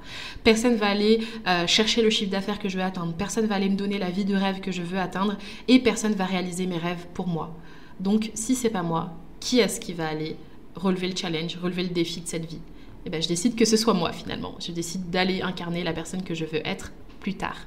Personne 0.43 0.76
va 0.76 0.86
aller 0.86 1.20
euh, 1.47 1.66
chercher 1.66 2.03
le 2.03 2.09
chiffre 2.09 2.30
d'affaires 2.30 2.59
que 2.59 2.68
je 2.68 2.78
veux 2.78 2.82
atteindre. 2.82 3.12
Personne 3.12 3.47
va 3.47 3.57
aller 3.57 3.68
me 3.68 3.76
donner 3.76 3.99
la 3.99 4.11
vie 4.11 4.24
de 4.24 4.34
rêve 4.34 4.61
que 4.61 4.72
je 4.72 4.82
veux 4.82 4.99
atteindre 4.99 5.36
et 5.68 5.80
personne 5.80 6.14
va 6.14 6.24
réaliser 6.24 6.66
mes 6.66 6.78
rêves 6.78 7.07
pour 7.12 7.26
moi. 7.26 7.55
Donc 7.99 8.30
si 8.34 8.55
c'est 8.55 8.70
pas 8.70 8.82
moi, 8.82 9.12
qui 9.41 9.59
est-ce 9.59 9.80
qui 9.80 9.93
va 9.93 10.09
aller 10.09 10.36
relever 10.74 11.09
le 11.09 11.16
challenge, 11.16 11.59
relever 11.62 11.82
le 11.82 11.91
défi 11.91 12.20
de 12.22 12.26
cette 12.26 12.47
vie? 12.47 12.61
Eh 13.05 13.11
bien, 13.11 13.20
je 13.20 13.28
décide 13.28 13.57
que 13.57 13.64
ce 13.64 13.76
soit 13.76 13.95
moi 13.95 14.12
finalement. 14.12 14.55
Je 14.61 14.72
décide 14.72 15.11
d'aller 15.11 15.43
incarner 15.43 15.84
la 15.84 15.93
personne 15.93 16.22
que 16.22 16.34
je 16.34 16.45
veux 16.45 16.66
être 16.66 16.93
plus 17.18 17.34
tard. 17.34 17.66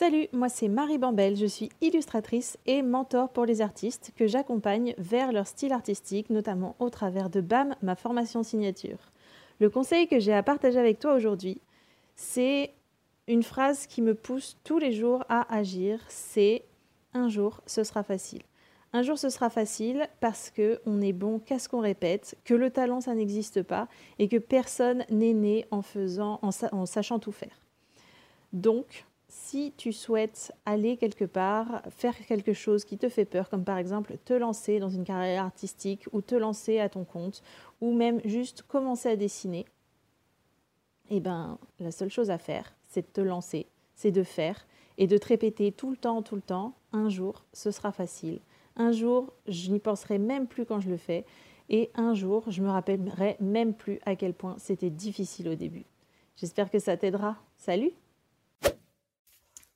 Salut, 0.00 0.28
moi 0.32 0.48
c'est 0.48 0.68
Marie 0.68 0.96
Bambel, 0.96 1.36
je 1.36 1.44
suis 1.44 1.68
illustratrice 1.82 2.56
et 2.64 2.80
mentor 2.80 3.28
pour 3.28 3.44
les 3.44 3.60
artistes 3.60 4.12
que 4.16 4.26
j'accompagne 4.26 4.94
vers 4.96 5.30
leur 5.30 5.46
style 5.46 5.74
artistique, 5.74 6.30
notamment 6.30 6.74
au 6.78 6.88
travers 6.88 7.28
de 7.28 7.42
BAM, 7.42 7.76
ma 7.82 7.94
formation 7.96 8.42
signature. 8.42 9.12
Le 9.58 9.68
conseil 9.68 10.08
que 10.08 10.18
j'ai 10.18 10.32
à 10.32 10.42
partager 10.42 10.78
avec 10.78 11.00
toi 11.00 11.12
aujourd'hui, 11.12 11.60
c'est 12.16 12.72
une 13.28 13.42
phrase 13.42 13.86
qui 13.86 14.00
me 14.00 14.14
pousse 14.14 14.56
tous 14.64 14.78
les 14.78 14.92
jours 14.92 15.22
à 15.28 15.54
agir, 15.54 16.00
c'est 16.08 16.64
un 17.12 17.28
jour 17.28 17.60
ce 17.66 17.84
sera 17.84 18.02
facile. 18.02 18.40
Un 18.94 19.02
jour 19.02 19.18
ce 19.18 19.28
sera 19.28 19.50
facile 19.50 20.08
parce 20.20 20.48
que 20.48 20.80
on 20.86 21.02
est 21.02 21.12
bon 21.12 21.40
qu'à 21.40 21.58
ce 21.58 21.68
qu'on 21.68 21.80
répète, 21.80 22.38
que 22.46 22.54
le 22.54 22.70
talent 22.70 23.02
ça 23.02 23.14
n'existe 23.14 23.62
pas 23.62 23.86
et 24.18 24.28
que 24.28 24.38
personne 24.38 25.04
n'est 25.10 25.34
né 25.34 25.66
en 25.70 25.82
faisant 25.82 26.38
en, 26.40 26.48
en 26.72 26.86
sachant 26.86 27.18
tout 27.18 27.32
faire. 27.32 27.60
Donc 28.54 29.04
si 29.30 29.72
tu 29.76 29.92
souhaites 29.92 30.52
aller 30.66 30.96
quelque 30.96 31.24
part, 31.24 31.82
faire 31.90 32.16
quelque 32.26 32.52
chose 32.52 32.84
qui 32.84 32.98
te 32.98 33.08
fait 33.08 33.24
peur, 33.24 33.48
comme 33.48 33.64
par 33.64 33.78
exemple 33.78 34.16
te 34.24 34.34
lancer 34.34 34.80
dans 34.80 34.88
une 34.88 35.04
carrière 35.04 35.44
artistique 35.44 36.06
ou 36.12 36.20
te 36.20 36.34
lancer 36.34 36.80
à 36.80 36.88
ton 36.88 37.04
compte, 37.04 37.42
ou 37.80 37.94
même 37.94 38.20
juste 38.24 38.62
commencer 38.62 39.08
à 39.08 39.16
dessiner, 39.16 39.64
eh 41.10 41.20
ben, 41.20 41.58
la 41.78 41.92
seule 41.92 42.10
chose 42.10 42.30
à 42.30 42.38
faire, 42.38 42.74
c'est 42.88 43.02
de 43.02 43.12
te 43.12 43.20
lancer, 43.20 43.66
c'est 43.94 44.10
de 44.10 44.24
faire 44.24 44.66
et 44.98 45.06
de 45.06 45.16
te 45.16 45.28
répéter 45.28 45.70
tout 45.70 45.90
le 45.90 45.96
temps, 45.96 46.22
tout 46.22 46.36
le 46.36 46.42
temps, 46.42 46.74
un 46.92 47.08
jour, 47.08 47.44
ce 47.52 47.70
sera 47.70 47.92
facile. 47.92 48.40
Un 48.76 48.90
jour, 48.92 49.32
je 49.46 49.70
n'y 49.70 49.78
penserai 49.78 50.18
même 50.18 50.46
plus 50.46 50.66
quand 50.66 50.80
je 50.80 50.90
le 50.90 50.96
fais. 50.96 51.24
Et 51.68 51.90
un 51.94 52.14
jour, 52.14 52.44
je 52.48 52.62
me 52.62 52.68
rappellerai 52.68 53.36
même 53.40 53.74
plus 53.74 54.00
à 54.04 54.16
quel 54.16 54.34
point 54.34 54.56
c'était 54.58 54.90
difficile 54.90 55.48
au 55.48 55.54
début. 55.54 55.84
J'espère 56.36 56.70
que 56.70 56.80
ça 56.80 56.96
t'aidera. 56.96 57.36
Salut 57.58 57.92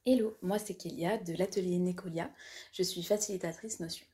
Hello, 0.06 0.36
moi 0.42 0.58
c'est 0.58 0.74
Kélia 0.74 1.16
de 1.16 1.32
l'atelier 1.32 1.78
Necolia. 1.78 2.30
Je 2.72 2.82
suis 2.82 3.02
facilitatrice 3.02 3.80
Notion. 3.80 4.04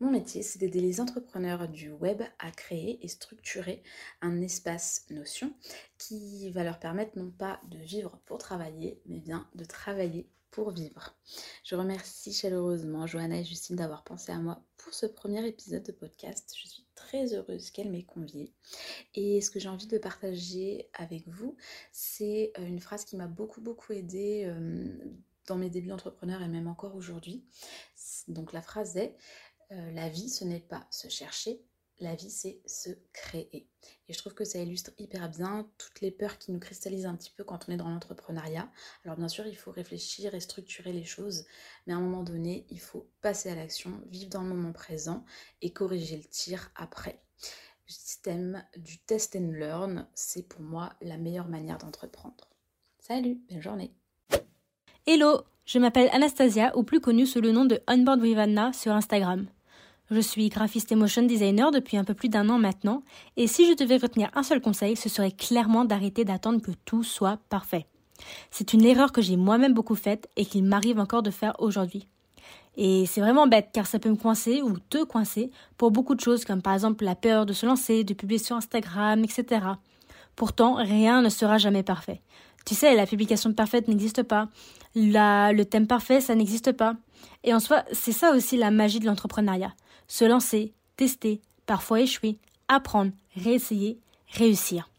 Mon 0.00 0.10
métier, 0.10 0.42
c'est 0.42 0.58
d'aider 0.58 0.80
les 0.80 1.02
entrepreneurs 1.02 1.68
du 1.68 1.90
web 1.90 2.22
à 2.38 2.50
créer 2.50 2.98
et 3.04 3.08
structurer 3.08 3.82
un 4.22 4.40
espace 4.40 5.04
Notion 5.10 5.52
qui 5.98 6.48
va 6.48 6.64
leur 6.64 6.78
permettre 6.78 7.18
non 7.18 7.30
pas 7.30 7.60
de 7.68 7.76
vivre 7.76 8.18
pour 8.24 8.38
travailler, 8.38 9.02
mais 9.04 9.20
bien 9.20 9.46
de 9.54 9.66
travailler 9.66 10.30
pour 10.50 10.70
vivre. 10.70 11.14
Je 11.62 11.76
remercie 11.76 12.32
chaleureusement 12.32 13.06
Johanna 13.06 13.40
et 13.40 13.44
Justine 13.44 13.76
d'avoir 13.76 14.04
pensé 14.04 14.32
à 14.32 14.38
moi 14.38 14.62
pour 14.78 14.94
ce 14.94 15.04
premier 15.04 15.46
épisode 15.46 15.82
de 15.82 15.92
podcast. 15.92 16.54
Je 16.56 16.66
suis 16.66 16.87
très 16.98 17.34
heureuse 17.34 17.70
qu'elle 17.70 17.90
m'ait 17.90 18.04
conviée. 18.04 18.52
Et 19.14 19.40
ce 19.40 19.50
que 19.50 19.60
j'ai 19.60 19.68
envie 19.68 19.86
de 19.86 19.98
partager 19.98 20.90
avec 20.94 21.26
vous, 21.28 21.56
c'est 21.92 22.52
euh, 22.58 22.66
une 22.66 22.80
phrase 22.80 23.04
qui 23.04 23.16
m'a 23.16 23.28
beaucoup 23.28 23.60
beaucoup 23.60 23.92
aidée 23.92 24.44
euh, 24.46 24.88
dans 25.46 25.56
mes 25.56 25.70
débuts 25.70 25.88
d'entrepreneur 25.88 26.42
et 26.42 26.48
même 26.48 26.66
encore 26.66 26.94
aujourd'hui. 26.96 27.44
Donc 28.26 28.52
la 28.52 28.62
phrase 28.62 28.96
est 28.96 29.16
Euh, 29.70 29.90
la 29.92 30.08
vie, 30.08 30.30
ce 30.30 30.44
n'est 30.44 30.60
pas 30.60 30.86
se 30.90 31.08
chercher, 31.08 31.60
la 32.00 32.14
vie, 32.14 32.30
c'est 32.30 32.60
se 32.66 32.90
créer. 33.12 33.68
Et 34.08 34.12
je 34.12 34.18
trouve 34.18 34.34
que 34.34 34.44
ça 34.44 34.58
illustre 34.58 34.92
hyper 34.98 35.28
bien 35.28 35.68
toutes 35.78 36.00
les 36.00 36.10
peurs 36.10 36.38
qui 36.38 36.52
nous 36.52 36.58
cristallisent 36.58 37.06
un 37.06 37.16
petit 37.16 37.32
peu 37.36 37.44
quand 37.44 37.68
on 37.68 37.72
est 37.72 37.76
dans 37.76 37.88
l'entrepreneuriat. 37.88 38.70
Alors 39.04 39.16
bien 39.16 39.28
sûr, 39.28 39.46
il 39.46 39.56
faut 39.56 39.70
réfléchir 39.70 40.34
et 40.34 40.40
structurer 40.40 40.92
les 40.92 41.04
choses, 41.04 41.44
mais 41.86 41.92
à 41.92 41.96
un 41.96 42.00
moment 42.00 42.22
donné, 42.22 42.66
il 42.70 42.80
faut 42.80 43.10
passer 43.20 43.50
à 43.50 43.54
l'action, 43.54 44.00
vivre 44.06 44.30
dans 44.30 44.42
le 44.42 44.48
moment 44.48 44.72
présent 44.72 45.24
et 45.60 45.72
corriger 45.72 46.16
le 46.16 46.24
tir 46.24 46.70
après. 46.74 47.20
Le 47.86 47.92
système 47.92 48.64
du 48.76 48.98
test 48.98 49.36
and 49.36 49.50
learn, 49.52 50.06
c'est 50.14 50.46
pour 50.46 50.60
moi 50.60 50.92
la 51.00 51.16
meilleure 51.16 51.48
manière 51.48 51.78
d'entreprendre. 51.78 52.48
Salut, 52.98 53.40
belle 53.48 53.62
journée. 53.62 53.94
Hello, 55.06 55.40
je 55.64 55.78
m'appelle 55.78 56.10
Anastasia, 56.12 56.76
ou 56.76 56.82
plus 56.82 57.00
connue 57.00 57.26
sous 57.26 57.40
le 57.40 57.52
nom 57.52 57.64
de 57.64 57.80
Onboard 57.88 58.20
with 58.20 58.74
sur 58.74 58.92
Instagram. 58.92 59.48
Je 60.10 60.20
suis 60.20 60.48
graphiste 60.48 60.90
et 60.90 60.94
motion 60.94 61.22
designer 61.22 61.70
depuis 61.70 61.98
un 61.98 62.04
peu 62.04 62.14
plus 62.14 62.30
d'un 62.30 62.48
an 62.48 62.58
maintenant, 62.58 63.02
et 63.36 63.46
si 63.46 63.68
je 63.68 63.76
devais 63.76 63.98
retenir 63.98 64.30
un 64.34 64.42
seul 64.42 64.62
conseil, 64.62 64.96
ce 64.96 65.10
serait 65.10 65.32
clairement 65.32 65.84
d'arrêter 65.84 66.24
d'attendre 66.24 66.62
que 66.62 66.70
tout 66.86 67.04
soit 67.04 67.38
parfait. 67.50 67.86
C'est 68.50 68.72
une 68.72 68.86
erreur 68.86 69.12
que 69.12 69.20
j'ai 69.20 69.36
moi-même 69.36 69.74
beaucoup 69.74 69.94
faite 69.94 70.30
et 70.36 70.46
qu'il 70.46 70.64
m'arrive 70.64 70.98
encore 70.98 71.22
de 71.22 71.30
faire 71.30 71.54
aujourd'hui. 71.58 72.08
Et 72.78 73.04
c'est 73.04 73.20
vraiment 73.20 73.46
bête 73.46 73.68
car 73.72 73.86
ça 73.86 73.98
peut 73.98 74.08
me 74.08 74.16
coincer 74.16 74.62
ou 74.62 74.78
te 74.78 75.04
coincer 75.04 75.50
pour 75.76 75.90
beaucoup 75.90 76.14
de 76.14 76.20
choses 76.20 76.46
comme 76.46 76.62
par 76.62 76.72
exemple 76.72 77.04
la 77.04 77.14
peur 77.14 77.44
de 77.44 77.52
se 77.52 77.66
lancer, 77.66 78.02
de 78.02 78.14
publier 78.14 78.38
sur 78.38 78.56
Instagram, 78.56 79.22
etc. 79.24 79.66
Pourtant, 80.36 80.74
rien 80.74 81.20
ne 81.20 81.28
sera 81.28 81.58
jamais 81.58 81.82
parfait. 81.82 82.22
Tu 82.64 82.74
sais, 82.74 82.94
la 82.94 83.06
publication 83.06 83.52
parfaite 83.52 83.88
n'existe 83.88 84.22
pas. 84.22 84.48
le 84.94 85.62
thème 85.64 85.86
parfait, 85.86 86.20
ça 86.20 86.34
n'existe 86.34 86.72
pas. 86.72 86.94
Et 87.44 87.52
en 87.52 87.60
soi, 87.60 87.84
c'est 87.92 88.12
ça 88.12 88.32
aussi 88.32 88.56
la 88.56 88.70
magie 88.70 89.00
de 89.00 89.06
l'entrepreneuriat 89.06 89.74
se 90.08 90.24
lancer, 90.24 90.72
tester, 90.96 91.40
parfois 91.66 92.00
échouer, 92.00 92.38
apprendre, 92.66 93.12
réessayer, 93.36 94.00
réussir. 94.32 94.90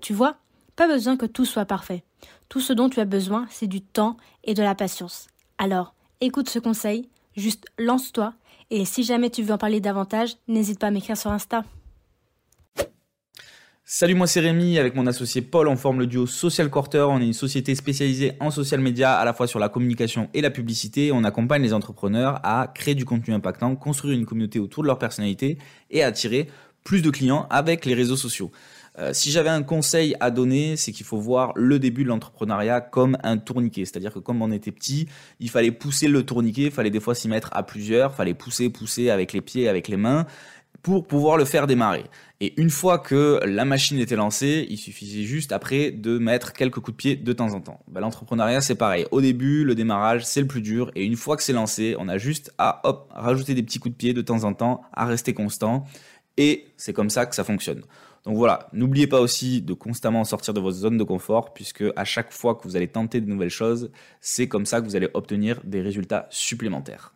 Tu 0.00 0.14
vois, 0.14 0.36
pas 0.76 0.88
besoin 0.88 1.16
que 1.16 1.26
tout 1.26 1.44
soit 1.44 1.66
parfait. 1.66 2.04
Tout 2.48 2.60
ce 2.60 2.72
dont 2.72 2.88
tu 2.88 3.00
as 3.00 3.04
besoin, 3.04 3.46
c'est 3.50 3.66
du 3.66 3.82
temps 3.82 4.16
et 4.44 4.54
de 4.54 4.62
la 4.62 4.74
patience. 4.74 5.28
Alors, 5.58 5.94
écoute 6.20 6.48
ce 6.48 6.58
conseil, 6.58 7.08
juste 7.36 7.66
lance-toi, 7.78 8.34
et 8.70 8.84
si 8.84 9.02
jamais 9.02 9.30
tu 9.30 9.42
veux 9.42 9.52
en 9.52 9.58
parler 9.58 9.80
davantage, 9.80 10.36
n'hésite 10.48 10.78
pas 10.78 10.86
à 10.86 10.90
m'écrire 10.90 11.16
sur 11.16 11.30
Insta. 11.30 11.64
Salut, 13.94 14.14
moi 14.14 14.26
c'est 14.26 14.40
Rémi, 14.40 14.78
avec 14.78 14.94
mon 14.94 15.06
associé 15.06 15.42
Paul, 15.42 15.68
on 15.68 15.76
forme 15.76 15.98
le 15.98 16.06
duo 16.06 16.26
Social 16.26 16.70
Quarter. 16.70 17.04
On 17.10 17.20
est 17.20 17.26
une 17.26 17.34
société 17.34 17.74
spécialisée 17.74 18.32
en 18.40 18.50
social 18.50 18.80
media, 18.80 19.12
à 19.18 19.24
la 19.26 19.34
fois 19.34 19.46
sur 19.46 19.58
la 19.58 19.68
communication 19.68 20.30
et 20.32 20.40
la 20.40 20.48
publicité. 20.48 21.12
On 21.12 21.24
accompagne 21.24 21.60
les 21.60 21.74
entrepreneurs 21.74 22.40
à 22.42 22.72
créer 22.74 22.94
du 22.94 23.04
contenu 23.04 23.34
impactant, 23.34 23.76
construire 23.76 24.18
une 24.18 24.24
communauté 24.24 24.58
autour 24.58 24.82
de 24.82 24.86
leur 24.86 24.98
personnalité 24.98 25.58
et 25.90 26.02
attirer 26.02 26.48
plus 26.84 27.02
de 27.02 27.10
clients 27.10 27.46
avec 27.50 27.84
les 27.84 27.92
réseaux 27.92 28.16
sociaux. 28.16 28.50
Euh, 28.98 29.10
si 29.12 29.30
j'avais 29.30 29.50
un 29.50 29.62
conseil 29.62 30.16
à 30.20 30.30
donner, 30.30 30.76
c'est 30.76 30.92
qu'il 30.92 31.04
faut 31.04 31.18
voir 31.18 31.52
le 31.54 31.78
début 31.78 32.04
de 32.04 32.08
l'entrepreneuriat 32.08 32.80
comme 32.80 33.18
un 33.22 33.36
tourniquet. 33.36 33.84
C'est-à-dire 33.84 34.14
que 34.14 34.20
comme 34.20 34.40
on 34.40 34.52
était 34.52 34.72
petit, 34.72 35.06
il 35.38 35.50
fallait 35.50 35.70
pousser 35.70 36.08
le 36.08 36.22
tourniquet, 36.22 36.64
il 36.64 36.70
fallait 36.70 36.88
des 36.88 37.00
fois 37.00 37.14
s'y 37.14 37.28
mettre 37.28 37.50
à 37.52 37.62
plusieurs, 37.62 38.12
il 38.12 38.16
fallait 38.16 38.34
pousser, 38.34 38.70
pousser 38.70 39.10
avec 39.10 39.34
les 39.34 39.42
pieds, 39.42 39.68
avec 39.68 39.88
les 39.88 39.98
mains 39.98 40.26
pour 40.82 41.06
pouvoir 41.06 41.36
le 41.36 41.44
faire 41.44 41.66
démarrer. 41.66 42.04
Et 42.44 42.60
une 42.60 42.70
fois 42.70 42.98
que 42.98 43.38
la 43.46 43.64
machine 43.64 44.00
était 44.00 44.16
lancée, 44.16 44.66
il 44.68 44.76
suffisait 44.76 45.22
juste 45.22 45.52
après 45.52 45.92
de 45.92 46.18
mettre 46.18 46.52
quelques 46.52 46.80
coups 46.80 46.90
de 46.90 46.96
pied 46.96 47.14
de 47.14 47.32
temps 47.32 47.54
en 47.54 47.60
temps. 47.60 47.78
Ben, 47.86 48.00
L'entrepreneuriat, 48.00 48.60
c'est 48.60 48.74
pareil. 48.74 49.06
Au 49.12 49.20
début, 49.20 49.62
le 49.62 49.76
démarrage, 49.76 50.26
c'est 50.26 50.40
le 50.40 50.48
plus 50.48 50.60
dur. 50.60 50.90
Et 50.96 51.04
une 51.04 51.14
fois 51.14 51.36
que 51.36 51.44
c'est 51.44 51.52
lancé, 51.52 51.94
on 52.00 52.08
a 52.08 52.18
juste 52.18 52.52
à 52.58 52.80
hop, 52.82 53.08
rajouter 53.14 53.54
des 53.54 53.62
petits 53.62 53.78
coups 53.78 53.92
de 53.92 53.96
pied 53.96 54.12
de 54.12 54.22
temps 54.22 54.42
en 54.42 54.54
temps, 54.54 54.82
à 54.92 55.06
rester 55.06 55.34
constant. 55.34 55.86
Et 56.36 56.66
c'est 56.76 56.92
comme 56.92 57.10
ça 57.10 57.26
que 57.26 57.36
ça 57.36 57.44
fonctionne. 57.44 57.82
Donc 58.24 58.36
voilà, 58.36 58.68
n'oubliez 58.72 59.06
pas 59.06 59.20
aussi 59.20 59.62
de 59.62 59.72
constamment 59.72 60.24
sortir 60.24 60.52
de 60.52 60.58
votre 60.58 60.76
zone 60.76 60.98
de 60.98 61.04
confort, 61.04 61.54
puisque 61.54 61.84
à 61.94 62.04
chaque 62.04 62.32
fois 62.32 62.56
que 62.56 62.64
vous 62.64 62.74
allez 62.74 62.88
tenter 62.88 63.20
de 63.20 63.30
nouvelles 63.30 63.50
choses, 63.50 63.92
c'est 64.20 64.48
comme 64.48 64.66
ça 64.66 64.80
que 64.80 64.86
vous 64.86 64.96
allez 64.96 65.10
obtenir 65.14 65.60
des 65.62 65.80
résultats 65.80 66.26
supplémentaires. 66.28 67.14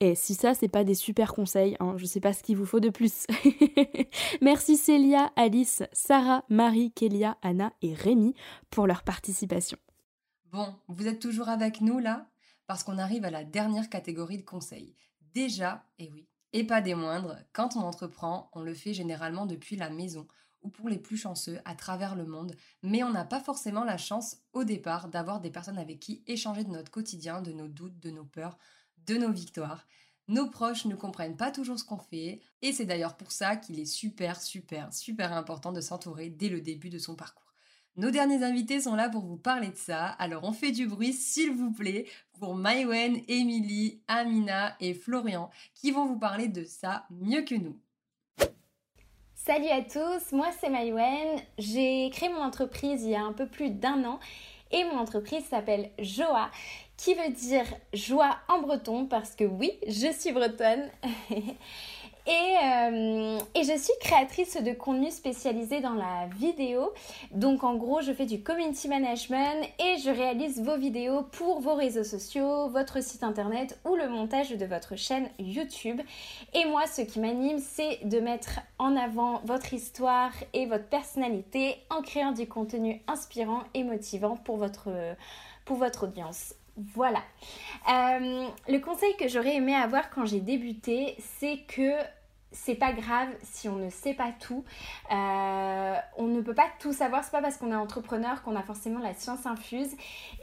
Et 0.00 0.14
si 0.14 0.34
ça, 0.34 0.54
c'est 0.54 0.68
pas 0.68 0.84
des 0.84 0.94
super 0.94 1.34
conseils, 1.34 1.76
hein, 1.80 1.94
je 1.96 2.06
sais 2.06 2.20
pas 2.20 2.32
ce 2.32 2.44
qu'il 2.44 2.56
vous 2.56 2.66
faut 2.66 2.78
de 2.78 2.88
plus. 2.88 3.26
Merci 4.40 4.76
Célia, 4.76 5.32
Alice, 5.34 5.82
Sarah, 5.92 6.44
Marie, 6.48 6.92
Kélia, 6.92 7.36
Anna 7.42 7.72
et 7.82 7.94
Rémi 7.94 8.34
pour 8.70 8.86
leur 8.86 9.02
participation. 9.02 9.78
Bon, 10.52 10.72
vous 10.86 11.08
êtes 11.08 11.20
toujours 11.20 11.48
avec 11.48 11.80
nous 11.80 11.98
là 11.98 12.28
Parce 12.68 12.84
qu'on 12.84 12.98
arrive 12.98 13.24
à 13.24 13.30
la 13.30 13.42
dernière 13.42 13.90
catégorie 13.90 14.38
de 14.38 14.44
conseils. 14.44 14.94
Déjà, 15.34 15.84
et 15.98 16.10
oui, 16.10 16.28
et 16.52 16.64
pas 16.64 16.80
des 16.80 16.94
moindres, 16.94 17.36
quand 17.52 17.76
on 17.76 17.80
entreprend, 17.80 18.50
on 18.54 18.62
le 18.62 18.74
fait 18.74 18.94
généralement 18.94 19.46
depuis 19.46 19.76
la 19.76 19.90
maison 19.90 20.28
ou 20.62 20.70
pour 20.70 20.88
les 20.88 20.98
plus 20.98 21.16
chanceux 21.16 21.58
à 21.64 21.74
travers 21.74 22.14
le 22.14 22.24
monde, 22.24 22.54
mais 22.82 23.02
on 23.02 23.10
n'a 23.10 23.24
pas 23.24 23.40
forcément 23.40 23.84
la 23.84 23.96
chance 23.96 24.38
au 24.52 24.64
départ 24.64 25.08
d'avoir 25.08 25.40
des 25.40 25.50
personnes 25.50 25.78
avec 25.78 26.00
qui 26.00 26.22
échanger 26.26 26.64
de 26.64 26.70
notre 26.70 26.90
quotidien, 26.90 27.42
de 27.42 27.52
nos 27.52 27.68
doutes, 27.68 28.00
de 28.00 28.10
nos 28.10 28.24
peurs, 28.24 28.58
de 29.08 29.16
nos 29.16 29.32
victoires. 29.32 29.86
Nos 30.28 30.50
proches 30.50 30.84
ne 30.84 30.94
comprennent 30.94 31.36
pas 31.36 31.50
toujours 31.50 31.78
ce 31.78 31.84
qu'on 31.84 31.98
fait, 31.98 32.40
et 32.60 32.72
c'est 32.72 32.84
d'ailleurs 32.84 33.16
pour 33.16 33.32
ça 33.32 33.56
qu'il 33.56 33.80
est 33.80 33.86
super, 33.86 34.40
super, 34.40 34.92
super 34.92 35.32
important 35.32 35.72
de 35.72 35.80
s'entourer 35.80 36.28
dès 36.28 36.50
le 36.50 36.60
début 36.60 36.90
de 36.90 36.98
son 36.98 37.16
parcours. 37.16 37.54
Nos 37.96 38.10
derniers 38.10 38.44
invités 38.44 38.82
sont 38.82 38.94
là 38.94 39.08
pour 39.08 39.24
vous 39.24 39.38
parler 39.38 39.70
de 39.70 39.76
ça, 39.76 40.06
alors 40.06 40.44
on 40.44 40.52
fait 40.52 40.70
du 40.70 40.86
bruit 40.86 41.14
s'il 41.14 41.52
vous 41.52 41.72
plaît 41.72 42.06
pour 42.38 42.54
Maïwen, 42.54 43.22
Émilie, 43.26 44.02
Amina 44.06 44.76
et 44.78 44.94
Florian 44.94 45.50
qui 45.74 45.90
vont 45.90 46.06
vous 46.06 46.18
parler 46.18 46.48
de 46.48 46.62
ça 46.64 47.06
mieux 47.10 47.42
que 47.42 47.56
nous. 47.56 47.76
Salut 49.34 49.68
à 49.68 49.82
tous, 49.82 50.32
moi 50.32 50.50
c'est 50.60 50.68
Maïwen, 50.68 51.40
j'ai 51.56 52.10
créé 52.10 52.28
mon 52.28 52.42
entreprise 52.42 53.02
il 53.02 53.10
y 53.10 53.16
a 53.16 53.22
un 53.22 53.32
peu 53.32 53.48
plus 53.48 53.70
d'un 53.70 54.04
an 54.04 54.20
et 54.70 54.84
mon 54.84 54.98
entreprise 54.98 55.44
s'appelle 55.46 55.90
Joa 55.98 56.50
qui 56.98 57.14
veut 57.14 57.32
dire 57.32 57.64
joie 57.94 58.36
en 58.48 58.60
breton 58.60 59.06
parce 59.06 59.34
que 59.34 59.44
oui, 59.44 59.72
je 59.86 60.12
suis 60.12 60.32
bretonne. 60.32 60.90
Euh, 62.28 63.38
et, 63.54 63.64
je 63.64 63.78
suis 63.78 63.94
créatrice 64.02 64.62
de 64.62 64.72
contenu 64.72 65.10
spécialisé 65.10 65.80
dans 65.80 65.94
la 65.94 66.26
vidéo. 66.36 66.92
Donc 67.30 67.64
en 67.64 67.74
gros, 67.76 68.02
je 68.02 68.12
fais 68.12 68.26
du 68.26 68.42
community 68.42 68.86
management 68.86 69.66
et 69.78 69.96
je 70.04 70.10
réalise 70.10 70.60
vos 70.60 70.76
vidéos 70.76 71.22
pour 71.22 71.60
vos 71.60 71.74
réseaux 71.74 72.04
sociaux, 72.04 72.68
votre 72.68 73.02
site 73.02 73.22
internet 73.22 73.78
ou 73.86 73.96
le 73.96 74.10
montage 74.10 74.50
de 74.50 74.66
votre 74.66 74.94
chaîne 74.94 75.30
YouTube. 75.38 76.02
Et 76.52 76.66
moi, 76.66 76.86
ce 76.86 77.00
qui 77.00 77.18
m'anime, 77.18 77.60
c'est 77.60 78.00
de 78.04 78.20
mettre 78.20 78.60
en 78.78 78.94
avant 78.94 79.40
votre 79.44 79.72
histoire 79.72 80.32
et 80.52 80.66
votre 80.66 80.88
personnalité 80.88 81.78
en 81.88 82.02
créant 82.02 82.32
du 82.32 82.46
contenu 82.46 83.00
inspirant 83.06 83.62
et 83.72 83.84
motivant 83.84 84.36
pour 84.36 84.58
votre, 84.58 84.90
pour 85.64 85.76
votre 85.76 86.04
audience. 86.04 86.57
Voilà. 86.94 87.22
Euh, 87.90 88.46
le 88.68 88.78
conseil 88.78 89.16
que 89.16 89.26
j'aurais 89.26 89.56
aimé 89.56 89.74
avoir 89.74 90.10
quand 90.10 90.26
j'ai 90.26 90.40
débuté, 90.40 91.16
c'est 91.18 91.58
que 91.66 91.90
c'est 92.52 92.76
pas 92.76 92.92
grave 92.92 93.28
si 93.42 93.68
on 93.68 93.76
ne 93.76 93.90
sait 93.90 94.14
pas 94.14 94.32
tout. 94.38 94.64
Euh, 95.12 95.94
on 96.16 96.26
ne 96.26 96.40
peut 96.40 96.54
pas 96.54 96.68
tout 96.78 96.92
savoir. 96.92 97.24
C'est 97.24 97.32
pas 97.32 97.42
parce 97.42 97.56
qu'on 97.56 97.72
est 97.72 97.76
entrepreneur 97.76 98.42
qu'on 98.42 98.56
a 98.56 98.62
forcément 98.62 99.00
la 99.00 99.12
science 99.12 99.44
infuse. 99.44 99.90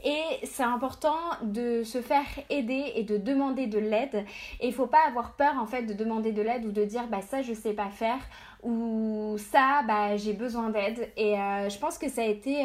Et 0.04 0.22
c'est 0.44 0.62
important 0.62 1.18
de 1.42 1.82
se 1.84 2.00
faire 2.00 2.26
aider 2.50 2.92
et 2.94 3.02
de 3.02 3.16
demander 3.16 3.66
de 3.66 3.78
l'aide. 3.78 4.24
Et 4.60 4.68
il 4.68 4.74
faut 4.74 4.86
pas 4.86 5.06
avoir 5.08 5.32
peur 5.32 5.54
en 5.58 5.66
fait 5.66 5.82
de 5.82 5.94
demander 5.94 6.32
de 6.32 6.42
l'aide 6.42 6.66
ou 6.66 6.70
de 6.70 6.84
dire 6.84 7.06
bah 7.08 7.22
ça 7.22 7.42
je 7.42 7.54
sais 7.54 7.72
pas 7.72 7.88
faire 7.88 8.20
ou 8.62 9.36
ça 9.38 9.82
bah 9.88 10.16
j'ai 10.16 10.32
besoin 10.34 10.68
d'aide. 10.68 11.10
Et 11.16 11.38
euh, 11.38 11.68
je 11.68 11.78
pense 11.78 11.98
que 11.98 12.08
ça 12.08 12.22
a 12.22 12.26
été 12.26 12.64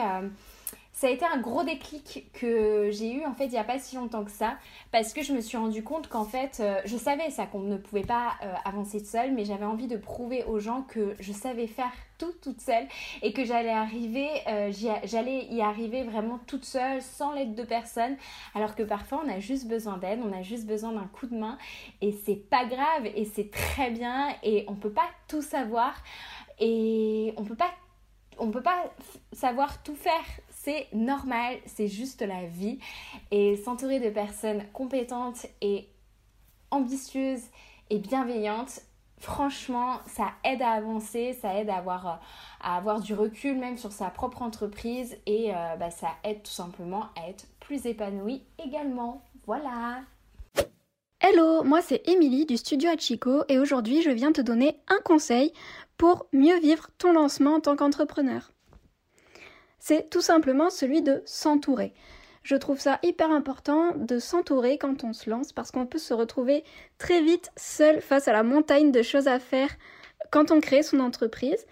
ça 1.01 1.07
a 1.07 1.09
été 1.09 1.25
un 1.25 1.39
gros 1.39 1.63
déclic 1.63 2.29
que 2.31 2.91
j'ai 2.91 3.11
eu 3.11 3.25
en 3.25 3.33
fait 3.33 3.45
il 3.45 3.53
n'y 3.53 3.57
a 3.57 3.63
pas 3.63 3.79
si 3.79 3.95
longtemps 3.95 4.23
que 4.23 4.29
ça 4.29 4.59
parce 4.91 5.13
que 5.13 5.23
je 5.23 5.33
me 5.33 5.41
suis 5.41 5.57
rendu 5.57 5.83
compte 5.83 6.07
qu'en 6.09 6.25
fait 6.25 6.59
euh, 6.59 6.79
je 6.85 6.95
savais 6.95 7.31
ça 7.31 7.47
qu'on 7.47 7.61
ne 7.61 7.77
pouvait 7.77 8.03
pas 8.03 8.33
euh, 8.43 8.53
avancer 8.65 8.99
seule 8.99 9.33
mais 9.33 9.43
j'avais 9.43 9.65
envie 9.65 9.87
de 9.87 9.97
prouver 9.97 10.43
aux 10.43 10.59
gens 10.59 10.83
que 10.83 11.15
je 11.19 11.31
savais 11.31 11.65
faire 11.65 11.91
tout 12.19 12.31
toute 12.43 12.61
seule 12.61 12.87
et 13.23 13.33
que 13.33 13.43
j'allais 13.43 13.71
arriver 13.71 14.29
euh, 14.47 14.71
j'allais 15.03 15.45
y 15.45 15.63
arriver 15.63 16.03
vraiment 16.03 16.39
toute 16.45 16.65
seule 16.65 17.01
sans 17.01 17.33
l'aide 17.33 17.55
de 17.55 17.63
personne 17.63 18.15
alors 18.53 18.75
que 18.75 18.83
parfois 18.83 19.23
on 19.25 19.29
a 19.29 19.39
juste 19.39 19.67
besoin 19.67 19.97
d'aide 19.97 20.19
on 20.23 20.31
a 20.31 20.43
juste 20.43 20.67
besoin 20.67 20.91
d'un 20.91 21.07
coup 21.07 21.25
de 21.25 21.35
main 21.35 21.57
et 22.01 22.11
c'est 22.11 22.47
pas 22.47 22.65
grave 22.65 23.07
et 23.15 23.25
c'est 23.25 23.49
très 23.49 23.89
bien 23.89 24.35
et 24.43 24.65
on 24.67 24.75
peut 24.75 24.93
pas 24.93 25.09
tout 25.27 25.41
savoir 25.41 25.95
et 26.59 27.33
on 27.37 27.43
peut 27.43 27.55
pas 27.55 27.71
on 28.37 28.49
peut 28.49 28.63
pas 28.63 28.91
savoir 29.33 29.81
tout 29.83 29.95
faire 29.95 30.25
c'est 30.63 30.87
normal, 30.93 31.57
c'est 31.65 31.87
juste 31.87 32.21
la 32.21 32.45
vie. 32.45 32.79
Et 33.31 33.57
s'entourer 33.57 33.99
de 33.99 34.09
personnes 34.09 34.63
compétentes 34.73 35.47
et 35.61 35.87
ambitieuses 36.69 37.43
et 37.89 37.97
bienveillantes, 37.97 38.81
franchement, 39.17 39.99
ça 40.07 40.31
aide 40.43 40.61
à 40.61 40.71
avancer, 40.71 41.33
ça 41.33 41.55
aide 41.55 41.69
à 41.69 41.77
avoir, 41.77 43.01
du 43.01 43.13
recul 43.13 43.57
même 43.57 43.77
sur 43.77 43.91
sa 43.91 44.09
propre 44.09 44.43
entreprise 44.43 45.17
et 45.25 45.51
euh, 45.53 45.75
bah, 45.77 45.89
ça 45.89 46.09
aide 46.23 46.43
tout 46.43 46.51
simplement 46.51 47.05
à 47.19 47.29
être 47.29 47.45
plus 47.59 47.85
épanoui 47.87 48.43
également. 48.63 49.23
Voilà. 49.47 50.01
Hello, 51.19 51.63
moi 51.63 51.81
c'est 51.81 52.07
Émilie 52.07 52.45
du 52.45 52.57
studio 52.57 52.89
Achiko 52.89 53.43
et 53.47 53.59
aujourd'hui 53.59 54.01
je 54.01 54.09
viens 54.09 54.31
te 54.31 54.41
donner 54.41 54.79
un 54.87 54.99
conseil 55.03 55.53
pour 55.97 56.25
mieux 56.33 56.59
vivre 56.59 56.89
ton 56.97 57.13
lancement 57.13 57.55
en 57.55 57.59
tant 57.59 57.75
qu'entrepreneur. 57.75 58.51
C'est 59.81 60.11
tout 60.11 60.21
simplement 60.21 60.69
celui 60.69 61.01
de 61.01 61.23
s'entourer. 61.25 61.93
Je 62.43 62.55
trouve 62.55 62.79
ça 62.79 62.99
hyper 63.01 63.31
important 63.31 63.95
de 63.95 64.19
s'entourer 64.19 64.77
quand 64.77 65.03
on 65.03 65.11
se 65.11 65.27
lance 65.27 65.53
parce 65.53 65.71
qu'on 65.71 65.87
peut 65.87 65.97
se 65.97 66.13
retrouver 66.13 66.63
très 66.99 67.21
vite 67.21 67.51
seul 67.57 67.99
face 67.99 68.27
à 68.27 68.31
la 68.31 68.43
montagne 68.43 68.91
de 68.91 69.01
choses 69.01 69.27
à 69.27 69.39
faire 69.39 69.69
quand 70.29 70.51
on 70.51 70.61
crée 70.61 70.83
son 70.83 70.99
entreprise. 70.99 71.65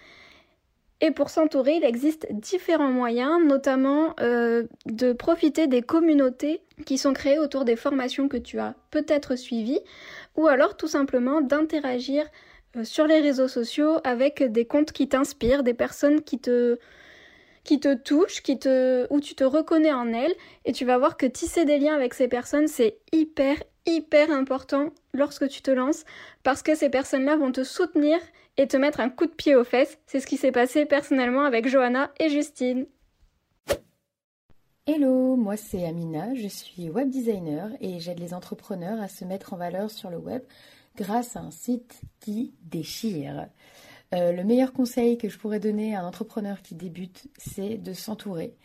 Et 1.02 1.12
pour 1.12 1.30
s'entourer, 1.30 1.76
il 1.76 1.84
existe 1.84 2.28
différents 2.32 2.92
moyens, 2.92 3.46
notamment 3.46 4.16
euh, 4.20 4.64
de 4.88 5.14
profiter 5.14 5.68
des 5.68 5.84
communautés 5.84 6.62
qui 6.88 6.98
sont 6.98 7.14
créées 7.14 7.40
autour 7.40 7.64
des 7.64 7.76
formations 7.76 8.28
que 8.28 8.38
tu 8.38 8.60
as 8.60 8.74
peut-être 8.90 9.36
suivies, 9.36 9.80
ou 10.36 10.48
alors 10.48 10.78
tout 10.78 10.88
simplement 10.88 11.42
d'interagir 11.42 12.26
euh, 12.76 12.84
sur 12.84 13.06
les 13.06 13.20
réseaux 13.20 13.48
sociaux 13.48 14.00
avec 14.04 14.44
des 14.44 14.66
comptes 14.66 14.92
qui 14.92 15.08
t'inspirent, 15.08 15.64
des 15.64 15.76
personnes 15.76 16.22
qui 16.22 16.40
te, 16.40 16.80
qui 17.70 17.80
te 17.80 17.94
touchent, 17.94 18.42
qui 18.42 18.58
te, 18.58 19.06
où 19.12 19.22
tu 19.22 19.36
te 19.36 19.44
reconnais 19.44 19.94
en 19.94 20.12
elles, 20.12 20.34
et 20.66 20.72
tu 20.72 20.86
vas 20.86 20.98
voir 20.98 21.18
que 21.18 21.28
tisser 21.28 21.66
des 21.66 21.78
liens 21.78 21.94
avec 21.94 22.16
ces 22.16 22.28
personnes, 22.28 22.68
c'est 22.68 22.98
hyper, 23.12 23.58
hyper 23.86 24.32
important 24.32 24.90
lorsque 25.14 25.48
tu 25.48 25.62
te 25.62 25.70
lances, 25.70 26.04
parce 26.42 26.64
que 26.64 26.74
ces 26.74 26.90
personnes-là 26.90 27.36
vont 27.36 27.52
te 27.52 27.64
soutenir 27.64 28.18
et 28.58 28.68
te 28.68 28.76
mettre 28.76 29.02
un 29.02 29.12
coup 29.12 29.28
de 29.28 29.36
pied 29.36 29.56
aux 29.56 29.64
fesses. 29.64 30.00
C'est 30.08 30.20
ce 30.20 30.26
qui 30.26 30.38
s'est 30.38 30.52
passé 30.52 30.88
personnellement 30.88 31.44
avec 31.44 31.68
Johanna 31.68 32.12
et 32.20 32.30
Justine. 32.30 32.88
Hello, 34.88 35.36
moi 35.36 35.56
c'est 35.56 35.86
Amina, 35.86 36.34
je 36.34 36.48
suis 36.48 36.90
web 36.90 37.12
designer 37.12 37.70
et 37.82 38.00
j'aide 38.00 38.20
les 38.20 38.34
entrepreneurs 38.34 39.00
à 39.00 39.08
se 39.08 39.26
mettre 39.26 39.54
en 39.54 39.58
valeur 39.58 39.92
sur 39.92 40.10
le 40.10 40.18
web 40.18 40.42
grâce 40.98 41.36
à 41.36 41.42
un 41.42 41.52
site 41.52 42.02
qui 42.20 42.56
déchire. 42.64 43.48
Euh, 44.14 44.32
le 44.32 44.44
meilleur 44.44 44.74
conseil 44.74 45.18
que 45.18 45.30
je 45.30 45.38
pourrais 45.38 45.60
donner 45.60 45.96
à 45.96 46.02
un 46.02 46.08
entrepreneur 46.08 46.62
qui 46.62 46.76
débute, 46.76 47.28
c'est 47.38 47.78
de 47.78 47.94
s'entourer. 47.94 48.56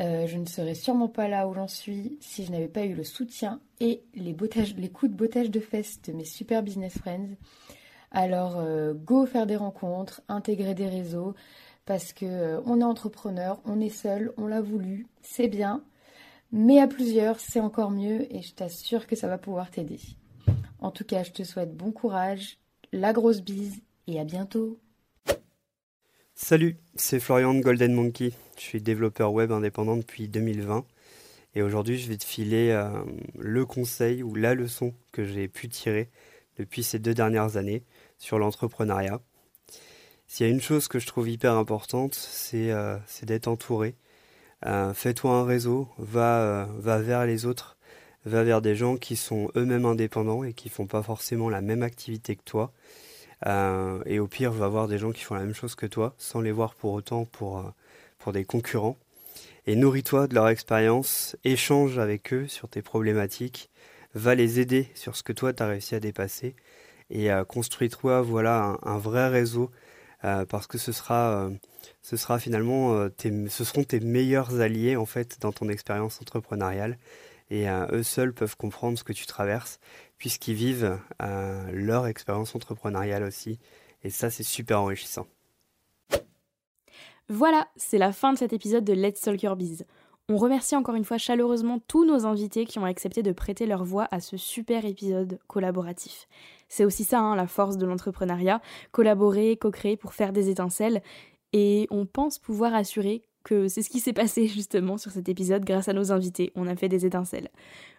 Euh, 0.00 0.26
je 0.26 0.38
ne 0.38 0.46
serais 0.46 0.74
sûrement 0.74 1.08
pas 1.08 1.28
là 1.28 1.46
où 1.46 1.52
j'en 1.52 1.68
suis 1.68 2.16
si 2.20 2.44
je 2.44 2.52
n'avais 2.52 2.68
pas 2.68 2.86
eu 2.86 2.94
le 2.94 3.04
soutien 3.04 3.60
et 3.80 4.02
les, 4.14 4.34
coups 4.34 5.12
de 5.12 5.16
bottage 5.16 5.50
de 5.50 5.60
fesses 5.60 6.00
de 6.02 6.12
mes 6.12 6.24
super 6.24 6.62
business 6.62 6.96
friends. 6.96 7.36
Alors, 8.10 8.56
euh, 8.58 8.94
go 8.94 9.26
faire 9.26 9.46
des 9.46 9.56
rencontres, 9.56 10.22
intégrer 10.28 10.74
des 10.74 10.88
réseaux, 10.88 11.34
parce 11.84 12.12
que 12.14 12.24
euh, 12.24 12.60
on 12.64 12.80
est 12.80 12.84
entrepreneur, 12.84 13.60
on 13.66 13.78
est 13.80 13.90
seul, 13.90 14.32
on 14.38 14.46
l'a 14.46 14.62
voulu, 14.62 15.06
c'est 15.20 15.48
bien, 15.48 15.84
mais 16.50 16.80
à 16.80 16.86
plusieurs, 16.86 17.38
c'est 17.38 17.60
encore 17.60 17.90
mieux 17.90 18.34
et 18.34 18.40
je 18.40 18.54
t'assure 18.54 19.06
que 19.06 19.16
ça 19.16 19.28
va 19.28 19.36
pouvoir 19.36 19.70
t'aider. 19.70 20.00
En 20.78 20.90
tout 20.90 21.04
cas, 21.04 21.22
je 21.24 21.30
te 21.32 21.42
souhaite 21.42 21.76
bon 21.76 21.92
courage, 21.92 22.58
la 22.92 23.12
grosse 23.12 23.42
bise 23.42 23.82
et 24.06 24.20
à 24.20 24.24
bientôt. 24.24 24.78
Salut, 26.34 26.76
c'est 26.94 27.20
Florian 27.20 27.54
de 27.54 27.60
Golden 27.60 27.92
Monkey. 27.92 28.32
Je 28.56 28.62
suis 28.62 28.80
développeur 28.80 29.32
web 29.32 29.52
indépendant 29.52 29.96
depuis 29.96 30.28
2020 30.28 30.84
et 31.54 31.62
aujourd'hui, 31.62 31.98
je 31.98 32.08
vais 32.08 32.16
te 32.16 32.24
filer 32.24 32.70
euh, 32.70 32.88
le 33.38 33.66
conseil 33.66 34.22
ou 34.22 34.34
la 34.34 34.54
leçon 34.54 34.94
que 35.12 35.24
j'ai 35.24 35.48
pu 35.48 35.68
tirer 35.68 36.08
depuis 36.58 36.82
ces 36.82 36.98
deux 36.98 37.14
dernières 37.14 37.56
années 37.56 37.82
sur 38.18 38.38
l'entrepreneuriat. 38.38 39.20
S'il 40.28 40.46
y 40.46 40.48
a 40.48 40.52
une 40.52 40.60
chose 40.60 40.86
que 40.86 41.00
je 41.00 41.06
trouve 41.06 41.28
hyper 41.28 41.54
importante, 41.54 42.14
c'est 42.14 42.70
euh, 42.70 42.96
d'être 43.22 43.48
entouré. 43.48 43.96
Euh, 44.66 44.94
fais-toi 44.94 45.32
un 45.32 45.44
réseau, 45.44 45.88
va, 45.98 46.68
va 46.78 46.98
vers 47.00 47.26
les 47.26 47.46
autres, 47.46 47.78
va 48.24 48.44
vers 48.44 48.62
des 48.62 48.76
gens 48.76 48.96
qui 48.96 49.16
sont 49.16 49.50
eux-mêmes 49.56 49.86
indépendants 49.86 50.44
et 50.44 50.52
qui 50.52 50.68
font 50.68 50.86
pas 50.86 51.02
forcément 51.02 51.48
la 51.48 51.62
même 51.62 51.82
activité 51.82 52.36
que 52.36 52.44
toi. 52.44 52.72
Et 53.46 54.18
au 54.18 54.26
pire, 54.26 54.52
va 54.52 54.68
voir 54.68 54.88
des 54.88 54.98
gens 54.98 55.12
qui 55.12 55.22
font 55.22 55.34
la 55.34 55.40
même 55.40 55.54
chose 55.54 55.74
que 55.74 55.86
toi, 55.86 56.14
sans 56.18 56.40
les 56.40 56.52
voir 56.52 56.74
pour 56.74 56.92
autant 56.92 57.24
pour, 57.24 57.64
pour 58.18 58.32
des 58.32 58.44
concurrents. 58.44 58.96
Et 59.66 59.76
nourris-toi 59.76 60.26
de 60.26 60.34
leur 60.34 60.48
expérience, 60.48 61.36
échange 61.44 61.98
avec 61.98 62.32
eux 62.32 62.48
sur 62.48 62.68
tes 62.68 62.82
problématiques, 62.82 63.70
va 64.14 64.34
les 64.34 64.60
aider 64.60 64.88
sur 64.94 65.16
ce 65.16 65.22
que 65.22 65.32
toi 65.32 65.52
tu 65.52 65.62
as 65.62 65.66
réussi 65.66 65.94
à 65.94 66.00
dépasser 66.00 66.54
et 67.10 67.30
euh, 67.30 67.44
construis-toi 67.44 68.22
voilà 68.22 68.78
un, 68.82 68.98
vrai 68.98 69.28
réseau 69.28 69.70
euh, 70.24 70.44
parce 70.44 70.66
que 70.66 70.78
ce 70.78 70.92
sera 70.92 71.44
euh, 71.44 71.50
ce 72.02 72.16
sera 72.16 72.38
finalement 72.38 73.08
ce 73.18 73.64
seront 73.64 73.84
tes 73.84 74.00
meilleurs 74.00 74.60
alliés 74.60 74.96
en 74.96 75.06
fait 75.06 75.38
dans 75.40 75.52
ton 75.52 75.68
expérience 75.68 76.20
entrepreneuriale 76.20 76.98
et 77.50 77.66
eux 77.68 78.02
seuls 78.02 78.32
peuvent 78.32 78.56
comprendre 78.56 78.98
ce 78.98 79.04
que 79.04 79.12
tu 79.12 79.26
traverses 79.26 79.80
puisqu'ils 80.16 80.54
vivent 80.54 80.98
leur 81.18 82.06
expérience 82.06 82.54
entrepreneuriale 82.54 83.24
aussi 83.24 83.58
et 84.02 84.10
ça 84.10 84.30
c'est 84.30 84.42
super 84.42 84.80
enrichissant. 84.80 85.26
Voilà, 87.28 87.68
c'est 87.76 87.98
la 87.98 88.12
fin 88.12 88.32
de 88.32 88.38
cet 88.38 88.52
épisode 88.52 88.84
de 88.84 88.92
Let's 88.92 89.20
Talk 89.20 89.42
Your 89.42 89.54
Biz. 89.54 89.84
On 90.28 90.36
remercie 90.36 90.76
encore 90.76 90.94
une 90.94 91.04
fois 91.04 91.18
chaleureusement 91.18 91.80
tous 91.88 92.04
nos 92.04 92.24
invités 92.24 92.64
qui 92.64 92.78
ont 92.78 92.84
accepté 92.84 93.22
de 93.22 93.32
prêter 93.32 93.66
leur 93.66 93.84
voix 93.84 94.06
à 94.10 94.20
ce 94.20 94.36
super 94.36 94.84
épisode 94.84 95.40
collaboratif. 95.48 96.28
C'est 96.68 96.84
aussi 96.84 97.02
ça, 97.02 97.18
hein, 97.18 97.34
la 97.34 97.48
force 97.48 97.76
de 97.76 97.86
l'entrepreneuriat, 97.86 98.60
collaborer, 98.92 99.56
co-créer 99.56 99.96
pour 99.96 100.12
faire 100.12 100.32
des 100.32 100.48
étincelles, 100.48 101.02
et 101.52 101.88
on 101.90 102.06
pense 102.06 102.38
pouvoir 102.38 102.74
assurer 102.74 103.22
que 103.44 103.68
c'est 103.68 103.82
ce 103.82 103.90
qui 103.90 104.00
s'est 104.00 104.12
passé 104.12 104.46
justement 104.48 104.98
sur 104.98 105.10
cet 105.10 105.28
épisode 105.28 105.64
grâce 105.64 105.88
à 105.88 105.92
nos 105.92 106.12
invités, 106.12 106.52
on 106.54 106.66
a 106.66 106.76
fait 106.76 106.88
des 106.88 107.06
étincelles. 107.06 107.48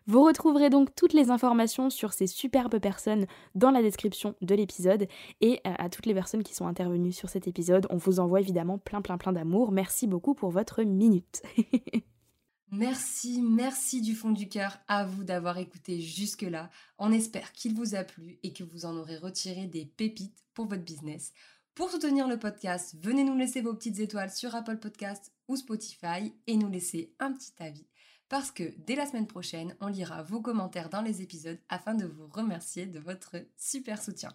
Vous 0.08 0.24
retrouverez 0.24 0.70
donc 0.70 0.96
toutes 0.96 1.14
les 1.14 1.30
informations 1.30 1.89
sur 1.89 2.14
ces 2.14 2.28
superbes 2.28 2.80
personnes 2.80 3.26
dans 3.56 3.72
la 3.72 3.82
description 3.82 4.36
de 4.42 4.56
l'épisode 4.56 5.08
et 5.42 5.60
à 5.64 5.89
toutes 5.89 6.06
les 6.06 6.14
personnes 6.14 6.44
qui 6.44 6.56
sont 6.56 6.68
intervenues 6.68 7.12
sur 7.12 7.30
cet 7.30 7.48
épisode, 7.48 7.88
on 7.89 7.98
vous 7.98 8.20
envoie 8.20 8.39
évidemment 8.39 8.78
plein 8.78 9.02
plein 9.02 9.18
plein 9.18 9.34
d'amour. 9.34 9.72
Merci 9.72 10.08
beaucoup 10.08 10.34
pour 10.34 10.50
votre 10.50 10.84
minute. 10.84 11.44
Merci, 12.74 13.42
merci 13.42 14.00
du 14.00 14.16
fond 14.16 14.32
du 14.32 14.48
cœur 14.48 14.78
à 14.88 15.06
vous 15.06 15.26
d'avoir 15.26 15.58
écouté 15.58 16.00
jusque-là. 16.00 16.70
On 16.98 17.12
espère 17.12 17.52
qu'il 17.52 17.74
vous 17.76 17.96
a 17.96 18.06
plu 18.06 18.39
et 18.44 18.54
que 18.54 18.64
vous 18.64 18.86
en 18.86 18.96
aurez 18.96 19.18
retiré 19.18 19.68
des 19.68 19.86
pépites 19.86 20.46
pour 20.54 20.68
votre 20.68 20.84
business. 20.84 21.34
Pour 21.74 21.90
soutenir 21.90 22.28
le 22.28 22.38
podcast, 22.38 22.98
venez 23.02 23.24
nous 23.24 23.38
laisser 23.38 23.62
vos 23.62 23.74
petites 23.74 24.00
étoiles 24.00 24.30
sur 24.30 24.54
Apple 24.56 24.78
Podcast 24.78 25.32
ou 25.48 25.56
Spotify 25.56 26.34
et 26.46 26.58
nous 26.58 26.70
laisser 26.70 27.14
un 27.20 27.32
petit 27.32 27.54
avis. 27.60 27.88
Parce 28.28 28.52
que 28.52 28.74
dès 28.86 28.96
la 28.96 29.06
semaine 29.06 29.26
prochaine, 29.26 29.74
on 29.80 29.88
lira 29.88 30.22
vos 30.22 30.42
commentaires 30.42 30.90
dans 30.90 31.02
les 31.02 31.22
épisodes 31.22 31.60
afin 31.70 31.96
de 31.96 32.06
vous 32.06 32.28
remercier 32.28 32.88
de 32.88 33.00
votre 33.00 33.38
super 33.56 34.02
soutien. 34.02 34.34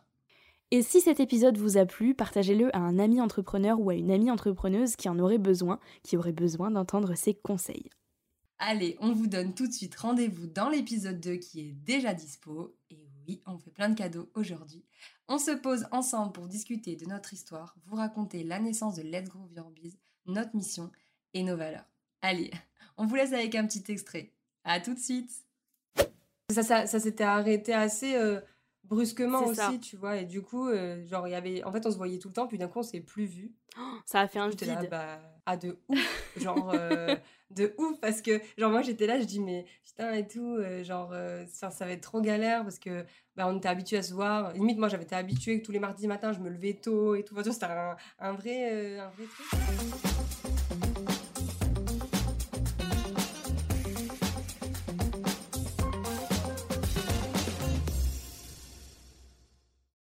Et 0.70 0.82
si 0.82 1.02
cet 1.02 1.20
épisode 1.20 1.58
vous 1.58 1.76
a 1.76 1.84
plu, 1.84 2.14
partagez-le 2.14 2.74
à 2.74 2.80
un 2.80 2.98
ami 2.98 3.20
entrepreneur 3.20 3.78
ou 3.78 3.90
à 3.90 3.94
une 3.94 4.10
amie 4.10 4.30
entrepreneuse 4.30 4.96
qui 4.96 5.10
en 5.10 5.18
aurait 5.18 5.36
besoin, 5.36 5.78
qui 6.02 6.16
aurait 6.16 6.32
besoin 6.32 6.70
d'entendre 6.70 7.14
ses 7.16 7.34
conseils. 7.34 7.90
Allez, 8.58 8.96
on 9.00 9.12
vous 9.12 9.26
donne 9.26 9.52
tout 9.52 9.66
de 9.66 9.72
suite 9.72 9.96
rendez-vous 9.96 10.46
dans 10.46 10.70
l'épisode 10.70 11.20
2 11.20 11.36
qui 11.36 11.60
est 11.60 11.72
déjà 11.72 12.14
dispo. 12.14 12.74
Et 12.90 13.06
oui, 13.28 13.42
on 13.44 13.58
fait 13.58 13.70
plein 13.70 13.90
de 13.90 13.94
cadeaux 13.94 14.30
aujourd'hui. 14.34 14.86
On 15.28 15.38
se 15.38 15.50
pose 15.50 15.86
ensemble 15.90 16.32
pour 16.32 16.46
discuter 16.46 16.94
de 16.94 17.06
notre 17.06 17.32
histoire, 17.32 17.74
vous 17.86 17.96
raconter 17.96 18.44
la 18.44 18.60
naissance 18.60 18.96
de 18.96 19.02
Let's 19.02 19.28
Grow 19.28 19.48
Your 19.56 19.70
Biz, 19.70 19.96
notre 20.26 20.54
mission 20.54 20.90
et 21.34 21.42
nos 21.42 21.56
valeurs. 21.56 21.84
Allez, 22.22 22.52
on 22.96 23.06
vous 23.06 23.16
laisse 23.16 23.32
avec 23.32 23.54
un 23.54 23.66
petit 23.66 23.90
extrait. 23.90 24.32
À 24.64 24.80
tout 24.80 24.94
de 24.94 24.98
suite. 24.98 25.32
Ça, 26.50 26.62
ça, 26.62 27.00
s'était 27.00 27.24
arrêté 27.24 27.74
assez 27.74 28.14
euh, 28.14 28.40
brusquement 28.88 29.44
aussi, 29.46 29.80
tu 29.80 29.96
vois. 29.96 30.16
Et 30.16 30.24
du 30.24 30.42
coup, 30.42 30.68
euh, 30.68 31.04
genre, 31.06 31.26
il 31.28 31.32
y 31.32 31.34
avait. 31.34 31.64
En 31.64 31.72
fait, 31.72 31.84
on 31.86 31.90
se 31.90 31.96
voyait 31.96 32.18
tout 32.18 32.28
le 32.28 32.34
temps, 32.34 32.46
puis 32.46 32.58
d'un 32.58 32.68
coup, 32.68 32.80
on 32.80 32.84
s'est 32.84 33.00
plus 33.00 33.26
vu. 33.26 33.52
ça 34.04 34.20
a 34.20 34.28
fait 34.28 34.38
un 34.38 34.48
vide. 34.48 34.60
Là, 34.66 34.82
bah, 34.90 35.20
ah, 35.46 35.56
de 35.56 35.78
ouf. 35.88 36.32
genre, 36.36 36.72
euh, 36.74 37.14
de 37.50 37.74
ouf. 37.78 38.00
Parce 38.00 38.22
que, 38.22 38.40
genre, 38.56 38.70
moi, 38.70 38.82
j'étais 38.82 39.06
là, 39.06 39.20
je 39.20 39.24
dis, 39.24 39.40
mais 39.40 39.66
putain, 39.84 40.12
et 40.12 40.26
tout, 40.26 40.56
euh, 40.56 40.82
genre, 40.84 41.12
ça, 41.48 41.70
ça 41.70 41.84
va 41.84 41.92
être 41.92 42.02
trop 42.02 42.20
galère 42.20 42.62
parce 42.62 42.78
que, 42.78 43.04
bah, 43.36 43.46
on 43.48 43.56
était 43.58 43.68
habitués 43.68 43.98
à 43.98 44.02
se 44.02 44.14
voir. 44.14 44.52
Limite, 44.54 44.78
moi, 44.78 44.88
j'avais 44.88 45.04
été 45.04 45.14
habituée 45.14 45.60
que 45.60 45.66
tous 45.66 45.72
les 45.72 45.80
mardis 45.80 46.06
matin, 46.06 46.32
je 46.32 46.40
me 46.40 46.48
levais 46.48 46.74
tôt 46.74 47.14
et 47.14 47.24
tout. 47.24 47.36
C'était 47.42 47.66
un, 47.66 47.96
un, 48.20 48.32
vrai, 48.32 48.98
un 48.98 49.08
vrai 49.08 49.24
truc. 49.24 50.15